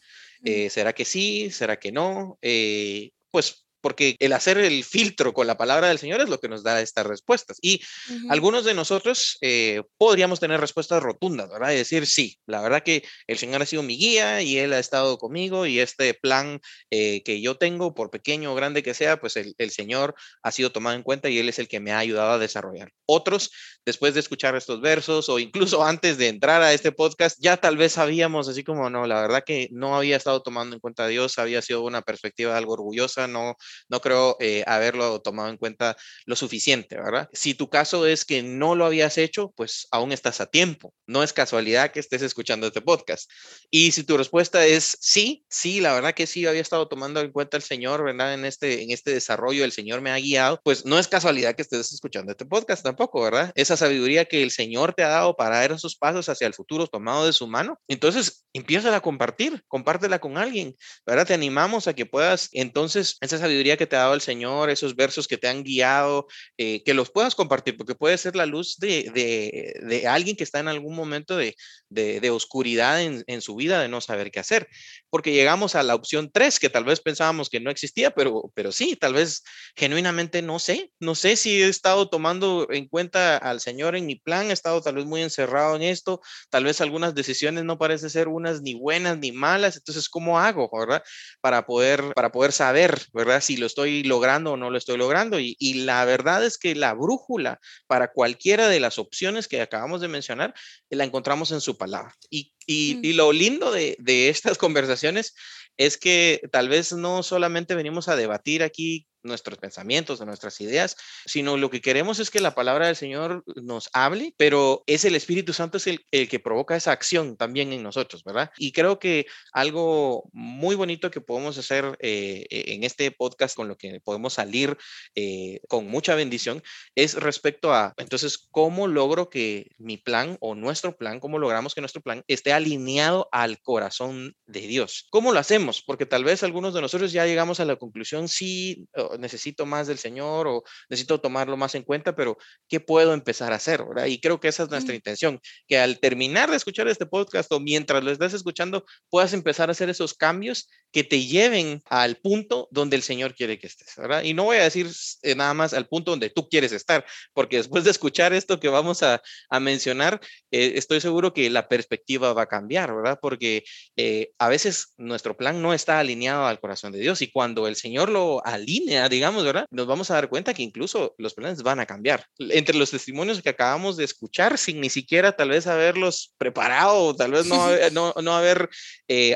Eh, 0.44 0.68
¿Será 0.70 0.92
que 0.92 1.04
sí? 1.04 1.50
¿Será 1.50 1.78
que 1.78 1.92
no? 1.92 2.38
Eh, 2.42 3.12
pues 3.30 3.67
porque 3.80 4.16
el 4.18 4.32
hacer 4.32 4.58
el 4.58 4.84
filtro 4.84 5.32
con 5.32 5.46
la 5.46 5.56
palabra 5.56 5.88
del 5.88 5.98
Señor 5.98 6.20
es 6.20 6.28
lo 6.28 6.38
que 6.38 6.48
nos 6.48 6.62
da 6.62 6.80
estas 6.80 7.06
respuestas. 7.06 7.58
Y 7.62 7.76
uh 7.76 8.12
-huh. 8.12 8.32
algunos 8.32 8.64
de 8.64 8.74
nosotros 8.74 9.38
eh, 9.40 9.82
podríamos 9.96 10.40
tener 10.40 10.60
respuestas 10.60 11.02
rotundas, 11.02 11.48
¿verdad? 11.48 11.72
Y 11.72 11.76
decir, 11.76 12.06
sí, 12.06 12.38
la 12.46 12.60
verdad 12.60 12.82
que 12.82 13.04
el 13.26 13.38
Señor 13.38 13.62
ha 13.62 13.66
sido 13.66 13.82
mi 13.82 13.96
guía 13.96 14.42
y 14.42 14.58
Él 14.58 14.72
ha 14.72 14.78
estado 14.78 15.18
conmigo 15.18 15.66
y 15.66 15.80
este 15.80 16.14
plan 16.14 16.60
eh, 16.90 17.22
que 17.22 17.40
yo 17.40 17.56
tengo, 17.56 17.94
por 17.94 18.10
pequeño 18.10 18.52
o 18.52 18.54
grande 18.54 18.82
que 18.82 18.94
sea, 18.94 19.20
pues 19.20 19.36
el, 19.36 19.54
el, 19.58 19.70
Señor 19.70 20.14
ha 20.42 20.50
sido 20.50 20.72
tomado 20.72 20.96
en 20.96 21.02
cuenta 21.02 21.28
y 21.28 21.38
Él 21.38 21.48
es 21.48 21.58
el 21.58 21.68
que 21.68 21.80
me 21.80 21.92
ha 21.92 21.98
ayudado 21.98 22.32
a 22.32 22.38
desarrollar. 22.38 22.92
Otros, 23.06 23.50
después 23.84 24.14
de 24.14 24.20
escuchar 24.20 24.56
estos 24.56 24.80
versos 24.80 25.28
o 25.28 25.38
incluso 25.38 25.84
antes 25.84 26.18
de 26.18 26.28
entrar 26.28 26.62
a 26.62 26.72
este 26.72 26.92
podcast, 26.92 27.38
ya 27.40 27.56
tal 27.56 27.76
vez 27.76 27.92
sabíamos 27.92 28.48
así 28.48 28.64
como, 28.64 28.90
no, 28.90 29.06
la 29.06 29.20
verdad 29.22 29.44
que 29.44 29.68
no 29.72 29.96
había 29.96 30.16
estado 30.16 30.42
tomando 30.42 30.74
en 30.74 30.80
cuenta 30.80 31.04
a 31.04 31.08
Dios, 31.08 31.38
había 31.38 31.62
sido 31.62 31.82
una 31.82 32.02
perspectiva 32.02 32.56
algo 32.56 32.74
orgullosa, 32.74 33.28
no 33.28 33.56
no 33.88 34.00
creo 34.00 34.36
eh, 34.40 34.64
haberlo 34.66 35.20
tomado 35.20 35.48
en 35.48 35.56
cuenta 35.56 35.96
lo 36.26 36.36
suficiente, 36.36 36.96
¿verdad? 36.96 37.28
Si 37.32 37.54
tu 37.54 37.68
caso 37.68 38.06
es 38.06 38.24
que 38.24 38.42
no 38.42 38.74
lo 38.74 38.86
habías 38.86 39.18
hecho, 39.18 39.52
pues 39.56 39.88
aún 39.90 40.12
estás 40.12 40.40
a 40.40 40.46
tiempo. 40.46 40.94
No 41.06 41.22
es 41.22 41.32
casualidad 41.32 41.90
que 41.90 42.00
estés 42.00 42.22
escuchando 42.22 42.66
este 42.66 42.80
podcast. 42.80 43.30
Y 43.70 43.92
si 43.92 44.04
tu 44.04 44.16
respuesta 44.16 44.66
es 44.66 44.96
sí, 45.00 45.44
sí, 45.48 45.80
la 45.80 45.94
verdad 45.94 46.14
que 46.14 46.26
sí, 46.26 46.46
había 46.46 46.60
estado 46.60 46.88
tomando 46.88 47.20
en 47.20 47.32
cuenta 47.32 47.56
el 47.56 47.62
Señor, 47.62 48.04
¿verdad? 48.04 48.34
En 48.34 48.44
este, 48.44 48.82
en 48.82 48.90
este 48.90 49.12
desarrollo, 49.12 49.64
el 49.64 49.72
Señor 49.72 50.00
me 50.00 50.10
ha 50.10 50.18
guiado, 50.18 50.60
pues 50.64 50.84
no 50.84 50.98
es 50.98 51.08
casualidad 51.08 51.54
que 51.54 51.62
estés 51.62 51.92
escuchando 51.92 52.32
este 52.32 52.46
podcast 52.46 52.82
tampoco, 52.82 53.22
¿verdad? 53.22 53.52
Esa 53.54 53.76
sabiduría 53.76 54.24
que 54.24 54.42
el 54.42 54.50
Señor 54.50 54.94
te 54.94 55.02
ha 55.02 55.08
dado 55.08 55.36
para 55.36 55.60
dar 55.60 55.72
esos 55.72 55.96
pasos 55.96 56.28
hacia 56.28 56.46
el 56.46 56.54
futuro 56.54 56.86
tomado 56.86 57.26
de 57.26 57.32
su 57.32 57.46
mano. 57.46 57.78
Entonces, 57.88 58.46
empieza 58.52 58.94
a 58.94 59.00
compartir, 59.00 59.62
compártela 59.68 60.18
con 60.18 60.38
alguien, 60.38 60.74
¿verdad? 61.06 61.26
Te 61.26 61.34
animamos 61.34 61.88
a 61.88 61.94
que 61.94 62.06
puedas, 62.06 62.48
entonces, 62.52 63.16
esa 63.20 63.38
sabiduría 63.38 63.57
que 63.76 63.86
te 63.86 63.96
ha 63.96 64.00
dado 64.00 64.14
el 64.14 64.20
Señor, 64.20 64.70
esos 64.70 64.96
versos 64.96 65.28
que 65.28 65.38
te 65.38 65.48
han 65.48 65.62
guiado, 65.62 66.26
eh, 66.56 66.82
que 66.84 66.94
los 66.94 67.10
puedas 67.10 67.34
compartir, 67.34 67.76
porque 67.76 67.94
puede 67.94 68.18
ser 68.18 68.36
la 68.36 68.46
luz 68.46 68.76
de, 68.78 69.10
de, 69.14 69.80
de 69.86 70.06
alguien 70.06 70.36
que 70.36 70.44
está 70.44 70.60
en 70.60 70.68
algún 70.68 70.94
momento 70.94 71.36
de, 71.36 71.54
de 71.88 72.30
oscuridad 72.30 73.02
en, 73.02 73.24
en, 73.26 73.40
su 73.40 73.54
vida, 73.54 73.80
de 73.80 73.88
no 73.88 74.00
saber 74.00 74.30
qué 74.30 74.40
hacer, 74.40 74.68
porque 75.10 75.32
llegamos 75.32 75.74
a 75.74 75.82
la 75.82 75.94
opción 75.94 76.30
3, 76.32 76.58
que 76.58 76.70
tal 76.70 76.84
vez 76.84 77.00
pensábamos 77.00 77.48
que 77.48 77.60
no 77.60 77.70
existía, 77.70 78.10
pero, 78.10 78.50
pero 78.54 78.72
sí, 78.72 78.96
tal 78.96 79.14
vez 79.14 79.42
genuinamente 79.76 80.42
no 80.42 80.58
sé, 80.58 80.90
no 81.00 81.14
sé 81.14 81.36
si 81.36 81.62
he 81.62 81.68
estado 81.68 82.08
tomando 82.08 82.68
en 82.70 82.88
cuenta 82.88 83.36
al 83.36 83.60
Señor 83.60 83.96
en 83.96 84.06
mi 84.06 84.16
plan, 84.16 84.50
he 84.50 84.52
estado 84.52 84.82
tal 84.82 84.96
vez 84.96 85.06
muy 85.06 85.22
encerrado 85.22 85.76
en 85.76 85.82
esto, 85.82 86.20
tal 86.50 86.64
vez 86.64 86.80
algunas 86.80 87.14
decisiones 87.14 87.64
no 87.64 87.78
parecen 87.78 88.10
ser 88.10 88.28
unas 88.28 88.60
ni 88.62 88.74
buenas 88.74 89.18
ni 89.18 89.32
malas, 89.32 89.76
entonces, 89.76 90.08
¿cómo 90.08 90.38
hago, 90.38 90.68
verdad? 90.72 91.02
Para 91.40 91.66
poder, 91.66 92.12
para 92.14 92.30
poder 92.30 92.52
saber, 92.52 93.00
¿verdad? 93.12 93.40
Si 93.48 93.56
lo 93.56 93.64
estoy 93.64 94.02
logrando 94.02 94.52
o 94.52 94.56
no 94.58 94.68
lo 94.68 94.76
estoy 94.76 94.98
logrando. 94.98 95.40
Y, 95.40 95.56
y 95.58 95.84
la 95.84 96.04
verdad 96.04 96.44
es 96.44 96.58
que 96.58 96.74
la 96.74 96.92
brújula 96.92 97.60
para 97.86 98.12
cualquiera 98.12 98.68
de 98.68 98.78
las 98.78 98.98
opciones 98.98 99.48
que 99.48 99.62
acabamos 99.62 100.02
de 100.02 100.08
mencionar, 100.08 100.52
la 100.90 101.04
encontramos 101.04 101.50
en 101.50 101.62
su 101.62 101.78
palabra. 101.78 102.14
Y, 102.28 102.52
y, 102.66 102.96
mm. 102.96 103.04
y 103.06 103.12
lo 103.14 103.32
lindo 103.32 103.72
de, 103.72 103.96
de 104.00 104.28
estas 104.28 104.58
conversaciones 104.58 105.34
es 105.78 105.96
que 105.96 106.42
tal 106.52 106.68
vez 106.68 106.92
no 106.92 107.22
solamente 107.22 107.74
venimos 107.74 108.08
a 108.08 108.16
debatir 108.16 108.62
aquí 108.62 109.06
nuestros 109.22 109.58
pensamientos, 109.58 110.18
de 110.18 110.26
nuestras 110.26 110.60
ideas, 110.60 110.96
sino 111.26 111.56
lo 111.56 111.70
que 111.70 111.80
queremos 111.80 112.18
es 112.18 112.30
que 112.30 112.40
la 112.40 112.54
palabra 112.54 112.86
del 112.86 112.96
Señor 112.96 113.44
nos 113.62 113.90
hable, 113.92 114.34
pero 114.36 114.82
es 114.86 115.04
el 115.04 115.14
Espíritu 115.14 115.52
Santo 115.52 115.78
es 115.78 115.86
el, 115.86 116.04
el, 116.10 116.28
que 116.28 116.38
provoca 116.38 116.76
esa 116.76 116.92
acción 116.92 117.36
también 117.36 117.72
en 117.72 117.82
nosotros, 117.82 118.24
¿verdad? 118.24 118.50
Y 118.56 118.72
creo 118.72 118.98
que 118.98 119.26
algo 119.52 120.28
muy 120.32 120.74
bonito 120.74 121.10
que 121.10 121.20
podemos 121.20 121.58
hacer 121.58 121.96
eh, 122.00 122.46
e, 122.50 122.74
en 122.74 122.84
este 122.84 123.10
podcast, 123.10 123.56
con 123.56 123.68
lo 123.68 123.76
que 123.76 124.00
podemos 124.00 124.34
salir 124.34 124.76
eh, 125.14 125.60
con 125.68 125.86
mucha 125.86 126.14
bendición, 126.14 126.62
es 126.94 127.14
respecto 127.14 127.72
a, 127.72 127.94
entonces, 127.96 128.38
¿cómo 128.50 128.86
logro 128.86 129.30
que 129.30 129.70
mi 129.78 129.96
plan 129.96 130.36
o 130.40 130.54
nuestro 130.54 130.96
plan, 130.96 131.20
cómo 131.20 131.38
logramos 131.38 131.74
que 131.74 131.80
nuestro 131.80 132.02
plan 132.02 132.24
esté 132.28 132.52
alineado 132.52 133.28
al 133.32 133.60
corazón 133.60 134.36
de 134.46 134.60
Dios? 134.60 135.06
¿Cómo 135.10 135.32
lo 135.32 135.38
hacemos? 135.38 135.82
Porque 135.82 136.06
tal 136.06 136.24
vez 136.24 136.42
algunos 136.42 136.74
de 136.74 136.80
nosotros 136.80 137.12
ya 137.12 137.26
llegamos 137.26 137.60
a 137.60 137.64
la 137.64 137.76
conclusión, 137.76 138.28
sí, 138.28 138.86
necesito 139.18 139.66
más 139.66 139.86
del 139.86 139.98
Señor 139.98 140.46
o 140.46 140.62
necesito 140.88 141.20
tomarlo 141.20 141.56
más 141.56 141.74
en 141.74 141.82
cuenta, 141.82 142.14
pero 142.14 142.36
¿qué 142.68 142.80
puedo 142.80 143.14
empezar 143.14 143.52
a 143.52 143.56
hacer? 143.56 143.84
¿verdad? 143.84 144.06
Y 144.06 144.20
creo 144.20 144.40
que 144.40 144.48
esa 144.48 144.64
es 144.64 144.70
nuestra 144.70 144.92
mm. 144.92 144.96
intención, 144.96 145.40
que 145.66 145.78
al 145.78 146.00
terminar 146.00 146.50
de 146.50 146.56
escuchar 146.56 146.88
este 146.88 147.06
podcast 147.06 147.50
o 147.52 147.60
mientras 147.60 148.02
lo 148.02 148.10
estás 148.10 148.34
escuchando, 148.34 148.84
puedas 149.10 149.32
empezar 149.32 149.68
a 149.68 149.72
hacer 149.72 149.88
esos 149.90 150.14
cambios 150.14 150.68
que 150.90 151.04
te 151.04 151.24
lleven 151.26 151.82
al 151.90 152.16
punto 152.16 152.68
donde 152.70 152.96
el 152.96 153.02
Señor 153.02 153.34
quiere 153.34 153.58
que 153.58 153.66
estés, 153.66 153.94
¿verdad? 153.96 154.22
Y 154.22 154.34
no 154.34 154.44
voy 154.44 154.56
a 154.56 154.62
decir 154.62 154.90
eh, 155.22 155.34
nada 155.34 155.52
más 155.54 155.74
al 155.74 155.86
punto 155.86 156.12
donde 156.12 156.30
tú 156.30 156.48
quieres 156.48 156.72
estar, 156.72 157.04
porque 157.34 157.58
después 157.58 157.84
de 157.84 157.90
escuchar 157.90 158.32
esto 158.32 158.58
que 158.58 158.68
vamos 158.68 159.02
a, 159.02 159.20
a 159.50 159.60
mencionar, 159.60 160.20
eh, 160.50 160.72
estoy 160.76 161.00
seguro 161.00 161.34
que 161.34 161.50
la 161.50 161.68
perspectiva 161.68 162.32
va 162.32 162.42
a 162.42 162.46
cambiar, 162.46 162.94
¿verdad? 162.94 163.18
Porque 163.20 163.64
eh, 163.96 164.30
a 164.38 164.48
veces 164.48 164.94
nuestro 164.96 165.36
plan 165.36 165.60
no 165.60 165.74
está 165.74 165.98
alineado 165.98 166.46
al 166.46 166.60
corazón 166.60 166.92
de 166.92 167.00
Dios 167.00 167.22
y 167.22 167.30
cuando 167.30 167.66
el 167.66 167.76
Señor 167.76 168.08
lo 168.08 168.44
alinea, 168.44 168.97
digamos, 169.08 169.44
¿verdad? 169.44 169.66
Nos 169.70 169.86
vamos 169.86 170.10
a 170.10 170.14
dar 170.14 170.28
cuenta 170.28 170.54
que 170.54 170.62
incluso 170.62 171.14
los 171.18 171.34
planes 171.34 171.62
van 171.62 171.80
a 171.80 171.86
cambiar. 171.86 172.24
Entre 172.38 172.76
los 172.76 172.90
testimonios 172.90 173.42
que 173.42 173.50
acabamos 173.50 173.96
de 173.96 174.04
escuchar, 174.04 174.58
sin 174.58 174.80
ni 174.80 174.90
siquiera 174.90 175.32
tal 175.32 175.50
vez 175.50 175.66
haberlos 175.66 176.34
preparado, 176.38 177.14
tal 177.14 177.32
vez 177.32 177.46
no, 177.46 177.56
no, 177.92 178.14
no 178.22 178.36
haber 178.36 178.68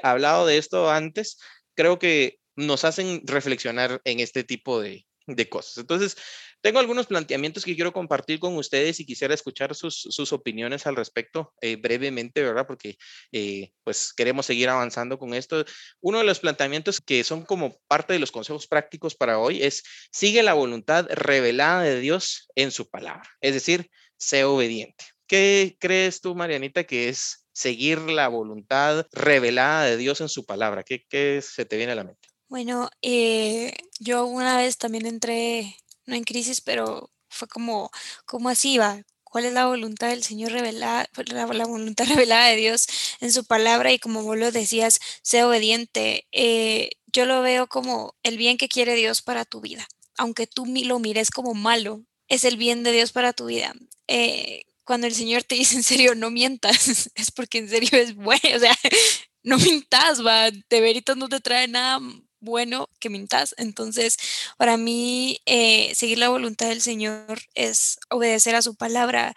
hablado 0.02 0.46
de 0.46 0.58
esto 0.58 0.90
antes, 0.90 1.38
creo 1.74 1.98
que 1.98 2.38
nos 2.56 2.84
hacen 2.84 3.22
reflexionar 3.24 4.00
en 4.04 4.20
este 4.20 4.44
tipo 4.44 4.80
de, 4.80 5.06
de 5.26 5.48
cosas. 5.48 5.78
Entonces, 5.78 6.16
tengo 6.62 6.78
algunos 6.78 7.06
planteamientos 7.06 7.64
que 7.64 7.74
quiero 7.74 7.92
compartir 7.92 8.38
con 8.38 8.56
ustedes 8.56 9.00
y 9.00 9.04
quisiera 9.04 9.34
escuchar 9.34 9.74
sus, 9.74 10.00
sus 10.00 10.32
opiniones 10.32 10.86
al 10.86 10.96
respecto 10.96 11.52
eh, 11.60 11.76
brevemente, 11.76 12.42
¿verdad? 12.42 12.66
Porque 12.66 12.96
eh, 13.32 13.72
pues 13.84 14.12
queremos 14.14 14.46
seguir 14.46 14.68
avanzando 14.68 15.18
con 15.18 15.34
esto. 15.34 15.64
Uno 16.00 16.18
de 16.18 16.24
los 16.24 16.40
planteamientos 16.40 17.00
que 17.00 17.24
son 17.24 17.44
como 17.44 17.76
parte 17.88 18.12
de 18.12 18.20
los 18.20 18.30
consejos 18.30 18.66
prácticos 18.66 19.14
para 19.14 19.38
hoy 19.38 19.62
es 19.62 19.82
sigue 20.12 20.42
la 20.42 20.54
voluntad 20.54 21.06
revelada 21.10 21.82
de 21.82 22.00
Dios 22.00 22.48
en 22.54 22.70
su 22.70 22.88
palabra, 22.88 23.28
es 23.40 23.54
decir, 23.54 23.90
sé 24.16 24.44
obediente. 24.44 25.04
¿Qué 25.26 25.76
crees 25.80 26.20
tú, 26.20 26.34
Marianita, 26.34 26.84
que 26.84 27.08
es 27.08 27.46
seguir 27.52 27.98
la 27.98 28.28
voluntad 28.28 29.06
revelada 29.12 29.84
de 29.84 29.96
Dios 29.96 30.20
en 30.20 30.28
su 30.28 30.46
palabra? 30.46 30.84
¿Qué, 30.84 31.04
qué 31.08 31.42
se 31.42 31.64
te 31.64 31.76
viene 31.76 31.92
a 31.92 31.96
la 31.96 32.04
mente? 32.04 32.28
Bueno, 32.48 32.90
eh, 33.00 33.72
yo 33.98 34.26
una 34.26 34.58
vez 34.58 34.76
también 34.76 35.06
entré, 35.06 35.74
en 36.14 36.24
crisis, 36.24 36.60
pero 36.60 37.10
fue 37.28 37.48
como, 37.48 37.90
¿cómo 38.26 38.48
así 38.48 38.78
va? 38.78 39.02
¿Cuál 39.24 39.46
es 39.46 39.52
la 39.54 39.66
voluntad 39.66 40.08
del 40.08 40.22
Señor 40.22 40.52
revelada, 40.52 41.08
la, 41.26 41.46
la, 41.46 41.64
voluntad 41.64 42.04
revelada 42.08 42.48
de 42.48 42.56
Dios 42.56 42.86
en 43.20 43.32
su 43.32 43.44
palabra? 43.44 43.92
Y 43.92 43.98
como 43.98 44.22
vos 44.22 44.36
lo 44.36 44.52
decías, 44.52 45.00
sé 45.22 45.42
obediente. 45.44 46.26
Eh, 46.32 46.90
yo 47.06 47.26
lo 47.26 47.42
veo 47.42 47.66
como 47.66 48.14
el 48.22 48.36
bien 48.36 48.58
que 48.58 48.68
quiere 48.68 48.94
Dios 48.94 49.22
para 49.22 49.44
tu 49.44 49.60
vida. 49.60 49.86
Aunque 50.18 50.46
tú 50.46 50.66
lo 50.66 50.98
mires 50.98 51.30
como 51.30 51.54
malo, 51.54 52.04
es 52.28 52.44
el 52.44 52.56
bien 52.56 52.82
de 52.82 52.92
Dios 52.92 53.12
para 53.12 53.32
tu 53.32 53.46
vida. 53.46 53.74
Eh, 54.06 54.64
cuando 54.84 55.06
el 55.06 55.14
Señor 55.14 55.44
te 55.44 55.54
dice 55.54 55.76
en 55.76 55.82
serio, 55.82 56.14
no 56.14 56.30
mientas, 56.30 57.10
es 57.14 57.30
porque 57.30 57.58
en 57.58 57.68
serio 57.68 57.98
es 57.98 58.14
bueno, 58.14 58.56
o 58.56 58.58
sea, 58.58 58.74
no 59.42 59.56
mintas, 59.58 60.24
va, 60.24 60.50
de 60.50 60.80
veritas 60.80 61.16
no 61.16 61.28
te 61.28 61.40
trae 61.40 61.68
nada 61.68 62.00
bueno 62.42 62.88
que 63.00 63.08
mintas. 63.08 63.54
Entonces, 63.56 64.16
para 64.58 64.76
mí, 64.76 65.40
eh, 65.46 65.94
seguir 65.94 66.18
la 66.18 66.28
voluntad 66.28 66.68
del 66.68 66.82
Señor 66.82 67.40
es 67.54 67.98
obedecer 68.10 68.54
a 68.54 68.62
su 68.62 68.74
palabra. 68.74 69.34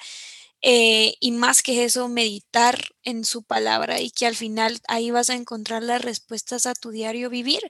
Eh, 0.68 1.16
y 1.20 1.32
más 1.32 1.62
que 1.62 1.84
eso, 1.84 2.08
meditar 2.08 2.82
en 3.04 3.24
su 3.24 3.44
palabra 3.44 4.02
y 4.02 4.10
que 4.10 4.26
al 4.26 4.36
final 4.36 4.80
ahí 4.88 5.12
vas 5.12 5.30
a 5.30 5.36
encontrar 5.36 5.84
las 5.84 6.02
respuestas 6.02 6.66
a 6.66 6.74
tu 6.74 6.90
diario 6.90 7.30
vivir. 7.30 7.62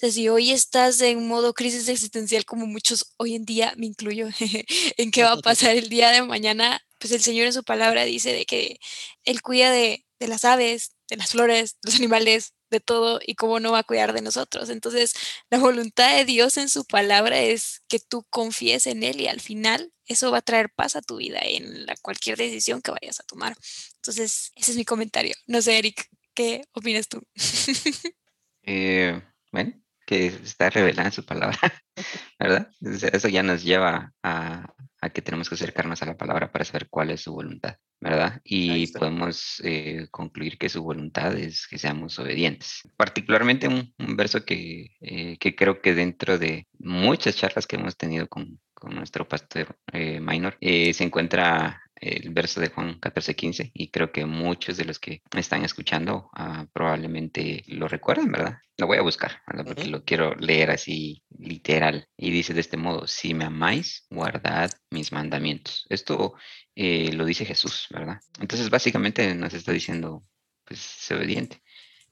O 0.00 0.10
si 0.10 0.28
hoy 0.28 0.52
estás 0.52 1.00
en 1.00 1.26
modo 1.26 1.52
crisis 1.52 1.88
existencial, 1.88 2.44
como 2.44 2.66
muchos 2.66 3.12
hoy 3.16 3.34
en 3.34 3.44
día, 3.44 3.74
me 3.76 3.86
incluyo, 3.86 4.28
en 4.96 5.10
qué 5.10 5.24
va 5.24 5.32
a 5.32 5.38
pasar 5.38 5.74
el 5.76 5.88
día 5.88 6.10
de 6.10 6.22
mañana, 6.22 6.80
pues 7.00 7.12
el 7.12 7.22
Señor 7.22 7.46
en 7.46 7.52
su 7.52 7.64
palabra 7.64 8.04
dice 8.04 8.32
de 8.32 8.46
que 8.46 8.78
Él 9.24 9.42
cuida 9.42 9.72
de, 9.72 10.04
de 10.20 10.28
las 10.28 10.44
aves, 10.44 10.92
de 11.08 11.16
las 11.16 11.30
flores, 11.30 11.76
los 11.82 11.96
animales, 11.96 12.54
de 12.74 12.80
todo 12.80 13.20
y 13.24 13.36
cómo 13.36 13.60
no 13.60 13.72
va 13.72 13.80
a 13.80 13.84
cuidar 13.84 14.12
de 14.12 14.20
nosotros. 14.20 14.68
Entonces, 14.68 15.14
la 15.48 15.58
voluntad 15.58 16.16
de 16.16 16.24
Dios 16.24 16.56
en 16.58 16.68
su 16.68 16.84
palabra 16.84 17.38
es 17.40 17.82
que 17.88 18.00
tú 18.00 18.26
confíes 18.30 18.86
en 18.86 19.02
Él 19.02 19.20
y 19.20 19.28
al 19.28 19.40
final 19.40 19.92
eso 20.06 20.30
va 20.30 20.38
a 20.38 20.42
traer 20.42 20.70
paz 20.70 20.96
a 20.96 21.02
tu 21.02 21.16
vida 21.16 21.38
en 21.42 21.86
la, 21.86 21.94
cualquier 22.02 22.36
decisión 22.36 22.82
que 22.82 22.90
vayas 22.90 23.20
a 23.20 23.24
tomar. 23.24 23.56
Entonces, 23.96 24.52
ese 24.56 24.72
es 24.72 24.76
mi 24.76 24.84
comentario. 24.84 25.34
No 25.46 25.62
sé, 25.62 25.78
Eric, 25.78 26.08
¿qué 26.34 26.64
opinas 26.72 27.08
tú? 27.08 27.22
eh, 28.62 29.22
bueno, 29.52 29.72
que 30.04 30.26
está 30.26 30.68
revelada 30.70 31.08
en 31.08 31.14
su 31.14 31.24
palabra, 31.24 31.58
¿verdad? 32.38 32.70
Eso 33.12 33.28
ya 33.28 33.42
nos 33.42 33.62
lleva 33.62 34.12
a, 34.22 34.73
a 35.04 35.10
que 35.10 35.22
tenemos 35.22 35.48
que 35.48 35.54
acercarnos 35.54 36.02
a 36.02 36.06
la 36.06 36.16
palabra 36.16 36.50
para 36.50 36.64
saber 36.64 36.88
cuál 36.88 37.10
es 37.10 37.20
su 37.20 37.32
voluntad, 37.32 37.76
¿verdad? 38.00 38.40
Y 38.42 38.86
podemos 38.88 39.60
eh, 39.62 40.06
concluir 40.10 40.56
que 40.56 40.70
su 40.70 40.82
voluntad 40.82 41.36
es 41.36 41.66
que 41.68 41.78
seamos 41.78 42.18
obedientes. 42.18 42.80
Particularmente 42.96 43.68
un, 43.68 43.92
un 43.98 44.16
verso 44.16 44.44
que, 44.44 44.96
eh, 45.00 45.36
que, 45.38 45.54
creo 45.54 45.82
que 45.82 45.94
dentro 45.94 46.38
de 46.38 46.66
muchas 46.78 47.36
charlas 47.36 47.66
que 47.66 47.76
hemos 47.76 47.96
tenido 47.96 48.28
con, 48.28 48.58
con 48.72 48.94
nuestro 48.94 49.28
pastor 49.28 49.76
eh, 49.92 50.20
Minor, 50.20 50.56
eh, 50.60 50.92
se 50.94 51.04
encuentra 51.04 51.82
el 52.04 52.30
verso 52.30 52.60
de 52.60 52.68
Juan 52.68 53.00
14:15 53.00 53.70
y 53.74 53.90
creo 53.90 54.12
que 54.12 54.26
muchos 54.26 54.76
de 54.76 54.84
los 54.84 54.98
que 54.98 55.22
me 55.34 55.40
están 55.40 55.64
escuchando 55.64 56.30
uh, 56.38 56.66
probablemente 56.72 57.64
lo 57.68 57.88
recuerdan, 57.88 58.30
¿verdad? 58.30 58.58
Lo 58.76 58.86
voy 58.86 58.98
a 58.98 59.02
buscar, 59.02 59.42
¿verdad? 59.46 59.64
Porque 59.64 59.82
uh 59.82 59.86
-huh. 59.86 59.90
lo 59.90 60.04
quiero 60.04 60.34
leer 60.36 60.70
así 60.70 61.22
literal. 61.38 62.08
Y 62.16 62.30
dice 62.30 62.52
de 62.54 62.60
este 62.60 62.76
modo, 62.76 63.06
si 63.06 63.32
me 63.34 63.44
amáis, 63.44 64.06
guardad 64.10 64.70
mis 64.90 65.12
mandamientos. 65.12 65.86
Esto 65.88 66.34
eh, 66.74 67.12
lo 67.12 67.24
dice 67.24 67.44
Jesús, 67.44 67.86
¿verdad? 67.90 68.20
Entonces 68.40 68.68
básicamente 68.70 69.34
nos 69.34 69.54
está 69.54 69.72
diciendo, 69.72 70.24
pues, 70.64 70.80
sé 70.80 71.14
obediente. 71.14 71.62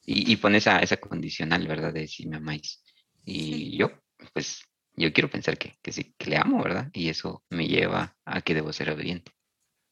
Y, 0.04 0.32
y 0.32 0.36
pone 0.36 0.58
esa, 0.58 0.78
esa 0.80 0.96
condicional, 0.98 1.66
¿verdad? 1.66 1.92
De 1.92 2.08
si 2.08 2.26
me 2.26 2.36
amáis. 2.36 2.82
Y 3.24 3.76
yo, 3.76 3.90
pues, 4.32 4.62
yo 4.94 5.12
quiero 5.12 5.30
pensar 5.30 5.58
que, 5.58 5.78
que 5.82 5.92
sí, 5.92 6.14
que 6.18 6.30
le 6.30 6.36
amo, 6.36 6.62
¿verdad? 6.62 6.90
Y 6.92 7.08
eso 7.08 7.44
me 7.50 7.66
lleva 7.66 8.16
a 8.24 8.40
que 8.42 8.54
debo 8.54 8.72
ser 8.72 8.90
obediente. 8.90 9.32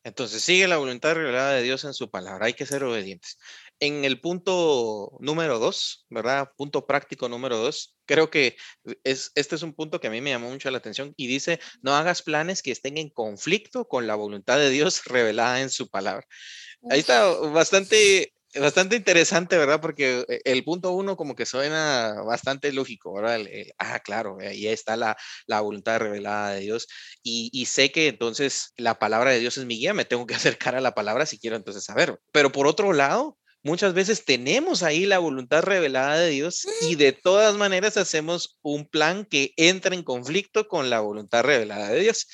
Entonces, 0.02 0.42
sigue 0.42 0.66
la 0.66 0.78
voluntad 0.78 1.14
revelada 1.14 1.52
de 1.52 1.62
Dios 1.62 1.84
en 1.84 1.92
su 1.92 2.10
palabra. 2.10 2.46
Hay 2.46 2.54
que 2.54 2.66
ser 2.66 2.82
obedientes. 2.84 3.38
En 3.80 4.04
el 4.04 4.20
punto 4.20 5.16
número 5.20 5.58
dos, 5.58 6.06
¿verdad? 6.08 6.50
Punto 6.56 6.86
práctico 6.86 7.28
número 7.28 7.58
dos, 7.58 7.96
creo 8.06 8.30
que 8.30 8.56
es, 9.04 9.32
este 9.34 9.56
es 9.56 9.62
un 9.62 9.74
punto 9.74 10.00
que 10.00 10.08
a 10.08 10.10
mí 10.10 10.20
me 10.20 10.30
llamó 10.30 10.50
mucho 10.50 10.70
la 10.70 10.78
atención 10.78 11.14
y 11.16 11.26
dice, 11.26 11.60
no 11.82 11.94
hagas 11.94 12.22
planes 12.22 12.62
que 12.62 12.72
estén 12.72 12.98
en 12.98 13.10
conflicto 13.10 13.88
con 13.88 14.06
la 14.06 14.14
voluntad 14.14 14.58
de 14.58 14.70
Dios 14.70 15.04
revelada 15.06 15.60
en 15.60 15.70
su 15.70 15.88
palabra. 15.88 16.26
Ahí 16.90 17.00
está 17.00 17.28
bastante 17.28 18.32
bastante 18.54 18.96
interesante, 18.96 19.56
¿verdad? 19.56 19.80
Porque 19.80 20.24
eh, 20.28 20.40
el 20.44 20.64
punto 20.64 20.92
uno 20.92 21.16
como 21.16 21.34
que 21.34 21.46
suena 21.46 22.14
bastante 22.24 22.72
lógico, 22.72 23.12
¿verdad? 23.12 23.40
ah, 23.78 24.00
claro, 24.00 24.38
ahí 24.40 24.66
está 24.66 24.96
la, 24.96 25.16
la 25.46 25.60
voluntad 25.60 25.98
revelada 26.00 26.50
de 26.50 26.60
Dios 26.60 26.88
y, 27.22 27.50
y, 27.52 27.66
sé 27.66 27.92
que 27.92 28.08
entonces 28.08 28.72
la 28.76 28.98
palabra 28.98 29.30
de 29.30 29.40
Dios 29.40 29.56
es 29.58 29.64
mi 29.66 29.76
guía, 29.76 29.94
me 29.94 30.04
tengo 30.04 30.26
que 30.26 30.34
acercar 30.58 30.74
a 30.74 30.80
la 30.80 30.94
palabra 30.94 31.26
si 31.26 31.38
quiero 31.38 31.56
entonces 31.56 31.84
saber. 31.84 32.18
Pero 32.32 32.52
por 32.52 32.66
otro 32.66 32.92
lado, 32.92 33.38
muchas 33.62 33.94
veces 33.94 34.24
tenemos 34.24 34.82
ahí 34.82 35.06
la 35.06 35.18
voluntad 35.18 35.62
revelada 35.62 36.18
de 36.18 36.30
Dios 36.30 36.66
y 36.82 36.94
de 36.94 37.12
todas 37.12 37.56
maneras 37.56 37.96
hacemos 37.96 38.58
un 38.62 38.86
plan 38.86 39.24
que 39.24 39.52
entra 39.56 39.94
en 39.94 40.02
conflicto 40.02 40.68
con 40.68 40.90
la 40.90 41.00
voluntad 41.00 41.42
revelada 41.42 41.90
de 41.90 42.00
Dios. 42.00 42.26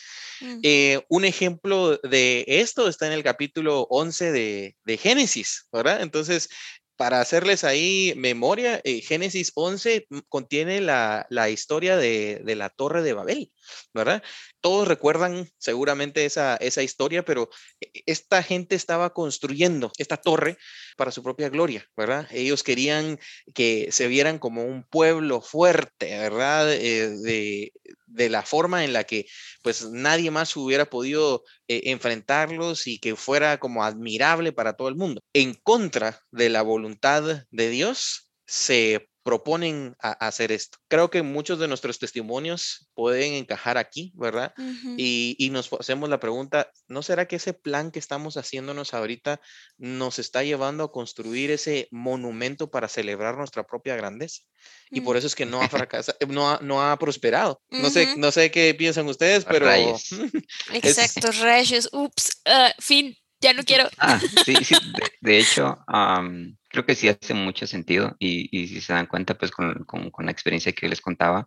Eh, 0.62 1.01
un 1.09 1.24
ejemplo 1.24 1.97
de 1.97 2.45
esto 2.47 2.89
está 2.89 3.07
en 3.07 3.14
el 3.14 3.22
capítulo 3.22 3.87
11 3.89 4.33
de, 4.33 4.77
de 4.85 4.97
Génesis, 4.99 5.66
¿verdad? 5.72 6.03
Entonces, 6.03 6.51
para 6.97 7.20
hacerles 7.20 7.64
ahí 7.64 8.14
memoria, 8.16 8.81
eh, 8.85 9.01
Génesis 9.01 9.53
11 9.55 10.07
contiene 10.29 10.81
la, 10.81 11.27
la 11.31 11.51
historia 11.51 11.97
de, 11.97 12.43
de, 12.45 12.57
la 12.57 12.70
torre 12.70 13.03
de 13.03 13.12
Babel, 13.12 13.51
¿verdad? 13.95 14.23
Todos 14.61 14.89
recuerdan 14.89 15.49
seguramente 15.59 16.25
esa, 16.25 16.57
esa 16.57 16.83
historia, 16.83 17.25
pero 17.25 17.49
e, 17.81 18.03
esta 18.07 18.43
gente 18.43 18.75
estaba 18.75 19.12
construyendo 19.12 19.93
esta 19.99 20.17
torre 20.17 20.59
para 20.97 21.11
su 21.12 21.23
propia 21.23 21.49
gloria, 21.49 21.87
¿verdad? 21.97 22.27
Ellos 22.31 22.62
querían 22.62 23.19
que 23.55 23.89
se 23.91 24.09
vieran 24.09 24.39
como 24.39 24.64
un 24.64 24.85
pueblo 24.85 25.41
fuerte, 25.41 26.19
¿verdad? 26.19 26.73
Eh, 26.73 27.11
de, 27.11 27.73
de 28.07 28.29
la 28.31 28.43
forma 28.43 28.85
en 28.85 28.93
la 28.93 29.05
que 29.05 29.27
pues 29.62 29.89
nadie 29.91 30.31
más 30.31 30.57
hubiera 30.57 30.87
podido 30.87 31.45
eh, 31.69 31.83
enfrentarlos 31.87 32.87
y 32.87 32.99
que 32.99 33.17
fuera 33.17 33.59
como 33.59 33.85
admirable 33.85 34.53
para 34.53 34.75
todo 34.75 34.89
el 34.89 34.97
mundo. 34.97 35.21
En 35.33 35.55
contra 35.55 36.21
de 36.31 36.49
la 36.49 36.62
voluntad 36.62 37.45
de 37.51 37.71
Dios, 37.71 38.31
se 38.47 39.09
proponen 39.27 39.97
a, 40.01 40.12
hacer 40.12 40.53
esto. 40.53 40.79
Creo 40.87 41.11
que 41.11 41.22
muchos 41.22 41.59
de 41.59 41.66
nuestros 41.66 41.99
testimonios 41.99 42.89
pueden 42.95 43.33
encajar 43.33 43.77
aquí, 43.77 44.12
¿verdad? 44.14 44.55
y, 44.97 45.49
nos 45.51 45.68
hacemos 45.81 46.09
la 46.09 46.20
pregunta, 46.20 46.70
¿no 46.87 47.03
será 47.03 47.27
que 47.27 47.35
ese 47.35 47.53
plan 47.53 47.91
que 47.91 47.99
estamos 47.99 48.37
haciéndonos 48.37 48.95
ahorita 48.95 49.41
nos 49.79 50.20
está 50.20 50.45
llevando 50.45 50.85
a 50.85 50.93
construir 50.93 51.51
ese 51.51 51.89
monumento 51.91 52.70
para 52.70 52.87
celebrar 52.87 53.37
nuestra 53.37 53.64
propia 53.64 53.97
grandeza? 53.97 54.43
Y 54.93 55.01
por 55.01 55.16
mm. 55.16 55.18
eso 55.18 55.27
es 55.27 55.35
que 55.35 55.45
no 55.45 55.61
ha 55.61 55.68
fracasado, 55.89 56.16
no 56.29 56.49
ha, 56.49 56.61
no 56.62 56.89
ha 56.89 56.97
prosperado. 56.97 57.61
No 57.68 57.91
sé, 57.91 58.16
no 58.16 58.31
sé 58.31 58.53
qué 58.53 58.74
piensan 58.74 59.09
ustedes, 59.09 59.45
pero... 59.45 59.68
Exacto, 60.72 61.33
rayos, 61.33 61.89
ups, 61.93 62.43
ah, 62.45 62.72
fin, 62.79 63.16
ya 63.41 63.53
no 63.55 63.64
quiero. 63.64 63.89
Ah, 63.99 64.20
sí, 64.45 64.55
sí, 64.62 64.77
de, 65.20 65.39
hecho, 65.39 65.77
creo 66.77 66.85
que 66.87 66.95
sí 66.95 67.09
hace 67.09 67.33
mucho 67.33 67.66
sentido 67.66 68.14
y, 68.18 68.49
y 68.53 68.68
si 68.68 68.83
se 68.83 68.93
dan 68.93 69.07
cuenta, 69.07 69.35
pues 69.39 69.51
con, 69.51 69.85
con, 69.85 70.11
con 70.11 70.27
la 70.27 70.33
experiencia 70.33 70.72
que 70.72 70.89
les 70.89 71.01
contaba, 71.01 71.47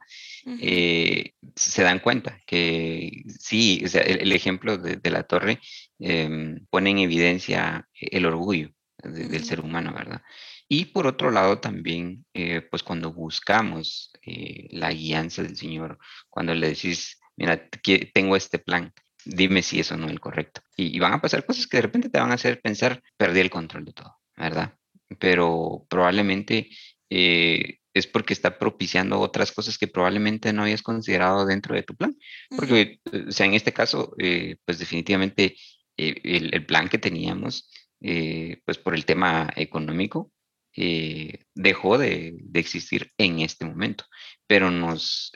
eh, 0.59 1.33
se 1.55 1.83
dan 1.83 1.99
cuenta 1.99 2.39
que 2.47 3.11
sí, 3.39 3.83
o 3.85 3.87
sea, 3.87 4.01
el, 4.01 4.31
ejemplo 4.31 4.77
de, 4.77 4.95
de, 4.95 5.11
la 5.11 5.23
torre 5.23 5.59
eh, 5.99 6.57
pone 6.71 6.89
en 6.89 6.97
evidencia 6.99 7.87
el 7.93 8.25
orgullo 8.25 8.71
del 9.03 9.43
ser 9.43 9.61
humano, 9.61 9.93
¿verdad? 9.93 10.23
Y 10.67 10.85
por 10.85 11.05
otro 11.05 11.29
lado 11.29 11.59
también, 11.59 12.25
eh, 12.33 12.61
pues 12.61 12.83
cuando 12.83 13.13
buscamos 13.13 14.11
eh, 14.21 14.67
la 14.71 14.91
guianza 14.91 15.43
del 15.43 15.55
Señor, 15.55 15.99
cuando 16.29 16.53
le 16.55 16.69
decís, 16.69 17.19
mira, 17.37 17.69
tengo 18.13 18.35
este 18.35 18.59
plan, 18.59 18.93
dime 19.25 19.61
si 19.61 19.79
eso 19.79 19.95
no 19.95 20.07
es 20.07 20.11
el 20.11 20.19
correcto. 20.19 20.61
Y, 20.75 20.95
y 20.95 20.99
van 20.99 21.13
a 21.13 21.21
pasar 21.21 21.45
cosas 21.45 21.67
que 21.67 21.77
de 21.77 21.83
repente 21.83 22.09
te 22.09 22.19
van 22.19 22.31
a 22.31 22.35
hacer 22.35 22.61
pensar, 22.61 23.01
perdí 23.17 23.39
el 23.41 23.49
control 23.49 23.85
de 23.85 23.93
todo, 23.93 24.17
¿verdad? 24.35 24.78
Pero 25.17 25.85
probablemente 25.89 26.69
eh, 27.09 27.79
es 27.93 28.07
porque 28.07 28.33
está 28.33 28.59
propiciando 28.59 29.19
otras 29.19 29.51
cosas 29.51 29.77
que 29.77 29.87
probablemente 29.87 30.53
no 30.53 30.61
habías 30.61 30.83
considerado 30.83 31.45
dentro 31.45 31.75
de 31.75 31.83
tu 31.83 31.95
plan. 31.95 32.15
Porque, 32.55 32.99
eh, 33.11 33.25
o 33.27 33.31
sea, 33.31 33.45
en 33.45 33.53
este 33.53 33.73
caso, 33.73 34.13
eh, 34.19 34.57
pues 34.65 34.79
definitivamente 34.79 35.55
el, 35.97 36.65
plan 36.65 36.87
que 36.87 36.97
teníamos, 36.97 37.69
pues 37.99 38.77
por 38.77 38.95
el 38.95 39.05
tema 39.05 39.49
económico, 39.55 40.31
dejó 40.73 41.97
de, 41.97 42.37
de, 42.39 42.59
existir 42.59 43.11
en 43.17 43.39
este 43.39 43.65
momento, 43.65 44.05
pero 44.47 44.71
nos, 44.71 45.33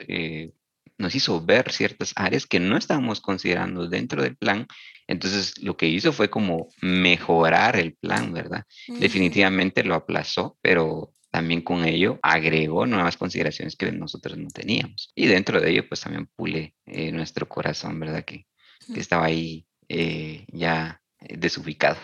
nos 0.98 1.14
hizo 1.14 1.44
ver 1.44 1.72
ciertas 1.72 2.12
áreas 2.16 2.46
que 2.46 2.60
no 2.60 2.76
estábamos 2.76 3.20
considerando 3.20 3.88
dentro 3.88 4.22
del 4.22 4.36
plan 4.36 4.66
entonces, 5.06 5.58
lo 5.60 5.76
que 5.76 5.86
hizo 5.86 6.12
fue 6.12 6.30
como 6.30 6.68
mejorar 6.80 7.76
el 7.76 7.94
plan, 7.94 8.32
¿verdad? 8.32 8.64
Definitivamente 8.88 9.84
lo 9.84 9.94
aplazó, 9.94 10.58
pero 10.62 11.14
también 11.30 11.62
con 11.62 11.84
ello 11.84 12.18
agregó 12.22 12.86
nuevas 12.86 13.16
consideraciones 13.16 13.76
que 13.76 13.90
nosotros 13.92 14.38
no 14.38 14.48
teníamos. 14.48 15.12
Y 15.14 15.26
dentro 15.26 15.60
de 15.60 15.70
ello, 15.70 15.88
pues 15.88 16.00
también 16.00 16.28
pule 16.34 16.74
eh, 16.86 17.12
nuestro 17.12 17.48
corazón, 17.48 18.00
¿verdad? 18.00 18.24
Que, 18.24 18.46
que 18.92 19.00
estaba 19.00 19.26
ahí 19.26 19.66
eh, 19.88 20.46
ya 20.48 21.02
eh, 21.20 21.36
desubicado. 21.36 21.98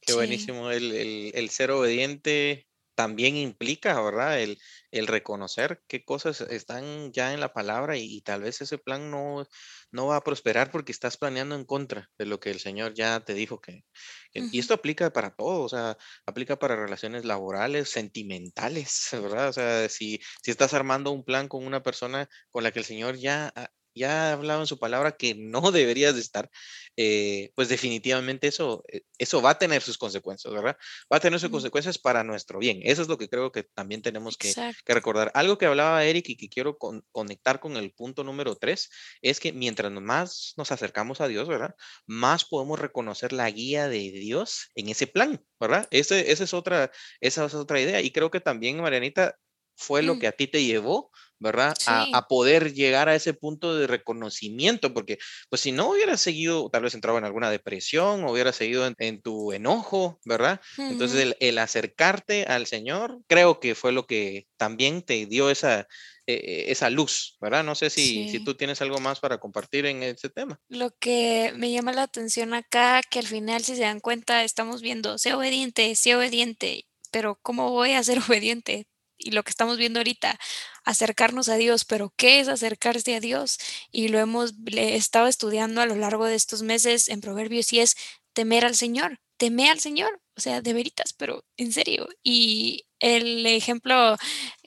Qué 0.00 0.12
buenísimo. 0.12 0.70
El, 0.70 0.92
el, 0.92 1.32
el, 1.34 1.50
ser 1.50 1.70
obediente 1.70 2.66
también 2.94 3.36
implica, 3.36 4.00
¿verdad? 4.00 4.40
El, 4.40 4.58
el, 4.98 5.06
reconocer 5.06 5.82
qué 5.88 6.04
cosas 6.04 6.40
están 6.40 7.12
ya 7.12 7.32
en 7.32 7.40
la 7.40 7.52
palabra 7.52 7.96
y, 7.96 8.20
tal 8.22 8.42
vez 8.42 8.60
ese 8.60 8.78
plan 8.78 9.10
no, 9.10 9.46
no 9.90 10.06
va 10.06 10.16
a 10.16 10.24
prosperar 10.24 10.70
porque 10.70 10.92
estás 10.92 11.16
planeando 11.16 11.54
en 11.54 11.64
contra 11.64 12.10
de 12.18 12.26
lo 12.26 12.40
que 12.40 12.50
el 12.50 12.60
Señor 12.60 12.94
ya 12.94 13.20
te 13.20 13.34
dijo 13.34 13.60
que... 13.60 13.84
Y 14.32 14.58
esto 14.58 14.74
aplica 14.74 15.10
para 15.12 15.34
todo, 15.34 15.62
o 15.62 15.68
sea, 15.68 15.96
aplica 16.26 16.58
para 16.58 16.76
relaciones 16.76 17.24
laborales, 17.24 17.88
sentimentales, 17.88 19.08
¿verdad? 19.12 19.48
O 19.48 19.52
sea, 19.52 19.88
si, 19.88 20.20
si 20.42 20.50
estás 20.50 20.74
armando 20.74 21.10
un 21.10 21.24
plan 21.24 21.48
con 21.48 21.64
una 21.64 21.82
persona 21.82 22.28
con 22.50 22.62
la 22.62 22.70
que 22.70 22.80
el 22.80 22.84
Señor 22.84 23.16
ya 23.16 23.52
ya 23.96 24.30
ha 24.30 24.32
hablado 24.34 24.60
en 24.60 24.66
su 24.66 24.78
palabra 24.78 25.16
que 25.16 25.34
no 25.34 25.72
deberías 25.72 26.14
de 26.14 26.20
estar, 26.20 26.50
eh, 26.96 27.50
pues 27.54 27.68
definitivamente 27.68 28.46
eso, 28.46 28.84
eh, 28.88 29.02
eso 29.18 29.42
va 29.42 29.50
a 29.50 29.58
tener 29.58 29.82
sus 29.82 29.98
consecuencias, 29.98 30.52
¿verdad? 30.52 30.76
Va 31.12 31.16
a 31.16 31.20
tener 31.20 31.40
sus 31.40 31.50
consecuencias 31.50 31.98
para 31.98 32.24
nuestro 32.24 32.58
bien. 32.58 32.80
Eso 32.82 33.02
es 33.02 33.08
lo 33.08 33.18
que 33.18 33.28
creo 33.28 33.52
que 33.52 33.64
también 33.64 34.02
tenemos 34.02 34.36
que, 34.36 34.52
recordar. 34.86 35.30
Algo 35.34 35.58
que 35.58 35.66
hablaba 35.66 36.04
Eric 36.04 36.28
y 36.28 36.36
que 36.36 36.48
quiero 36.48 36.78
conectar 37.12 37.60
con 37.60 37.76
el 37.76 37.92
punto 37.92 38.24
número 38.24 38.56
tres, 38.56 38.90
es 39.22 39.40
que 39.40 39.52
mientras 39.52 39.92
más 39.92 40.54
nos 40.56 40.72
acercamos 40.72 41.20
a 41.20 41.28
Dios, 41.28 41.48
¿verdad? 41.48 41.74
Más 42.06 42.44
podemos 42.44 42.78
reconocer 42.78 43.32
la 43.32 43.50
guía 43.50 43.88
de 43.88 44.10
Dios 44.10 44.70
en 44.74 44.88
ese 44.88 45.06
plan, 45.06 45.44
¿verdad? 45.58 45.88
Ese, 45.90 46.30
esa, 46.30 46.44
es 46.44 46.54
otra, 46.54 46.90
esa 47.20 47.44
es 47.46 47.54
otra 47.54 47.80
idea. 47.80 48.00
Y 48.00 48.10
creo 48.10 48.30
que 48.30 48.40
también, 48.40 48.80
Marianita, 48.80 49.36
fue 49.76 50.02
lo 50.02 50.16
mm. 50.16 50.18
que 50.18 50.26
a 50.26 50.32
ti 50.32 50.46
te 50.46 50.64
llevó 50.64 51.10
¿verdad? 51.38 51.74
A, 51.86 52.28
poder 52.28 52.72
llegar 52.72 53.08
a 53.08 53.14
ese 53.14 53.34
punto 53.34 53.76
de 53.76 53.86
reconocimiento, 53.86 54.94
porque 54.94 55.18
pues 55.50 55.60
si 55.60 55.72
no 55.72 55.90
hubieras 55.90 56.20
seguido, 56.20 56.68
tal 56.70 56.82
vez 56.82 56.94
entraba 56.94 57.18
en 57.18 57.24
alguna 57.24 57.50
depresión, 57.50 58.24
o 58.24 58.32
hubieras 58.32 58.56
seguido 58.56 58.90
en, 58.98 59.20
tu 59.20 59.52
enojo, 59.52 60.18
¿verdad? 60.24 60.60
Entonces 60.78 61.36
el, 61.38 61.58
acercarte 61.58 62.44
al 62.44 62.66
Señor, 62.66 63.20
creo 63.26 63.60
que 63.60 63.74
fue 63.74 63.92
lo 63.92 64.06
que 64.06 64.46
también 64.56 65.02
te 65.02 65.26
dio 65.26 65.50
esa, 65.50 65.86
e, 66.26 66.66
esa 66.68 66.90
luz, 66.90 67.36
¿verdad? 67.40 67.64
No 67.64 67.74
sé 67.74 67.90
si, 67.90 68.28
si 68.30 68.42
tú 68.42 68.54
tienes 68.54 68.80
algo 68.80 68.98
más 68.98 69.20
para 69.20 69.38
compartir 69.38 69.86
en 69.86 70.02
ese 70.02 70.30
tema. 70.30 70.58
Lo 70.68 70.90
que 70.98 71.52
me 71.56 71.70
llama 71.70 71.92
la 71.92 72.02
atención 72.02 72.54
acá, 72.54 73.02
que 73.10 73.18
al 73.18 73.26
final 73.26 73.62
si 73.62 73.76
se 73.76 73.82
dan 73.82 74.00
cuenta, 74.00 74.44
estamos 74.44 74.80
viendo, 74.80 75.18
sé 75.18 75.34
obediente, 75.34 75.94
sé 75.96 76.14
obediente, 76.14 76.86
pero 77.10 77.38
¿cómo 77.42 77.70
voy 77.70 77.92
a 77.92 78.02
ser 78.02 78.18
obediente? 78.28 78.86
Y 79.18 79.30
lo 79.32 79.42
que 79.42 79.50
estamos 79.50 79.76
viendo 79.78 80.00
ahorita, 80.00 80.38
acercarnos 80.84 81.48
a 81.48 81.56
Dios, 81.56 81.84
pero 81.84 82.12
¿qué 82.16 82.40
es 82.40 82.48
acercarse 82.48 83.14
a 83.16 83.20
Dios? 83.20 83.58
Y 83.90 84.08
lo 84.08 84.18
hemos 84.18 84.54
estado 84.66 85.26
estudiando 85.26 85.80
a 85.80 85.86
lo 85.86 85.96
largo 85.96 86.26
de 86.26 86.34
estos 86.34 86.62
meses 86.62 87.08
en 87.08 87.20
Proverbios 87.20 87.72
y 87.72 87.80
es 87.80 87.96
temer 88.32 88.64
al 88.64 88.76
Señor, 88.76 89.20
teme 89.36 89.70
al 89.70 89.80
Señor, 89.80 90.20
o 90.36 90.40
sea, 90.40 90.60
de 90.60 90.72
veritas, 90.72 91.12
pero 91.12 91.44
en 91.56 91.72
serio. 91.72 92.08
Y 92.22 92.86
el 93.00 93.46
ejemplo 93.46 94.16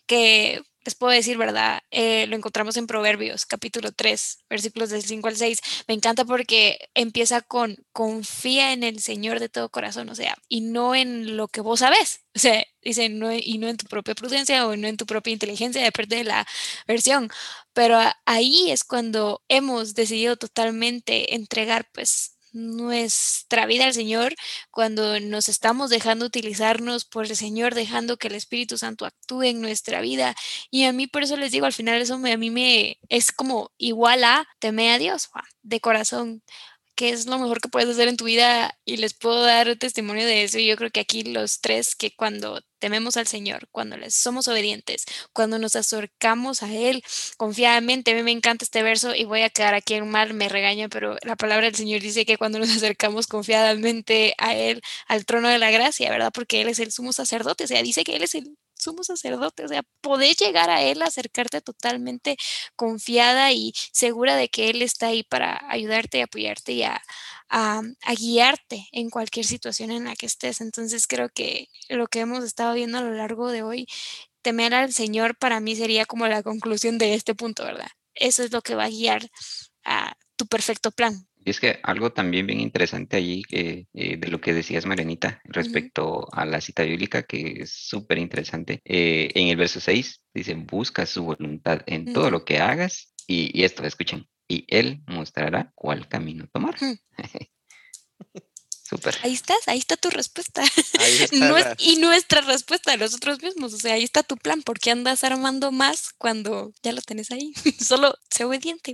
que 0.07 0.61
les 0.85 0.95
puedo 0.95 1.11
decir, 1.11 1.37
¿verdad? 1.37 1.81
Eh, 1.91 2.25
lo 2.27 2.35
encontramos 2.35 2.77
en 2.77 2.87
Proverbios, 2.87 3.45
capítulo 3.45 3.91
3, 3.91 4.45
versículos 4.49 4.89
del 4.89 5.03
5 5.03 5.27
al 5.27 5.35
6. 5.35 5.59
Me 5.87 5.93
encanta 5.93 6.25
porque 6.25 6.89
empieza 6.93 7.41
con 7.41 7.77
confía 7.91 8.73
en 8.73 8.83
el 8.83 8.99
Señor 8.99 9.39
de 9.39 9.49
todo 9.49 9.69
corazón, 9.69 10.09
o 10.09 10.15
sea, 10.15 10.35
y 10.47 10.61
no 10.61 10.95
en 10.95 11.37
lo 11.37 11.47
que 11.47 11.61
vos 11.61 11.79
sabes. 11.79 12.21
O 12.35 12.39
sea, 12.39 12.63
dice, 12.81 13.09
no, 13.09 13.33
y 13.33 13.57
no 13.57 13.67
en 13.67 13.77
tu 13.77 13.85
propia 13.87 14.15
prudencia 14.15 14.65
o 14.67 14.75
no 14.75 14.87
en 14.87 14.97
tu 14.97 15.05
propia 15.05 15.33
inteligencia, 15.33 15.83
depende 15.83 16.17
de 16.17 16.23
la 16.23 16.47
versión. 16.87 17.29
Pero 17.73 17.99
ahí 18.25 18.71
es 18.71 18.83
cuando 18.83 19.43
hemos 19.49 19.93
decidido 19.95 20.37
totalmente 20.37 21.35
entregar, 21.35 21.89
pues, 21.93 22.38
nuestra 22.53 23.65
vida 23.65 23.85
al 23.85 23.93
Señor, 23.93 24.35
cuando 24.71 25.19
nos 25.19 25.49
estamos 25.49 25.89
dejando 25.89 26.25
utilizarnos 26.25 27.05
por 27.05 27.25
el 27.25 27.35
Señor, 27.35 27.75
dejando 27.75 28.17
que 28.17 28.27
el 28.27 28.35
Espíritu 28.35 28.77
Santo 28.77 29.05
actúe 29.05 29.43
en 29.43 29.61
nuestra 29.61 30.01
vida. 30.01 30.35
Y 30.71 30.85
a 30.85 30.93
mí 30.93 31.07
por 31.07 31.23
eso 31.23 31.37
les 31.37 31.51
digo, 31.51 31.65
al 31.65 31.73
final 31.73 32.01
eso 32.01 32.15
a 32.15 32.37
mí 32.37 32.49
me 32.51 32.97
es 33.09 33.31
como 33.31 33.71
igual 33.77 34.23
a 34.23 34.47
teme 34.59 34.91
a 34.91 34.97
Dios 34.97 35.29
de 35.63 35.79
corazón 35.79 36.43
qué 36.99 37.11
es 37.11 37.27
lo 37.27 37.39
mejor 37.39 37.61
que 37.61 37.69
puedes 37.69 37.87
hacer 37.89 38.09
en 38.09 38.17
tu 38.17 38.25
vida 38.25 38.77
y 38.83 38.97
les 38.97 39.13
puedo 39.13 39.41
dar 39.41 39.73
testimonio 39.77 40.25
de 40.25 40.43
eso. 40.43 40.59
Y 40.59 40.67
yo 40.67 40.75
creo 40.75 40.91
que 40.91 40.99
aquí 40.99 41.23
los 41.23 41.61
tres, 41.61 41.95
que 41.95 42.13
cuando 42.13 42.59
tememos 42.79 43.15
al 43.15 43.25
Señor, 43.25 43.69
cuando 43.71 43.95
les 43.95 44.15
somos 44.15 44.49
obedientes, 44.49 45.05
cuando 45.31 45.59
nos 45.59 45.77
acercamos 45.77 46.61
a 46.61 46.73
Él 46.73 47.01
confiadamente, 47.37 48.11
a 48.11 48.15
mí 48.15 48.23
me 48.23 48.31
encanta 48.31 48.65
este 48.65 48.83
verso 48.83 49.15
y 49.15 49.23
voy 49.23 49.43
a 49.43 49.49
quedar 49.49 49.75
aquí 49.75 49.93
en 49.93 50.09
mal, 50.09 50.33
me 50.33 50.49
regaña, 50.49 50.89
pero 50.89 51.15
la 51.23 51.37
palabra 51.37 51.67
del 51.67 51.75
Señor 51.75 52.01
dice 52.01 52.25
que 52.25 52.37
cuando 52.37 52.59
nos 52.59 52.69
acercamos 52.69 53.27
confiadamente 53.27 54.33
a 54.37 54.53
Él, 54.55 54.81
al 55.07 55.25
trono 55.25 55.47
de 55.47 55.57
la 55.57 55.71
gracia, 55.71 56.09
¿verdad? 56.11 56.31
Porque 56.33 56.59
Él 56.61 56.67
es 56.67 56.79
el 56.79 56.91
sumo 56.91 57.13
sacerdote, 57.13 57.63
o 57.63 57.67
sea, 57.67 57.81
dice 57.81 58.03
que 58.03 58.17
Él 58.17 58.23
es 58.23 58.35
el 58.35 58.57
sumo 58.79 59.03
sacerdote, 59.03 59.65
o 59.65 59.67
sea, 59.67 59.83
podés 60.01 60.37
llegar 60.37 60.69
a 60.69 60.81
Él, 60.81 61.01
acercarte 61.01 61.61
totalmente 61.61 62.37
confiada 62.75 63.51
y 63.51 63.73
segura 63.91 64.35
de 64.35 64.49
que 64.49 64.69
Él 64.69 64.81
está 64.81 65.07
ahí 65.07 65.23
para 65.23 65.61
ayudarte 65.69 66.19
y 66.19 66.21
apoyarte 66.21 66.71
y 66.73 66.83
a, 66.83 67.01
guiarte 68.17 68.87
en 68.91 69.09
cualquier 69.09 69.45
situación 69.45 69.91
en 69.91 70.05
la 70.05 70.15
que 70.15 70.25
estés. 70.25 70.61
Entonces 70.61 71.07
creo 71.07 71.29
que 71.29 71.67
lo 71.89 72.07
que 72.07 72.19
hemos 72.21 72.43
estado 72.43 72.73
viendo 72.75 72.99
a 72.99 73.01
lo 73.01 73.11
largo 73.13 73.49
de 73.49 73.63
hoy, 73.63 73.87
temer 74.41 74.73
al 74.75 74.93
Señor 74.93 75.37
para 75.37 75.59
mí 75.59 75.75
sería 75.75 76.05
como 76.05 76.27
la 76.27 76.43
conclusión 76.43 76.97
de 76.97 77.15
este 77.15 77.35
punto, 77.35 77.63
¿verdad? 77.65 77.89
Eso 78.15 78.43
es 78.43 78.51
lo 78.51 78.61
que 78.61 78.75
va 78.75 78.85
a 78.85 78.89
guiar 78.89 79.29
a 79.83 80.15
tu 80.37 80.47
perfecto 80.47 80.91
plan. 80.91 81.28
Y 81.49 81.51
es 81.51 81.59
que 81.59 81.79
algo 81.81 82.11
también 82.11 82.45
bien 82.45 82.59
interesante 82.59 83.17
allí 83.17 83.41
eh, 83.49 83.87
de 83.91 84.27
lo 84.27 84.39
que 84.39 84.53
decías, 84.53 84.85
Marenita, 84.85 85.41
respecto 85.45 86.27
a 86.31 86.45
la 86.45 86.61
cita 86.61 86.83
bíblica, 86.83 87.23
que 87.23 87.63
es 87.63 87.71
súper 87.73 88.19
interesante. 88.19 88.83
Eh, 88.85 89.31
en 89.33 89.47
el 89.47 89.57
verso 89.57 89.79
6 89.79 90.21
dice, 90.31 90.53
busca 90.53 91.07
su 91.07 91.23
voluntad 91.23 91.81
en 91.87 92.13
todo 92.13 92.29
lo 92.29 92.45
que 92.45 92.59
hagas. 92.59 93.15
Y, 93.25 93.63
esto, 93.63 93.83
escuchen, 93.83 94.27
y 94.47 94.63
Él 94.67 95.01
mostrará 95.07 95.71
cuál 95.73 96.07
camino 96.07 96.45
tomar. 96.53 96.75
Súper. 98.87 99.15
Ahí 99.23 99.33
estás, 99.33 99.67
ahí 99.67 99.79
está 99.79 99.97
tu 99.97 100.11
respuesta. 100.11 100.63
y 101.79 101.95
nuestra 101.97 102.41
respuesta 102.41 102.95
nosotros 102.95 103.41
mismos. 103.41 103.73
O 103.73 103.77
sea, 103.79 103.95
ahí 103.95 104.03
está 104.03 104.21
tu 104.21 104.37
plan. 104.37 104.61
¿Por 104.61 104.79
qué 104.79 104.91
andas 104.91 105.23
armando 105.23 105.71
más 105.71 106.11
cuando 106.15 106.73
ya 106.83 106.91
lo 106.91 107.01
tenés 107.01 107.31
ahí? 107.31 107.53
Solo 107.79 108.13
sé 108.29 108.45
obediente 108.45 108.93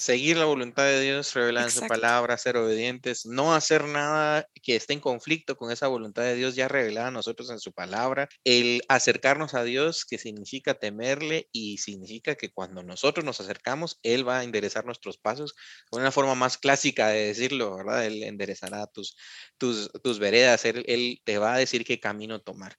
seguir 0.00 0.36
la 0.36 0.46
voluntad 0.46 0.84
de 0.84 1.00
Dios 1.00 1.34
revelada 1.34 1.66
en 1.66 1.72
su 1.72 1.86
palabra, 1.86 2.38
ser 2.38 2.56
obedientes, 2.56 3.26
no 3.26 3.54
hacer 3.54 3.84
nada 3.84 4.46
que 4.62 4.76
esté 4.76 4.94
en 4.94 5.00
conflicto 5.00 5.56
con 5.56 5.70
esa 5.70 5.88
voluntad 5.88 6.22
de 6.22 6.34
Dios 6.34 6.56
ya 6.56 6.68
revelada 6.68 7.08
a 7.08 7.12
nosotros 7.12 7.50
en 7.50 7.60
su 7.60 7.72
palabra, 7.72 8.28
el 8.44 8.82
acercarnos 8.88 9.54
a 9.54 9.62
Dios, 9.62 10.04
que 10.04 10.18
significa 10.18 10.74
temerle 10.74 11.48
y 11.52 11.78
significa 11.78 12.34
que 12.34 12.50
cuando 12.50 12.82
nosotros 12.82 13.24
nos 13.24 13.40
acercamos, 13.40 14.00
Él 14.02 14.26
va 14.26 14.40
a 14.40 14.44
enderezar 14.44 14.84
nuestros 14.86 15.18
pasos, 15.18 15.54
una 15.92 16.10
forma 16.10 16.34
más 16.34 16.58
clásica 16.58 17.08
de 17.08 17.26
decirlo, 17.26 17.76
¿verdad? 17.76 18.06
Él 18.06 18.22
enderezará 18.22 18.86
tus, 18.86 19.16
tus, 19.58 19.90
tus 20.02 20.18
veredas, 20.18 20.64
él, 20.64 20.84
él 20.86 21.20
te 21.24 21.38
va 21.38 21.54
a 21.54 21.58
decir 21.58 21.84
qué 21.84 22.00
camino 22.00 22.40
tomar. 22.40 22.76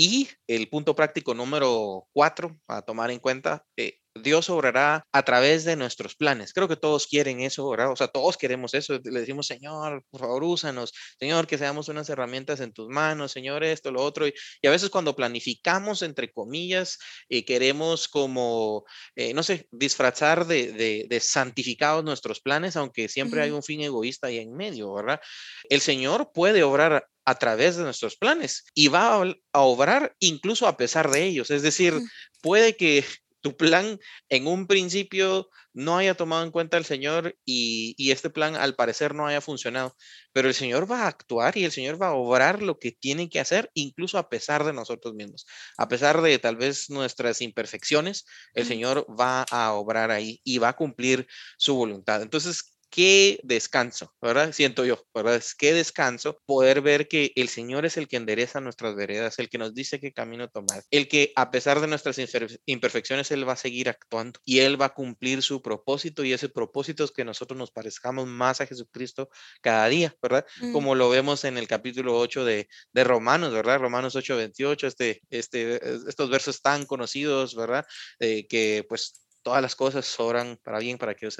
Y 0.00 0.28
el 0.46 0.68
punto 0.68 0.94
práctico 0.94 1.34
número 1.34 2.06
cuatro 2.12 2.56
a 2.68 2.82
tomar 2.82 3.10
en 3.10 3.18
cuenta, 3.18 3.64
eh, 3.76 3.98
Dios 4.14 4.48
obrará 4.48 5.02
a 5.12 5.22
través 5.24 5.64
de 5.64 5.74
nuestros 5.74 6.14
planes. 6.14 6.52
Creo 6.52 6.68
que 6.68 6.76
todos 6.76 7.08
quieren 7.08 7.40
eso, 7.40 7.68
¿verdad? 7.68 7.90
O 7.90 7.96
sea, 7.96 8.06
todos 8.06 8.36
queremos 8.36 8.74
eso. 8.74 9.00
Le 9.02 9.18
decimos, 9.18 9.48
Señor, 9.48 10.04
por 10.08 10.20
favor, 10.20 10.44
úsanos. 10.44 10.92
Señor, 11.18 11.48
que 11.48 11.58
seamos 11.58 11.88
unas 11.88 12.08
herramientas 12.10 12.60
en 12.60 12.72
tus 12.72 12.88
manos, 12.88 13.32
Señor, 13.32 13.64
esto, 13.64 13.90
lo 13.90 14.02
otro. 14.02 14.28
Y, 14.28 14.34
a 14.64 14.70
veces 14.70 14.88
cuando 14.88 15.16
planificamos, 15.16 16.02
entre 16.02 16.30
comillas, 16.32 16.98
y 17.28 17.42
queremos 17.42 18.06
como, 18.06 18.84
eh, 19.16 19.34
no 19.34 19.42
sé, 19.42 19.66
disfrazar 19.72 20.46
de, 20.46 21.06
de, 21.08 21.20
santificados 21.20 22.04
nuestros 22.04 22.40
planes, 22.40 22.76
aunque 22.76 23.08
siempre 23.08 23.42
hay 23.42 23.50
un 23.50 23.64
fin 23.64 23.80
egoísta 23.80 24.28
ahí 24.28 24.38
en 24.38 24.54
medio, 24.54 24.92
¿verdad? 24.92 25.20
El 25.68 25.80
Señor 25.80 26.30
puede 26.32 26.62
obrar 26.62 27.04
a 27.28 27.34
través 27.34 27.76
de 27.76 27.84
nuestros 27.84 28.16
planes 28.16 28.64
y 28.72 28.88
va 28.88 29.22
a, 29.52 29.60
obrar 29.60 30.16
incluso 30.18 30.66
a 30.66 30.78
pesar 30.78 31.10
de 31.10 31.24
ellos. 31.24 31.50
Es 31.50 31.60
decir, 31.60 31.92
puede 32.40 32.74
que 32.74 33.04
tu 33.42 33.54
plan 33.54 34.00
en 34.30 34.46
un 34.46 34.66
principio 34.66 35.50
no 35.74 35.98
haya 35.98 36.14
tomado 36.14 36.42
en 36.42 36.50
cuenta 36.50 36.78
al 36.78 36.86
Señor 36.86 37.36
y, 37.44 37.94
este 38.10 38.30
plan 38.30 38.56
al 38.56 38.74
parecer 38.74 39.14
no 39.14 39.26
haya 39.26 39.42
funcionado, 39.42 39.94
pero 40.32 40.48
el 40.48 40.54
Señor 40.54 40.90
va 40.90 41.02
a 41.02 41.08
actuar 41.08 41.58
y 41.58 41.64
el 41.66 41.70
Señor 41.70 42.00
va 42.00 42.08
a 42.08 42.14
obrar 42.14 42.62
lo 42.62 42.78
que 42.78 42.92
tiene 42.92 43.28
que 43.28 43.40
hacer, 43.40 43.70
incluso 43.74 44.16
a 44.16 44.30
pesar 44.30 44.64
de 44.64 44.72
nosotros 44.72 45.14
mismos, 45.14 45.46
a 45.76 45.86
pesar 45.86 46.22
de 46.22 46.38
tal 46.38 46.56
vez 46.56 46.88
nuestras 46.88 47.42
imperfecciones, 47.42 48.24
el 48.54 48.64
Señor 48.64 49.06
va 49.08 49.42
a 49.50 49.74
obrar 49.74 50.10
ahí 50.10 50.40
y 50.44 50.56
va 50.56 50.70
a 50.70 50.76
cumplir 50.76 51.28
su 51.58 51.74
voluntad. 51.74 52.22
Entonces, 52.22 52.77
qué 52.90 53.40
descanso, 53.42 54.14
¿verdad? 54.20 54.52
Siento 54.52 54.84
yo, 54.84 55.04
¿verdad? 55.14 55.36
Es 55.36 55.54
qué 55.54 55.72
descanso 55.72 56.40
poder 56.46 56.80
ver 56.80 57.08
que 57.08 57.32
el 57.36 57.48
Señor 57.48 57.86
es 57.86 57.96
el 57.96 58.08
que 58.08 58.16
endereza 58.16 58.60
nuestras 58.60 58.94
veredas, 58.94 59.38
el 59.38 59.48
que 59.48 59.58
nos 59.58 59.74
dice 59.74 60.00
qué 60.00 60.12
camino 60.12 60.48
tomar, 60.48 60.82
el 60.90 61.08
que 61.08 61.32
a 61.36 61.50
pesar 61.50 61.80
de 61.80 61.86
nuestras 61.86 62.18
imperfecciones, 62.66 63.30
Él 63.30 63.48
va 63.48 63.52
a 63.52 63.56
seguir 63.56 63.88
actuando 63.88 64.40
y 64.44 64.60
Él 64.60 64.80
va 64.80 64.86
a 64.86 64.94
cumplir 64.94 65.42
su 65.42 65.62
propósito 65.62 66.24
y 66.24 66.32
ese 66.32 66.48
propósito 66.48 67.04
es 67.04 67.10
que 67.10 67.24
nosotros 67.24 67.58
nos 67.58 67.70
parezcamos 67.70 68.26
más 68.26 68.60
a 68.60 68.66
Jesucristo 68.66 69.28
cada 69.60 69.88
día, 69.88 70.14
¿verdad? 70.22 70.46
Mm. 70.60 70.72
Como 70.72 70.94
lo 70.94 71.10
vemos 71.10 71.44
en 71.44 71.58
el 71.58 71.68
capítulo 71.68 72.18
8 72.18 72.44
de, 72.44 72.68
de 72.92 73.04
Romanos, 73.04 73.52
¿verdad? 73.52 73.78
Romanos 73.78 74.16
8, 74.16 74.36
28, 74.36 74.86
este, 74.86 75.20
este, 75.30 75.80
estos 76.08 76.30
versos 76.30 76.62
tan 76.62 76.86
conocidos, 76.86 77.54
¿verdad? 77.54 77.84
Eh, 78.20 78.46
que 78.48 78.84
pues 78.88 79.27
todas 79.42 79.62
las 79.62 79.76
cosas 79.76 80.06
sobran 80.06 80.58
para 80.62 80.78
bien 80.78 80.98
para 80.98 81.12
aquellos 81.12 81.36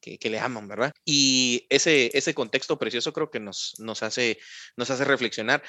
que, 0.00 0.18
que, 0.18 0.30
le 0.30 0.38
aman, 0.38 0.68
¿verdad? 0.68 0.92
Y 1.04 1.66
ese, 1.70 2.10
ese 2.16 2.34
contexto 2.34 2.78
precioso 2.78 3.12
creo 3.12 3.30
que 3.30 3.40
nos, 3.40 3.74
nos, 3.78 4.02
hace, 4.02 4.38
nos 4.76 4.90
hace 4.90 5.04
reflexionar. 5.04 5.62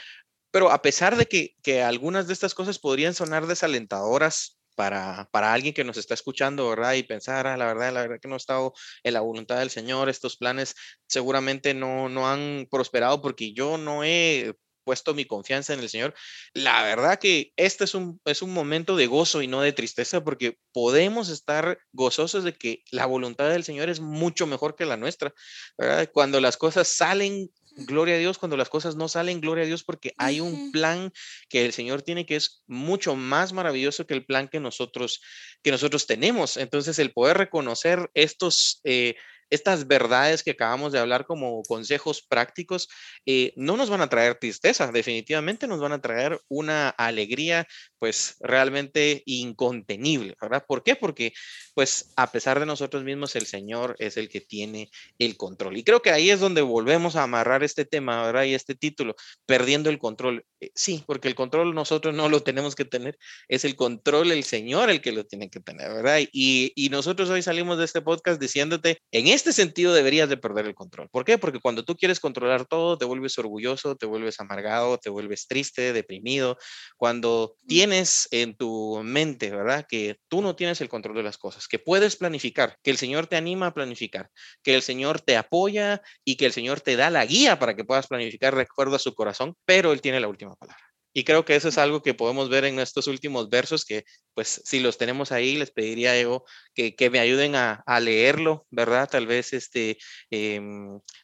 Pero 0.52 0.72
a 0.72 0.82
pesar 0.82 1.16
de 1.16 1.28
que, 1.28 1.56
que 1.62 1.84
algunas 1.84 2.28
de 2.28 2.34
estas 2.34 2.56
cosas 2.56 2.80
podrían 2.80 3.14
sonar 3.14 3.48
desalentadoras 3.48 4.60
para, 4.76 5.28
para, 5.32 5.54
alguien 5.54 5.74
que 5.74 5.84
nos 5.84 5.98
está 5.98 6.14
escuchando, 6.14 6.70
¿verdad? 6.70 6.94
Y 6.94 7.04
pensar, 7.04 7.46
ah, 7.48 7.58
la 7.58 7.66
verdad, 7.66 7.94
la 7.94 8.02
verdad 8.02 8.20
que 8.22 8.30
no 8.30 8.36
he 8.36 8.38
estado 8.38 8.74
en 9.04 9.14
la 9.14 9.20
voluntad 9.20 9.60
del 9.60 9.70
Señor, 9.70 10.10
estos 10.10 10.38
planes 10.38 10.74
seguramente 11.06 11.74
no, 11.74 12.08
no 12.10 12.30
han 12.30 12.68
prosperado 12.72 13.22
porque 13.22 13.54
yo 13.54 13.78
no 13.78 14.04
he 14.04 14.54
puesto 14.90 15.14
mi 15.14 15.26
confianza 15.26 15.76
en 15.76 15.82
el 15.82 15.88
Señor, 15.88 16.16
la 16.56 16.82
verdad 16.82 17.20
que 17.20 17.54
este 17.58 17.84
es 17.84 17.94
un, 17.94 18.20
es 18.26 18.42
un 18.42 18.52
momento 18.52 18.96
de 18.96 19.06
gozo 19.06 19.44
y 19.44 19.48
no 19.48 19.62
de 19.62 19.72
tristeza, 19.72 20.24
porque 20.24 20.58
podemos 20.74 21.30
estar 21.30 21.78
gozosos 21.92 22.44
de 22.44 22.54
que 22.54 22.82
la 22.90 23.06
voluntad 23.06 23.52
del 23.52 23.64
Señor 23.64 23.88
es 23.88 24.00
mucho 24.00 24.48
mejor 24.48 24.76
que 24.76 24.88
la 24.88 24.98
nuestra. 24.98 25.32
¿verdad? 25.78 26.10
Cuando 26.12 26.42
las 26.42 26.58
cosas 26.58 26.88
salen 26.88 27.52
gloria 27.86 28.16
a 28.16 28.18
Dios 28.18 28.40
cuando 28.40 28.58
las 28.58 28.68
cosas 28.68 28.96
no 28.96 29.08
salen, 29.08 29.42
gloria 29.42 29.64
a 29.64 29.68
Dios 29.68 29.84
porque 29.84 30.14
hay 30.18 30.42
un 30.42 30.72
plan 30.72 31.14
que 31.50 31.66
el 31.66 31.72
Señor 31.72 32.02
tiene 32.02 32.26
que 32.26 32.36
es 32.36 32.64
mucho 32.68 33.16
más 33.16 33.54
maravilloso 33.54 34.08
que 34.08 34.16
el 34.16 34.26
plan 34.26 34.50
que 34.50 34.60
nosotros 34.60 35.22
que 35.62 35.72
nosotros 35.72 36.08
tenemos. 36.08 36.58
Entonces 36.58 36.98
el 37.00 37.14
poder 37.14 37.38
reconocer 37.38 38.10
estos 38.16 38.82
eh, 38.84 39.16
estas 39.50 39.88
verdades 39.88 40.44
que 40.44 40.52
acabamos 40.52 40.92
de 40.92 41.00
hablar 41.00 41.26
como 41.26 41.64
consejos 41.64 42.22
prácticos 42.22 42.90
eh, 43.26 43.54
no 43.56 43.78
nos 43.78 43.90
van 43.90 44.02
a 44.02 44.10
traer 44.10 44.36
tristeza, 44.36 44.92
definitivamente 44.92 45.68
nos 45.68 45.80
van 45.80 45.94
a 45.94 46.02
traer 46.02 46.40
una 46.48 46.90
alegría 46.90 47.68
pues 48.00 48.38
realmente 48.40 49.24
incontenible, 49.26 50.36
¿verdad? 50.42 50.66
¿Por 50.68 50.84
qué? 50.84 50.96
Porque 50.96 51.34
pues 51.74 52.12
a 52.16 52.32
pesar 52.32 52.60
de 52.60 52.66
nosotros 52.66 53.04
mismos 53.04 53.36
el 53.36 53.46
Señor 53.46 53.96
es 54.00 54.18
el 54.18 54.30
que 54.30 54.42
tiene 54.42 54.90
el 55.18 55.38
control. 55.38 55.78
Y 55.78 55.84
creo 55.84 56.02
que 56.02 56.12
ahí 56.12 56.30
es 56.30 56.40
donde 56.40 56.62
volvemos 56.62 57.16
a 57.16 57.24
amarrar 57.24 57.64
este 57.64 57.86
tema, 57.86 58.26
¿verdad? 58.26 58.44
Y 58.44 58.54
este 58.54 58.76
título, 58.76 59.16
perdiendo 59.46 59.90
el 59.90 60.00
control. 60.00 60.46
Eh, 60.60 60.72
sí, 60.76 61.04
porque 61.06 61.28
el 61.28 61.36
control 61.36 61.74
nosotros 61.76 62.16
no 62.16 62.30
lo 62.30 62.42
tenemos 62.42 62.76
que 62.76 62.86
tener, 62.86 63.18
es 63.48 63.66
el 63.66 63.76
control 63.76 64.32
el 64.32 64.44
Señor 64.44 64.90
el 64.90 65.02
que 65.02 65.12
lo 65.12 65.26
tiene 65.26 65.50
que 65.50 65.60
tener, 65.60 65.94
¿verdad? 65.94 66.20
Y, 66.32 66.72
y 66.76 66.90
nosotros 66.90 67.30
hoy 67.30 67.42
salimos 67.42 67.78
de 67.78 67.86
este 67.86 68.02
podcast 68.02 68.42
diciéndote, 68.42 68.98
en 69.12 69.28
este 69.28 69.54
sentido 69.54 69.94
deberías 69.94 70.30
de 70.30 70.38
perder 70.38 70.66
el 70.66 70.76
control. 70.76 71.10
¿Por 71.10 71.26
qué? 71.26 71.38
Porque 71.38 71.60
cuando 71.60 71.84
tú 71.84 71.96
quieres 71.96 72.20
controlar 72.20 72.66
todo, 72.66 72.98
te 72.98 73.06
vuelves 73.06 73.38
orgulloso, 73.38 73.96
te 73.96 74.06
vuelves 74.06 74.40
amargado, 74.40 74.98
te 74.98 75.10
vuelves 75.10 75.48
triste, 75.48 75.94
deprimido. 75.94 76.58
Cuando 76.98 77.56
tienes 77.68 77.89
tienes 77.90 78.28
en 78.30 78.56
tu 78.56 79.02
mente, 79.04 79.50
¿verdad? 79.50 79.86
Que 79.90 80.18
tú 80.28 80.44
no 80.44 80.56
tienes 80.56 80.80
el 80.80 80.90
control 80.90 81.16
de 81.18 81.24
las 81.24 81.40
cosas, 81.40 81.68
que 81.68 81.80
puedes 81.80 82.16
planificar, 82.18 82.78
que 82.84 82.92
el 82.92 82.98
Señor 82.98 83.26
te 83.26 83.36
anima 83.36 83.68
a 83.68 83.74
planificar, 83.74 84.30
que 84.62 84.76
el 84.76 84.84
Señor 84.84 85.22
te 85.22 85.38
apoya 85.38 86.02
y 86.24 86.36
que 86.36 86.46
el 86.46 86.54
Señor 86.54 86.82
te 86.82 86.96
da 86.96 87.10
la 87.10 87.26
guía 87.26 87.58
para 87.58 87.76
que 87.76 87.84
puedas 87.84 88.06
planificar 88.06 88.56
de 88.56 88.62
acuerdo 88.62 88.96
a 88.96 89.00
su 89.00 89.16
corazón, 89.16 89.56
pero 89.66 89.92
Él 89.92 90.02
tiene 90.02 90.20
la 90.20 90.28
última 90.28 90.56
palabra. 90.56 90.84
Y 91.14 91.24
creo 91.24 91.46
que 91.46 91.56
eso 91.56 91.70
es 91.70 91.80
algo 91.80 92.04
que 92.04 92.14
podemos 92.14 92.50
ver 92.50 92.66
en 92.66 92.80
estos 92.80 93.08
últimos 93.08 93.50
versos, 93.50 93.84
que 93.86 94.04
pues 94.40 94.62
si 94.64 94.80
los 94.80 94.98
tenemos 94.98 95.34
ahí, 95.34 95.58
les 95.58 95.70
pediría 95.70 96.18
yo 96.22 96.46
que, 96.74 96.96
que 96.96 97.10
me 97.10 97.20
ayuden 97.20 97.56
a, 97.56 97.84
a, 97.86 98.00
leerlo, 98.00 98.66
¿verdad? 98.70 99.10
Tal 99.10 99.28
vez, 99.28 99.52
este, 99.52 99.98
eh, 100.32 100.62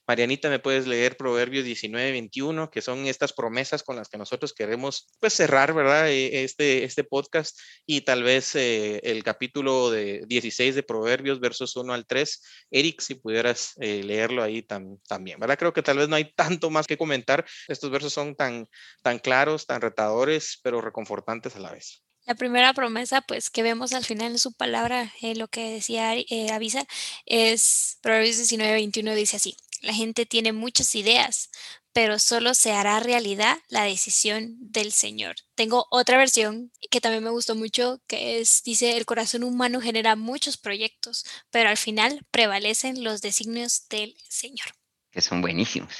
Marianita, 0.05 0.49
me 0.49 0.59
puedes 0.59 0.85
leer 0.85 1.15
Proverbios 1.15 1.63
19, 1.63 2.11
21, 2.11 2.69
que 2.69 2.81
son 2.81 3.05
estas 3.07 3.31
promesas 3.31 3.83
con 3.83 3.95
las 3.95 4.09
que 4.09 4.17
nosotros 4.17 4.51
queremos 4.51 5.07
pues 5.21 5.31
cerrar, 5.31 5.73
¿verdad? 5.73 6.09
E, 6.09 6.43
este, 6.43 6.83
este 6.83 7.05
podcast 7.05 7.57
y 7.85 8.01
tal 8.01 8.21
vez 8.21 8.53
eh, 8.55 8.99
el 9.03 9.23
capítulo 9.23 9.91
de 9.91 10.25
16 10.27 10.75
de 10.75 10.83
Proverbios, 10.83 11.39
versos 11.39 11.73
1 11.77 11.93
al 11.93 12.05
3. 12.05 12.41
Eric, 12.69 12.99
si 12.99 13.15
pudieras 13.15 13.75
eh, 13.79 14.03
leerlo 14.03 14.43
ahí 14.43 14.61
tam, 14.61 14.97
también, 15.07 15.39
¿verdad? 15.39 15.57
Creo 15.57 15.71
que 15.71 15.83
tal 15.83 15.99
vez 15.99 16.09
no 16.09 16.17
hay 16.17 16.33
tanto 16.33 16.69
más 16.69 16.85
que 16.85 16.97
comentar. 16.97 17.45
Estos 17.69 17.89
versos 17.91 18.11
son 18.11 18.35
tan, 18.35 18.67
tan 19.01 19.19
claros, 19.19 19.65
tan 19.67 19.79
retadores, 19.79 20.59
pero 20.61 20.81
reconfortantes 20.81 21.55
a 21.55 21.59
la 21.59 21.71
vez. 21.71 22.04
La 22.25 22.33
primera 22.33 22.73
promesa, 22.73 23.21
pues, 23.21 23.51
que 23.51 23.61
vemos 23.61 23.93
al 23.93 24.03
final 24.03 24.31
en 24.31 24.39
su 24.39 24.51
palabra, 24.51 25.13
eh, 25.21 25.35
lo 25.35 25.47
que 25.47 25.69
decía 25.69 26.15
eh, 26.15 26.49
Avisa, 26.51 26.85
es 27.27 27.99
Proverbios 28.01 28.37
19, 28.37 28.73
21, 28.73 29.13
dice 29.13 29.35
así, 29.37 29.55
la 29.81 29.93
gente 29.93 30.25
tiene 30.25 30.51
muchas 30.51 30.95
ideas, 30.95 31.51
pero 31.93 32.17
solo 32.17 32.55
se 32.55 32.71
hará 32.71 32.99
realidad 32.99 33.57
la 33.69 33.83
decisión 33.83 34.55
del 34.59 34.91
Señor. 34.91 35.35
Tengo 35.53 35.85
otra 35.91 36.17
versión 36.17 36.71
que 36.89 36.99
también 36.99 37.23
me 37.23 37.29
gustó 37.29 37.53
mucho, 37.53 38.01
que 38.07 38.39
es, 38.39 38.63
dice, 38.63 38.97
el 38.97 39.05
corazón 39.05 39.43
humano 39.43 39.79
genera 39.79 40.15
muchos 40.15 40.57
proyectos, 40.57 41.25
pero 41.51 41.69
al 41.69 41.77
final 41.77 42.25
prevalecen 42.31 43.03
los 43.03 43.21
designios 43.21 43.87
del 43.87 44.17
Señor. 44.27 44.67
Que 45.11 45.21
son 45.21 45.41
buenísimos. 45.41 45.93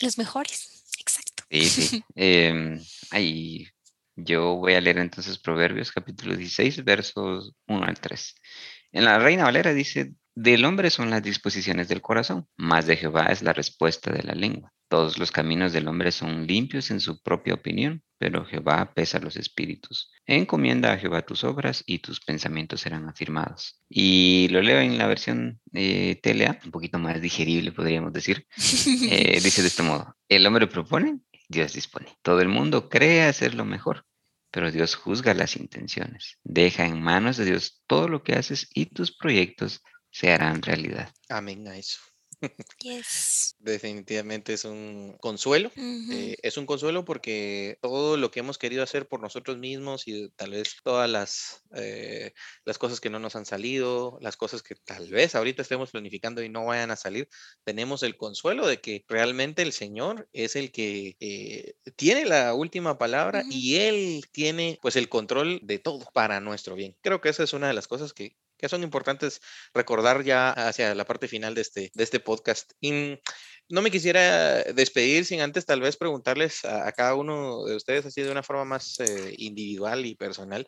Los 0.00 0.18
mejores, 0.18 0.84
exacto. 0.98 1.44
Sí, 1.50 1.70
sí. 1.70 2.04
eh, 2.16 2.80
ahí 3.10 3.66
yo 4.18 4.56
voy 4.56 4.74
a 4.74 4.80
leer 4.80 4.98
entonces 4.98 5.38
Proverbios 5.38 5.92
capítulo 5.92 6.36
16, 6.36 6.84
versos 6.84 7.52
1 7.68 7.84
al 7.84 8.00
3. 8.00 8.34
En 8.92 9.04
la 9.04 9.18
Reina 9.18 9.44
Valera 9.44 9.72
dice, 9.72 10.14
del 10.34 10.64
hombre 10.64 10.90
son 10.90 11.10
las 11.10 11.22
disposiciones 11.22 11.88
del 11.88 12.00
corazón, 12.00 12.46
más 12.56 12.86
de 12.86 12.96
Jehová 12.96 13.26
es 13.26 13.42
la 13.42 13.52
respuesta 13.52 14.12
de 14.12 14.22
la 14.24 14.34
lengua. 14.34 14.72
Todos 14.88 15.18
los 15.18 15.30
caminos 15.30 15.72
del 15.72 15.86
hombre 15.86 16.10
son 16.12 16.46
limpios 16.46 16.90
en 16.90 17.00
su 17.00 17.22
propia 17.22 17.54
opinión, 17.54 18.02
pero 18.18 18.44
Jehová 18.44 18.92
pesa 18.94 19.20
los 19.20 19.36
espíritus. 19.36 20.10
Encomienda 20.26 20.92
a 20.92 20.98
Jehová 20.98 21.22
tus 21.22 21.44
obras 21.44 21.84
y 21.86 21.98
tus 21.98 22.20
pensamientos 22.20 22.80
serán 22.80 23.08
afirmados. 23.08 23.82
Y 23.88 24.48
lo 24.50 24.62
leo 24.62 24.80
en 24.80 24.96
la 24.96 25.06
versión 25.06 25.60
eh, 25.74 26.18
telea, 26.22 26.58
un 26.64 26.70
poquito 26.70 26.98
más 26.98 27.20
digerible 27.20 27.70
podríamos 27.72 28.12
decir. 28.12 28.46
Eh, 29.10 29.40
dice 29.42 29.62
de 29.62 29.68
este 29.68 29.82
modo, 29.82 30.14
el 30.28 30.46
hombre 30.46 30.66
propone, 30.66 31.20
Dios 31.48 31.72
dispone. 31.72 32.06
Todo 32.22 32.40
el 32.40 32.48
mundo 32.48 32.88
cree 32.88 33.22
hacer 33.22 33.54
lo 33.54 33.64
mejor, 33.64 34.04
pero 34.50 34.70
Dios 34.70 34.94
juzga 34.94 35.34
las 35.34 35.56
intenciones. 35.56 36.38
Deja 36.42 36.84
en 36.86 37.00
manos 37.00 37.36
de 37.36 37.44
Dios 37.44 37.82
todo 37.86 38.08
lo 38.08 38.22
que 38.22 38.34
haces 38.34 38.68
y 38.74 38.86
tus 38.86 39.16
proyectos 39.16 39.82
se 40.10 40.32
harán 40.32 40.62
realidad. 40.62 41.12
Amén 41.28 41.66
a 41.68 41.76
eso. 41.76 41.98
Yes. 42.80 43.56
Definitivamente 43.58 44.52
es 44.52 44.64
un 44.64 45.16
consuelo. 45.20 45.70
Uh 45.76 45.80
-huh. 45.80 46.12
eh, 46.12 46.36
es 46.42 46.56
un 46.56 46.66
consuelo 46.66 47.04
porque 47.04 47.78
todo 47.82 48.16
lo 48.16 48.30
que 48.30 48.40
hemos 48.40 48.56
querido 48.58 48.82
hacer 48.84 49.08
por 49.08 49.20
nosotros 49.20 49.58
mismos 49.58 50.06
y 50.06 50.30
tal 50.36 50.52
vez 50.52 50.76
todas 50.84 51.10
las, 51.10 51.62
eh, 51.74 52.32
las 52.64 52.78
cosas 52.78 53.00
que 53.00 53.10
no 53.10 53.18
nos 53.18 53.34
han 53.34 53.46
salido, 53.46 54.18
las 54.20 54.36
cosas 54.36 54.62
que 54.62 54.76
tal 54.76 55.10
vez 55.10 55.34
ahorita 55.34 55.62
estemos 55.62 55.90
planificando 55.90 56.42
y 56.42 56.48
no 56.48 56.66
vayan 56.66 56.90
a 56.92 56.96
salir, 56.96 57.28
tenemos 57.64 58.02
el 58.04 58.16
consuelo 58.16 58.66
de 58.66 58.80
que 58.80 59.04
realmente 59.08 59.62
el 59.62 59.72
Señor 59.72 60.28
es 60.32 60.54
el 60.54 60.70
que 60.70 61.16
eh, 61.20 61.74
tiene 61.96 62.24
la 62.26 62.54
última 62.54 62.96
palabra 62.98 63.40
uh 63.40 63.42
-huh. 63.48 63.52
y 63.52 63.76
Él 63.76 64.24
tiene 64.32 64.78
pues 64.80 64.94
el 64.96 65.08
control 65.08 65.60
de 65.62 65.78
todo 65.80 66.06
para 66.14 66.40
nuestro 66.40 66.76
bien. 66.76 66.96
Creo 67.02 67.20
que 67.20 67.30
esa 67.30 67.42
es 67.42 67.52
una 67.52 67.66
de 67.68 67.74
las 67.74 67.88
cosas 67.88 68.12
que 68.12 68.36
que 68.58 68.68
son 68.68 68.82
importantes 68.82 69.40
recordar 69.72 70.24
ya 70.24 70.50
hacia 70.50 70.94
la 70.94 71.04
parte 71.04 71.28
final 71.28 71.54
de 71.54 71.62
este, 71.62 71.90
de 71.94 72.04
este 72.04 72.20
podcast. 72.20 72.72
Y 72.80 73.18
no 73.68 73.82
me 73.82 73.90
quisiera 73.90 74.62
despedir 74.64 75.24
sin 75.24 75.40
antes 75.40 75.66
tal 75.66 75.80
vez 75.80 75.96
preguntarles 75.96 76.64
a, 76.64 76.90
cada 76.92 77.14
uno 77.14 77.64
de 77.64 77.76
ustedes 77.76 78.06
así 78.06 78.22
de 78.22 78.30
una 78.30 78.42
forma 78.42 78.64
más 78.64 78.98
eh, 79.00 79.34
individual 79.38 80.06
y 80.06 80.14
personal. 80.14 80.66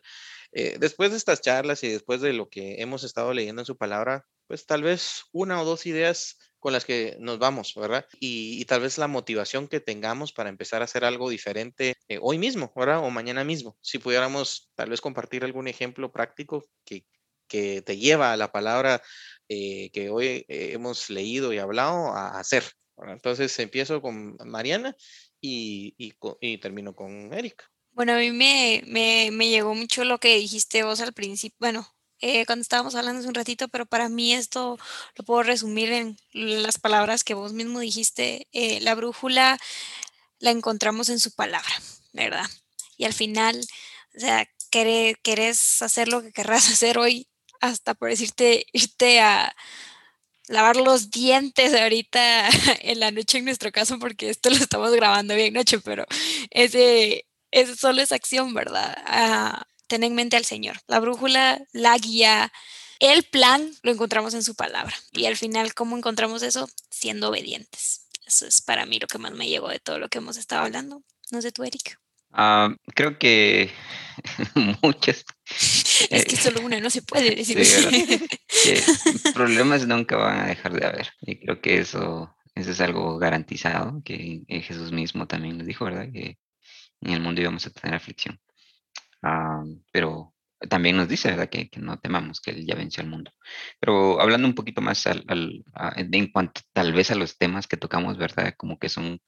Eh, 0.53 0.77
después 0.79 1.11
de 1.11 1.17
estas 1.17 1.41
charlas 1.41 1.83
y 1.83 1.89
después 1.89 2.21
de 2.21 2.33
lo 2.33 2.49
que 2.49 2.81
hemos 2.81 3.03
estado 3.03 3.33
leyendo 3.33 3.61
en 3.61 3.65
su 3.65 3.77
palabra, 3.77 4.25
pues 4.47 4.65
tal 4.65 4.83
vez 4.83 5.23
una 5.31 5.61
o 5.61 5.65
dos 5.65 5.85
ideas 5.85 6.37
con 6.59 6.73
las 6.73 6.85
que 6.85 7.15
nos 7.19 7.39
vamos, 7.39 7.73
¿verdad? 7.75 8.05
Y, 8.19 8.61
y, 8.61 8.65
tal 8.65 8.81
vez 8.81 8.99
la 8.99 9.07
motivación 9.07 9.67
que 9.67 9.79
tengamos 9.79 10.31
para 10.31 10.49
empezar 10.49 10.81
a 10.81 10.85
hacer 10.85 11.03
algo 11.03 11.29
diferente 11.29 11.95
eh, 12.07 12.19
hoy 12.21 12.37
mismo, 12.37 12.71
¿verdad? 12.75 12.99
O 12.99 13.09
mañana 13.09 13.43
mismo. 13.43 13.77
Si 13.81 13.97
pudiéramos 13.97 14.69
tal 14.75 14.91
vez 14.91 15.01
compartir 15.01 15.43
algún 15.43 15.67
ejemplo 15.67 16.11
práctico 16.11 16.63
que, 16.85 17.05
que 17.51 17.81
te 17.81 17.97
lleva 17.97 18.33
a 18.33 18.37
la 18.37 18.51
palabra 18.51 19.01
eh, 19.49 19.89
que 19.91 20.09
hoy 20.09 20.45
hemos 20.47 21.09
leído 21.09 21.51
y 21.51 21.57
hablado 21.57 22.13
a 22.15 22.39
hacer. 22.39 22.63
Entonces 22.97 23.57
empiezo 23.59 24.01
con 24.01 24.37
Mariana 24.45 24.95
y, 25.41 25.95
y, 25.97 26.57
termino 26.59 26.95
con 26.95 27.33
Erika. 27.33 27.65
Bueno, 27.91 28.13
a 28.13 28.17
mí 28.17 28.31
me, 28.31 28.83
me, 28.85 29.29
me, 29.31 29.49
llegó 29.49 29.75
mucho 29.75 30.05
lo 30.05 30.19
que 30.19 30.37
dijiste 30.37 30.83
vos 30.83 31.01
al 31.01 31.13
principio, 31.13 31.57
bueno, 31.59 31.87
eh, 32.21 32.45
cuando 32.45 32.61
estábamos 32.61 32.93
hablando 32.93 33.19
hace 33.19 33.27
un 33.27 33.33
ratito, 33.33 33.67
pero 33.67 33.87
para 33.87 34.07
mí 34.07 34.33
esto 34.33 34.77
lo 35.15 35.25
puedo 35.25 35.41
resumir 35.41 35.91
en 35.91 36.17
las 36.33 36.77
palabras 36.77 37.23
que 37.23 37.33
vos 37.33 37.51
mismo 37.51 37.79
dijiste. 37.79 38.47
Eh, 38.51 38.79
la 38.81 38.93
brújula 38.93 39.57
la 40.39 40.51
encontramos 40.51 41.09
en 41.09 41.19
su 41.19 41.31
palabra, 41.33 41.73
¿verdad? 42.13 42.45
Y 42.95 43.05
al 43.05 43.13
final, 43.13 43.59
o 44.15 44.19
sea, 44.19 44.47
querés 44.69 45.81
hacer 45.81 46.07
lo 46.09 46.21
que 46.21 46.31
querrás 46.31 46.67
hacer 46.71 46.99
hoy, 46.99 47.27
hasta 47.61 47.93
por 47.93 48.09
decirte, 48.09 48.65
irte 48.73 49.19
a 49.21 49.55
lavar 50.47 50.75
los 50.75 51.09
dientes 51.09 51.73
ahorita 51.73 52.49
en 52.81 52.99
la 52.99 53.11
noche 53.11 53.37
en 53.37 53.45
nuestro 53.45 53.71
caso, 53.71 53.97
porque 53.99 54.29
esto 54.29 54.49
lo 54.49 54.57
estamos 54.57 54.91
grabando 54.91 55.35
bien 55.35 55.53
noche, 55.53 55.79
pero 55.79 56.05
ese, 56.49 57.25
ese 57.51 57.75
solo 57.75 58.01
es 58.01 58.11
acción, 58.11 58.53
¿verdad? 58.53 58.97
Uh, 59.07 59.63
ten 59.87 60.03
en 60.03 60.15
mente 60.15 60.37
al 60.37 60.45
Señor. 60.45 60.77
La 60.87 60.99
brújula, 60.99 61.61
la 61.71 61.97
guía, 61.97 62.51
el 62.99 63.23
plan 63.23 63.71
lo 63.81 63.91
encontramos 63.91 64.33
en 64.33 64.43
su 64.43 64.55
palabra. 64.55 64.95
Y 65.11 65.25
al 65.25 65.37
final, 65.37 65.73
¿cómo 65.73 65.97
encontramos 65.97 66.43
eso? 66.43 66.69
Siendo 66.89 67.29
obedientes. 67.29 68.07
Eso 68.25 68.45
es 68.45 68.61
para 68.61 68.85
mí 68.85 68.99
lo 68.99 69.07
que 69.07 69.17
más 69.17 69.33
me 69.33 69.47
llegó 69.47 69.69
de 69.69 69.79
todo 69.79 69.99
lo 69.99 70.07
que 70.07 70.19
hemos 70.19 70.37
estado 70.37 70.63
hablando. 70.63 71.01
No 71.31 71.41
sé 71.41 71.51
tú, 71.51 71.63
Eric. 71.63 71.99
Uh, 72.31 72.75
creo 72.95 73.17
que 73.19 73.71
muchas. 74.81 75.25
Es 76.09 76.25
que 76.25 76.35
solo 76.35 76.61
una 76.61 76.79
no 76.79 76.89
se 76.89 77.01
puede 77.01 77.35
decir. 77.35 77.57
Sí, 78.51 78.73
problemas 79.33 79.87
nunca 79.87 80.17
van 80.17 80.41
a 80.41 80.47
dejar 80.47 80.73
de 80.73 80.85
haber. 80.85 81.09
Y 81.21 81.39
creo 81.39 81.61
que 81.61 81.79
eso, 81.79 82.35
eso 82.53 82.71
es 82.71 82.81
algo 82.81 83.17
garantizado, 83.17 84.01
que 84.03 84.43
Jesús 84.47 84.91
mismo 84.91 85.25
también 85.25 85.57
nos 85.57 85.65
dijo, 85.65 85.85
¿verdad? 85.85 86.11
Que 86.11 86.37
en 86.99 87.13
el 87.13 87.21
mundo 87.21 87.41
íbamos 87.41 87.65
a 87.65 87.71
tener 87.71 87.95
aflicción. 87.95 88.39
Uh, 89.23 89.81
pero 89.91 90.35
también 90.69 90.97
nos 90.97 91.07
dice, 91.07 91.29
¿verdad? 91.29 91.49
Que, 91.49 91.69
que, 91.69 91.79
no 91.79 91.97
temamos, 91.99 92.39
que 92.39 92.51
Él 92.51 92.65
ya 92.65 92.75
venció 92.75 93.01
al 93.01 93.09
mundo. 93.09 93.31
Pero 93.79 94.21
hablando 94.21 94.47
un 94.47 94.55
poquito 94.55 94.81
más 94.81 95.07
al, 95.07 95.23
al, 95.27 95.63
a, 95.73 95.93
en 95.97 96.31
cuanto 96.31 96.61
tal 96.73 96.93
vez 96.93 97.09
a 97.11 97.15
los 97.15 97.37
temas 97.37 97.67
que 97.67 97.77
tocamos, 97.77 98.17
¿verdad? 98.17 98.53
Como 98.57 98.77
que 98.77 98.89
son 98.89 99.19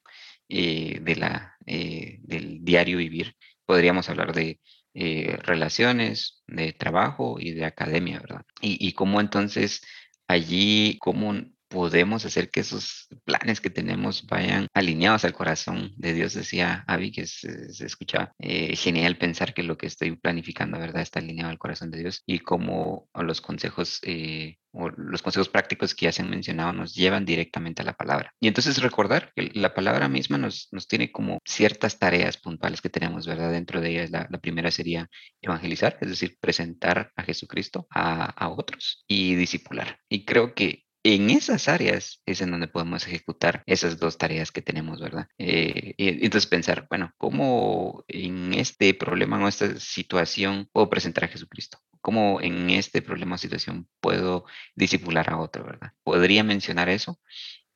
eh, 0.49 0.99
de 1.01 1.15
la, 1.15 1.55
eh, 1.65 2.19
del 2.21 2.63
diario 2.63 2.97
vivir, 2.97 3.35
podríamos 3.65 4.09
hablar 4.09 4.33
de 4.33 4.59
eh, 4.93 5.37
relaciones, 5.43 6.43
de 6.47 6.73
trabajo 6.73 7.37
y 7.39 7.51
de 7.51 7.65
academia, 7.65 8.19
¿verdad? 8.19 8.45
Y, 8.61 8.85
y 8.87 8.93
cómo 8.93 9.21
entonces 9.21 9.81
allí, 10.27 10.97
cómo 10.99 11.33
podemos 11.73 12.23
hacer 12.23 12.51
que 12.51 12.59
esos 12.59 13.07
planes 13.25 13.59
que 13.59 13.71
tenemos 13.71 14.27
vayan 14.27 14.67
alineados 14.75 15.25
al 15.25 15.33
corazón 15.33 15.91
de 15.97 16.13
Dios, 16.13 16.35
decía 16.35 16.83
Avi, 16.85 17.11
que 17.11 17.25
se, 17.25 17.73
se 17.73 17.87
escucha 17.87 18.31
eh, 18.37 18.75
genial 18.75 19.17
pensar 19.17 19.55
que 19.55 19.63
lo 19.63 19.75
que 19.75 19.87
estoy 19.87 20.15
planificando, 20.15 20.77
¿verdad?, 20.77 21.01
está 21.01 21.19
alineado 21.19 21.49
al 21.49 21.57
corazón 21.57 21.89
de 21.89 21.97
Dios 21.97 22.21
y 22.27 22.39
cómo 22.39 23.09
los 23.15 23.41
consejos 23.41 23.99
eh, 24.03 24.57
o 24.71 24.89
los 24.89 25.23
consejos 25.23 25.49
prácticos 25.49 25.95
que 25.95 26.05
ya 26.05 26.11
se 26.11 26.21
han 26.21 26.29
mencionado 26.29 26.73
nos 26.73 26.93
llevan 26.93 27.25
directamente 27.25 27.81
a 27.81 27.85
la 27.85 27.93
palabra. 27.93 28.33
Y 28.39 28.47
entonces 28.47 28.79
recordar 28.79 29.31
que 29.35 29.49
la 29.55 29.73
palabra 29.73 30.07
misma 30.07 30.37
nos, 30.37 30.67
nos 30.71 30.87
tiene 30.87 31.11
como 31.11 31.39
ciertas 31.43 31.97
tareas 31.97 32.37
puntuales 32.37 32.81
que 32.81 32.89
tenemos, 32.89 33.25
¿verdad? 33.25 33.51
Dentro 33.51 33.81
de 33.81 33.89
ellas, 33.89 34.11
la, 34.11 34.27
la 34.29 34.37
primera 34.37 34.69
sería 34.69 35.09
evangelizar, 35.41 35.97
es 36.01 36.09
decir, 36.09 36.37
presentar 36.39 37.11
a 37.15 37.23
Jesucristo 37.23 37.87
a, 37.89 38.25
a 38.25 38.49
otros 38.49 39.03
y 39.07 39.33
discipular. 39.33 39.97
Y 40.07 40.23
creo 40.25 40.53
que 40.53 40.83
en 41.03 41.29
esas 41.29 41.67
áreas 41.67 42.21
es 42.25 42.41
en 42.41 42.51
donde 42.51 42.67
podemos 42.67 43.05
ejecutar 43.05 43.63
esas 43.65 43.99
dos 43.99 44.17
tareas 44.17 44.51
que 44.51 44.61
tenemos, 44.61 45.01
¿verdad? 45.01 45.27
Eh, 45.37 45.93
y 45.97 46.25
entonces 46.25 46.47
pensar, 46.47 46.87
bueno, 46.89 47.11
¿cómo 47.17 48.05
en 48.07 48.53
este 48.53 48.93
problema 48.93 49.43
o 49.43 49.47
esta 49.47 49.77
situación 49.79 50.69
puedo 50.71 50.89
presentar 50.89 51.25
a 51.25 51.27
Jesucristo? 51.27 51.79
¿Cómo 52.01 52.41
en 52.41 52.69
este 52.69 53.01
problema 53.01 53.35
o 53.35 53.37
situación 53.37 53.87
puedo 53.99 54.45
disipular 54.75 55.29
a 55.29 55.39
otro, 55.39 55.65
verdad? 55.65 55.91
Podría 56.03 56.43
mencionar 56.43 56.87
eso. 56.89 57.19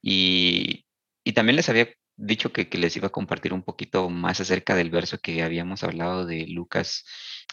Y, 0.01 0.85
y 1.23 1.33
también 1.33 1.57
les 1.57 1.69
había 1.69 1.89
dicho 2.15 2.51
que, 2.53 2.69
que, 2.69 2.77
les 2.77 2.95
iba 2.95 3.07
a 3.07 3.11
compartir 3.11 3.53
un 3.53 3.63
poquito 3.63 4.09
más 4.09 4.39
acerca 4.39 4.75
del 4.75 4.89
verso 4.89 5.19
que 5.19 5.43
habíamos 5.43 5.83
hablado 5.83 6.25
de 6.25 6.47
Lucas 6.47 7.05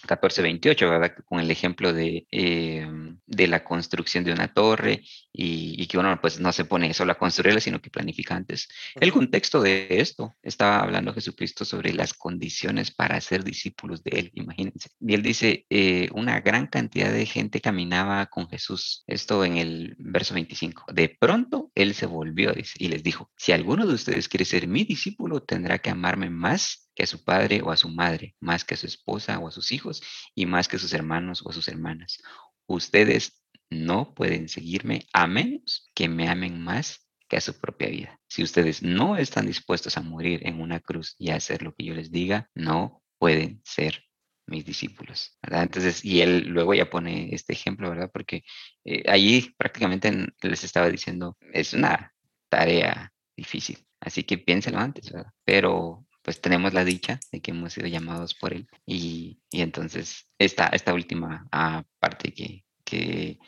14, 0.07 0.43
28, 0.43 0.91
¿verdad? 0.91 1.15
Con 1.25 1.41
el 1.41 1.51
ejemplo 1.51 1.93
de, 1.93 2.27
em, 2.31 3.19
de 3.27 3.47
la 3.47 3.65
construcción 3.65 4.25
de 4.25 4.33
una 4.33 4.53
torre 4.53 5.03
y, 5.33 5.87
que 5.87 5.99
uno 5.99 6.19
pues 6.21 6.41
no 6.41 6.53
se 6.53 6.65
pone 6.65 6.93
solo 6.95 7.13
a 7.13 7.19
construirla, 7.19 7.61
sino 7.61 7.81
que 7.81 7.91
planifica 7.91 8.35
antes. 8.35 8.69
El 8.95 9.13
contexto 9.13 9.61
de 9.61 9.87
esto, 9.91 10.35
estaba 10.43 10.81
hablando 10.81 11.13
Jesucristo 11.13 11.65
sobre 11.65 11.93
las 11.93 12.15
condiciones 12.15 12.91
para 12.91 13.21
ser 13.21 13.45
discípulos 13.45 14.03
de 14.03 14.19
él, 14.19 14.31
imagínense. 14.35 14.91
Y 15.01 15.15
él 15.15 15.23
dice, 15.23 15.67
eh, 15.71 16.09
una 16.13 16.41
gran 16.41 16.67
cantidad 16.67 17.13
de 17.13 17.27
gente 17.27 17.61
caminaba 17.61 18.27
con 18.27 18.49
Jesús. 18.49 19.05
Esto 19.07 19.45
en 19.45 19.57
el 19.59 19.95
verso 19.99 20.35
25. 20.35 20.87
De 20.93 21.09
pronto 21.09 21.71
él 21.75 21.95
se 21.95 22.07
volvió 22.07 22.53
dice, 22.53 22.75
y 22.79 22.89
les 22.89 23.03
dijo, 23.03 23.31
si 23.37 23.53
alguno 23.53 23.87
de 23.87 23.95
ustedes 23.95 24.29
quiere 24.29 24.45
ser 24.45 24.67
mi 24.67 24.85
discípulo, 24.85 25.43
tendrá 25.43 25.79
que 25.79 25.91
amarme 25.91 26.31
más 26.31 26.84
que 26.95 27.03
a 27.05 27.07
su 27.07 27.25
padre 27.25 27.61
o 27.63 27.71
a 27.71 27.77
su 27.77 27.89
madre, 27.89 28.35
más 28.41 28.65
que 28.65 28.75
a 28.75 28.77
su 28.77 28.87
esposa 28.87 29.39
o 29.39 29.49
a 29.49 29.51
sus 29.51 29.73
hijos 29.73 30.03
y 30.35 30.47
más 30.47 30.69
que 30.69 30.77
a 30.77 30.79
sus 30.79 30.93
hermanos 30.93 31.43
o 31.45 31.51
a 31.51 31.53
sus 31.53 31.69
hermanas. 31.69 32.23
Ustedes 32.67 33.45
no 33.71 34.15
pueden 34.15 34.49
seguirme 34.49 35.07
a 35.13 35.27
menos 35.27 35.91
que 35.95 36.09
me 36.09 36.29
amen 36.29 36.61
más 36.61 37.09
que 37.29 37.37
a 37.37 37.41
su 37.41 37.59
propia 37.59 37.89
vida. 37.89 38.21
Si 38.29 38.43
ustedes 38.43 38.83
no 38.83 39.17
están 39.17 39.47
dispuestos 39.47 39.97
a 39.97 40.03
morir 40.03 40.47
en 40.47 40.61
una 40.61 40.81
cruz 40.81 41.15
y 41.19 41.31
a 41.31 41.37
hacer 41.37 41.63
lo 41.63 41.75
que 41.75 41.85
yo 41.85 41.95
les 41.95 42.11
diga, 42.11 42.51
no 42.55 43.03
pueden 43.19 43.61
ser 43.65 44.05
mis 44.47 44.65
discípulos, 44.65 45.39
¿verdad? 45.43 45.63
Entonces, 45.63 46.05
y 46.05 46.21
él 46.21 46.49
luego 46.49 46.75
ya 46.75 46.91
pone 46.91 47.35
este 47.35 47.55
ejemplo, 47.55 47.89
¿verdad? 47.89 48.11
Porque 48.13 48.43
eh, 48.85 49.03
allí 49.09 49.55
prácticamente 49.57 50.13
les 50.43 50.65
estaba 50.65 50.91
diciendo, 50.91 51.37
es 51.53 51.73
una 51.73 52.13
tarea 52.51 53.11
difícil, 53.37 53.79
así 54.01 54.25
que 54.25 54.39
piénselo 54.39 54.79
antes, 54.79 55.11
¿verdad? 55.11 55.33
Pero 55.45 56.07
pues 56.25 56.41
tenemos 56.41 56.73
la 56.73 56.85
dicha 56.85 57.21
de 57.31 57.43
que 57.43 57.51
hemos 57.51 57.75
sido 57.75 57.87
llamados 57.87 58.35
por 58.35 58.55
Él. 58.55 58.67
Y, 58.87 59.39
entonces 59.53 60.27
esta, 60.39 60.69
esta 60.69 60.95
última 60.95 61.47
ah, 61.53 61.85
parte 61.99 62.33
que, 62.33 62.65
que 62.83 63.39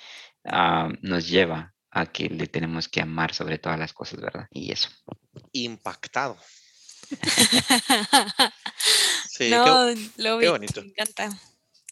ah, 0.45 0.91
nos 1.01 1.27
lleva 1.27 1.75
a 1.91 2.05
que 2.05 2.29
le 2.29 2.47
tenemos 2.47 2.89
que 2.89 3.01
amar 3.01 3.33
sobre 3.33 3.57
todas 3.57 3.79
las 3.79 3.95
cosas, 3.95 4.21
¿verdad? 4.21 4.47
Y 4.51 4.71
eso. 4.71 4.91
Impactado. 5.53 6.37
sí, 9.31 9.49
no, 9.49 9.95
lo 10.19 10.37
vi, 10.37 10.47
bonito. 10.47 10.83
Me 10.83 10.89
encanta. 10.89 11.31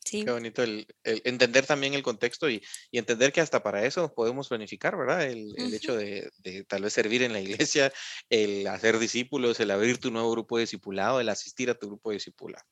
Qué 0.04 0.30
bonito 0.30 0.62
el, 0.62 0.86
entender 1.02 1.66
también 1.66 1.94
el 1.94 2.02
contexto 2.02 2.50
y, 2.50 2.62
entender 2.92 3.32
que 3.32 3.40
hasta 3.40 3.62
para 3.62 3.84
eso 3.84 4.12
podemos 4.14 4.48
planificar, 4.48 4.96
¿verdad? 4.96 5.24
El, 5.24 5.54
hecho 5.74 5.96
de, 5.96 6.30
tal 6.68 6.82
vez 6.82 6.92
servir 6.92 7.22
en 7.22 7.32
la 7.32 7.40
iglesia, 7.40 7.92
el 8.30 8.66
hacer 8.66 8.98
discípulos, 8.98 9.58
el 9.60 9.70
abrir 9.70 9.98
tu 9.98 10.10
nuevo 10.10 10.30
grupo 10.30 10.56
de 10.56 10.62
discipulado, 10.62 11.20
el 11.20 11.28
asistir 11.28 11.70
a 11.70 11.74
tu 11.74 11.86
grupo 11.86 12.10
de 12.10 12.16
discipulado. 12.16 12.64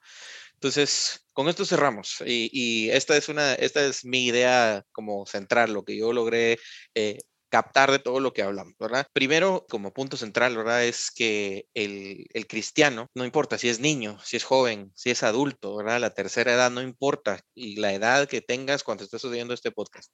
Entonces, 0.54 1.26
con 1.32 1.48
esto 1.48 1.64
cerramos 1.64 2.22
y, 2.24 2.90
esta, 2.90 3.16
es 3.16 3.28
una, 3.28 3.54
esta 3.54 3.84
es 3.84 4.04
mi 4.04 4.26
idea 4.26 4.84
como 4.92 5.26
central, 5.26 5.72
lo 5.72 5.84
que 5.84 5.96
yo 5.96 6.12
logré 6.12 6.58
eh, 6.94 7.18
captar 7.52 7.90
de 7.90 7.98
todo 7.98 8.18
lo 8.18 8.32
que 8.32 8.42
hablamos, 8.42 8.72
¿verdad? 8.80 9.06
Primero, 9.12 9.66
como 9.68 9.92
punto 9.92 10.16
central, 10.16 10.56
¿verdad? 10.56 10.86
Es 10.86 11.10
que 11.10 11.66
el, 11.74 12.24
el, 12.32 12.46
cristiano, 12.46 13.10
no 13.14 13.26
importa 13.26 13.58
si 13.58 13.68
es 13.68 13.78
niño, 13.78 14.18
si 14.24 14.38
es 14.38 14.44
joven, 14.44 14.90
si 14.94 15.10
es 15.10 15.22
adulto, 15.22 15.76
¿verdad? 15.76 16.00
La 16.00 16.14
tercera 16.14 16.54
edad 16.54 16.70
no 16.70 16.80
importa 16.80 17.42
y 17.54 17.76
la 17.76 17.92
edad 17.92 18.26
que 18.26 18.40
tengas 18.40 18.82
cuando 18.82 19.04
estés 19.04 19.22
oyendo 19.26 19.52
este 19.52 19.70
podcast. 19.70 20.10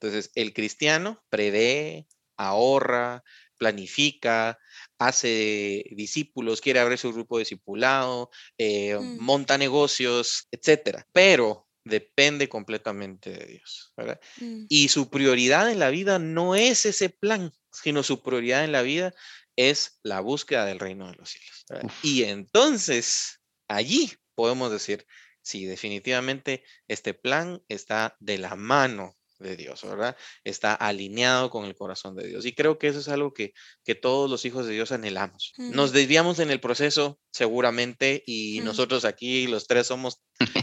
Entonces, 0.00 0.32
el 0.34 0.52
cristiano 0.52 1.22
prevé, 1.28 2.08
ahorra, 2.36 3.22
planifica, 3.56 4.58
hace 4.98 5.84
discípulos, 5.92 6.60
quiere 6.60 6.80
abrir 6.80 6.98
su 6.98 7.12
grupo 7.12 7.36
de 7.36 7.42
discipulado, 7.42 8.30
eh, 8.58 8.98
mm. 8.98 9.20
monta 9.20 9.58
negocios, 9.58 10.48
etcétera. 10.50 11.06
Pero 11.12 11.68
depende 11.90 12.48
completamente 12.48 13.30
de 13.30 13.46
Dios, 13.46 13.92
¿verdad? 13.96 14.20
Mm. 14.38 14.64
Y 14.68 14.88
su 14.88 15.10
prioridad 15.10 15.70
en 15.70 15.78
la 15.78 15.90
vida 15.90 16.18
no 16.18 16.54
es 16.54 16.86
ese 16.86 17.10
plan, 17.10 17.52
sino 17.70 18.02
su 18.02 18.22
prioridad 18.22 18.64
en 18.64 18.72
la 18.72 18.82
vida 18.82 19.12
es 19.56 20.00
la 20.02 20.20
búsqueda 20.20 20.64
del 20.64 20.78
reino 20.78 21.10
de 21.10 21.16
los 21.16 21.28
cielos. 21.28 21.66
Y 22.02 22.22
entonces, 22.24 23.40
allí 23.68 24.12
podemos 24.34 24.72
decir, 24.72 25.06
sí, 25.42 25.66
definitivamente 25.66 26.64
este 26.88 27.12
plan 27.12 27.62
está 27.68 28.16
de 28.20 28.38
la 28.38 28.56
mano 28.56 29.19
de 29.40 29.56
Dios, 29.56 29.82
¿verdad? 29.82 30.16
Está 30.44 30.74
alineado 30.74 31.50
con 31.50 31.64
el 31.64 31.74
corazón 31.74 32.14
de 32.14 32.26
Dios. 32.26 32.44
Y 32.46 32.54
creo 32.54 32.78
que 32.78 32.88
eso 32.88 33.00
es 33.00 33.08
algo 33.08 33.32
que, 33.32 33.52
que 33.84 33.94
todos 33.94 34.30
los 34.30 34.44
hijos 34.44 34.66
de 34.66 34.74
Dios 34.74 34.92
anhelamos. 34.92 35.52
Nos 35.56 35.92
desviamos 35.92 36.38
en 36.38 36.50
el 36.50 36.60
proceso, 36.60 37.18
seguramente, 37.32 38.22
y 38.26 38.60
nosotros 38.60 39.04
aquí, 39.04 39.46
los 39.46 39.66
tres, 39.66 39.86
somos, 39.86 40.22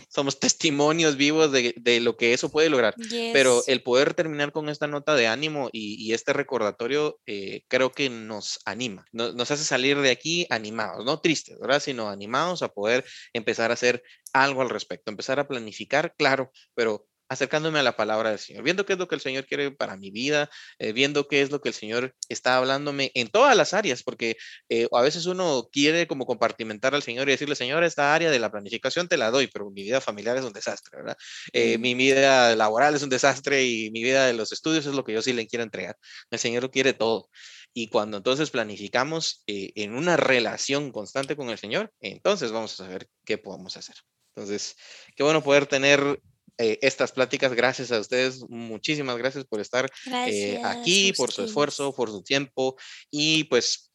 somos 0.10 0.40
testimonios 0.40 1.18
vivos 1.18 1.52
de, 1.52 1.74
de, 1.78 2.00
lo 2.00 2.18
que 2.18 2.34
eso 2.34 2.50
puede 2.50 2.70
lograr. 2.70 2.96
Pero 3.34 3.64
el 3.68 3.84
poder 3.84 4.14
terminar 4.14 4.52
con 4.52 4.70
esta 4.70 4.88
nota 4.88 5.16
de 5.16 5.28
ánimo 5.28 5.70
y, 5.72 6.14
este 6.14 6.34
recordatorio, 6.34 7.20
eh, 7.26 7.64
creo 7.68 7.92
que 7.92 8.10
nos 8.10 8.60
anima, 8.66 9.06
nos, 9.12 9.36
nos 9.36 9.52
hace 9.52 9.64
salir 9.64 10.00
de 10.00 10.12
aquí 10.12 10.48
animados, 10.50 11.06
no 11.06 11.20
tristes, 11.20 11.60
¿verdad? 11.60 11.82
Sino 11.82 12.10
animados 12.10 12.62
a 12.62 12.70
poder 12.70 13.06
empezar 13.34 13.72
a 13.72 13.74
hacer 13.74 14.04
algo 14.34 14.62
al 14.62 14.70
respecto, 14.70 15.12
empezar 15.12 15.40
a 15.40 15.48
planificar, 15.48 16.14
claro, 16.18 16.52
pero 16.74 17.08
acercándome 17.30 17.80
a 17.80 17.84
la 17.84 17.96
palabra 17.96 18.30
del 18.30 18.40
Señor, 18.40 18.64
viendo 18.64 18.86
qué 18.86 18.94
es 18.94 19.00
lo 19.00 19.08
que 19.08 19.16
el 19.16 19.22
Señor 19.22 19.46
quiere 19.46 19.72
para 19.72 19.98
mi 19.98 20.12
vida, 20.12 20.50
eh, 20.80 20.94
viendo 20.94 21.28
qué 21.28 21.42
es 21.42 21.52
lo 21.52 21.62
que 21.62 21.70
el 21.70 21.76
Señor 21.76 22.16
está 22.30 22.58
hablándome 22.58 23.12
en 23.16 23.28
todas 23.28 23.56
las 23.56 23.74
áreas, 23.74 24.04
porque 24.04 24.38
eh, 24.70 24.88
a 24.92 25.02
veces 25.02 25.26
uno 25.26 25.70
quiere 25.72 26.08
como 26.08 26.26
compartimentar 26.26 26.96
al 26.96 27.04
Señor 27.04 27.28
y 27.28 27.32
decirle, 27.32 27.56
Señor, 27.56 27.84
esta 27.84 28.14
área 28.16 28.32
de 28.32 28.40
la 28.40 28.52
planificación 28.52 29.08
te 29.08 29.18
la 29.18 29.32
doy, 29.32 29.48
pero 29.48 29.70
mi 29.70 29.84
vida 29.84 30.02
familiar 30.02 30.38
es 30.38 30.44
un 30.44 30.54
desastre, 30.54 30.98
¿verdad? 30.98 31.18
Eh, 31.54 31.78
mi 31.78 31.94
vida 31.96 32.56
laboral 32.56 32.96
es 32.96 33.04
un 33.04 33.10
desastre 33.10 33.66
y 33.66 33.92
mi 33.92 34.04
vida 34.04 34.26
de 34.26 34.34
los 34.34 34.52
estudios 34.52 34.86
es 34.86 34.94
lo 34.94 35.04
que 35.04 35.14
yo 35.14 35.22
sí 35.22 35.34
le 35.34 35.48
quiero 35.48 35.64
entregar. 35.64 35.98
El 36.32 36.40
Señor 36.40 36.64
lo 36.64 36.72
quiere 36.72 36.94
todo. 36.94 37.30
Y 37.74 37.90
cuando 37.90 38.18
entonces 38.18 38.50
planificamos 38.50 39.44
en 39.46 39.94
una 39.94 40.18
relación 40.18 40.92
constante 40.92 41.36
con 41.36 41.50
el 41.50 41.60
Señor, 41.60 41.92
entonces 42.00 42.52
vamos 42.52 42.74
a 42.74 42.86
saber 42.86 43.08
qué 43.24 43.38
podemos 43.38 43.78
hacer. 43.78 43.96
Entonces, 44.36 44.76
qué 45.16 45.24
bueno 45.24 45.44
poder 45.44 45.68
tener 45.68 46.20
eh, 46.60 46.80
estas 46.82 47.12
pláticas. 47.12 47.54
Gracias 47.54 47.92
a 47.92 48.00
ustedes, 48.00 48.44
muchísimas 48.50 49.18
gracias 49.18 49.46
por 49.46 49.60
estar 49.62 49.92
eh, 50.28 50.60
aquí, 50.64 51.14
por 51.14 51.32
su 51.32 51.44
esfuerzo, 51.44 51.94
por 51.94 52.10
su 52.10 52.24
tiempo 52.24 52.76
y 53.12 53.44
pues 53.44 53.92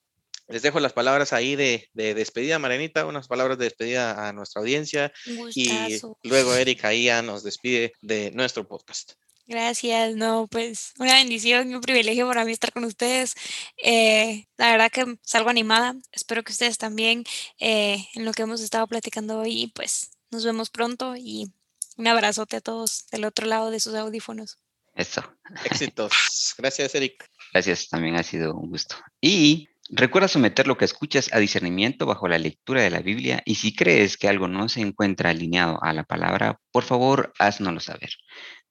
les 0.46 0.62
dejo 0.62 0.78
las 0.78 0.92
palabras 0.92 1.32
ahí 1.32 1.56
de, 1.56 1.88
despedida, 1.94 2.60
Marenita, 2.60 3.06
unas 3.06 3.26
palabras 3.26 3.58
de 3.58 3.64
despedida 3.64 4.28
a 4.28 4.32
nuestra 4.32 4.60
audiencia 4.60 5.12
y 5.54 6.00
luego 6.22 6.54
Erika 6.54 6.94
ya 6.94 7.20
nos 7.22 7.42
despide 7.42 7.94
de 8.00 8.30
nuestro 8.30 8.68
podcast. 8.68 9.14
Gracias, 9.46 10.14
no, 10.14 10.46
pues 10.46 10.92
una 11.00 11.14
bendición 11.14 11.70
y 11.70 11.74
un 11.74 11.80
privilegio 11.80 12.28
para 12.28 12.44
mí 12.44 12.52
estar 12.52 12.72
con 12.72 12.84
ustedes. 12.84 13.34
Eh, 13.82 14.46
la 14.56 14.70
verdad 14.70 14.90
que 14.92 15.16
salgo 15.22 15.50
animada, 15.50 15.96
espero 16.12 16.44
que 16.44 16.52
ustedes 16.52 16.78
también 16.78 17.24
en 17.58 18.24
lo 18.24 18.32
que 18.32 18.42
hemos 18.42 18.60
estado 18.60 18.86
platicando 18.86 19.40
hoy, 19.40 19.72
pues 19.74 20.10
nos 20.30 20.44
vemos 20.44 20.70
pronto 20.70 21.16
y 21.16 21.50
un 21.96 22.06
abrazote 22.06 22.56
a 22.56 22.60
todos 22.60 23.06
del 23.10 23.24
otro 23.24 23.46
lado 23.46 23.70
de 23.70 23.80
sus 23.80 23.94
audífonos. 23.94 24.58
Eso. 24.94 25.22
Éxitos. 25.64 26.54
Gracias, 26.58 26.94
Eric. 26.94 27.24
Gracias, 27.52 27.88
también 27.88 28.16
ha 28.16 28.22
sido 28.22 28.54
un 28.54 28.70
gusto. 28.70 28.96
Y 29.20 29.68
recuerda 29.90 30.28
someter 30.28 30.66
lo 30.66 30.76
que 30.76 30.84
escuchas 30.84 31.32
a 31.32 31.38
discernimiento 31.38 32.06
bajo 32.06 32.28
la 32.28 32.38
lectura 32.38 32.82
de 32.82 32.90
la 32.90 33.00
Biblia 33.00 33.42
y 33.44 33.56
si 33.56 33.74
crees 33.74 34.16
que 34.16 34.28
algo 34.28 34.48
no 34.48 34.68
se 34.68 34.80
encuentra 34.80 35.30
alineado 35.30 35.82
a 35.82 35.92
la 35.92 36.04
palabra, 36.04 36.60
por 36.70 36.84
favor, 36.84 37.32
haznoslo 37.38 37.80
saber. 37.80 38.10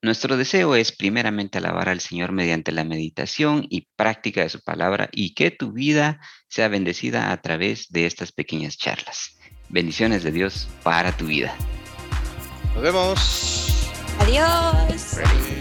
Nuestro 0.04 0.36
deseo 0.36 0.76
es 0.76 0.92
primeramente 0.92 1.60
alabar 1.60 1.90
al 1.90 2.00
Señor 2.00 2.32
mediante 2.32 2.72
la 2.72 2.84
meditación 2.84 3.68
y 3.70 3.88
práctica 3.96 4.42
de 4.42 4.50
su 4.50 4.60
palabra 4.62 5.10
y 5.12 5.36
que 5.36 5.52
tu 5.52 5.74
vida 5.74 6.20
sea 6.50 6.70
bendecida 6.70 7.32
a 7.32 7.42
través 7.42 7.88
de 7.90 8.08
estas 8.08 8.32
pequeñas 8.32 8.78
charlas. 8.78 9.38
Bendiciones 9.70 10.24
de 10.24 10.32
Dios 10.32 10.68
para 10.84 11.16
tu 11.16 11.28
vida. 11.28 11.56
Nos 12.74 12.84
vemos. 12.84 13.90
Adiós. 14.20 15.61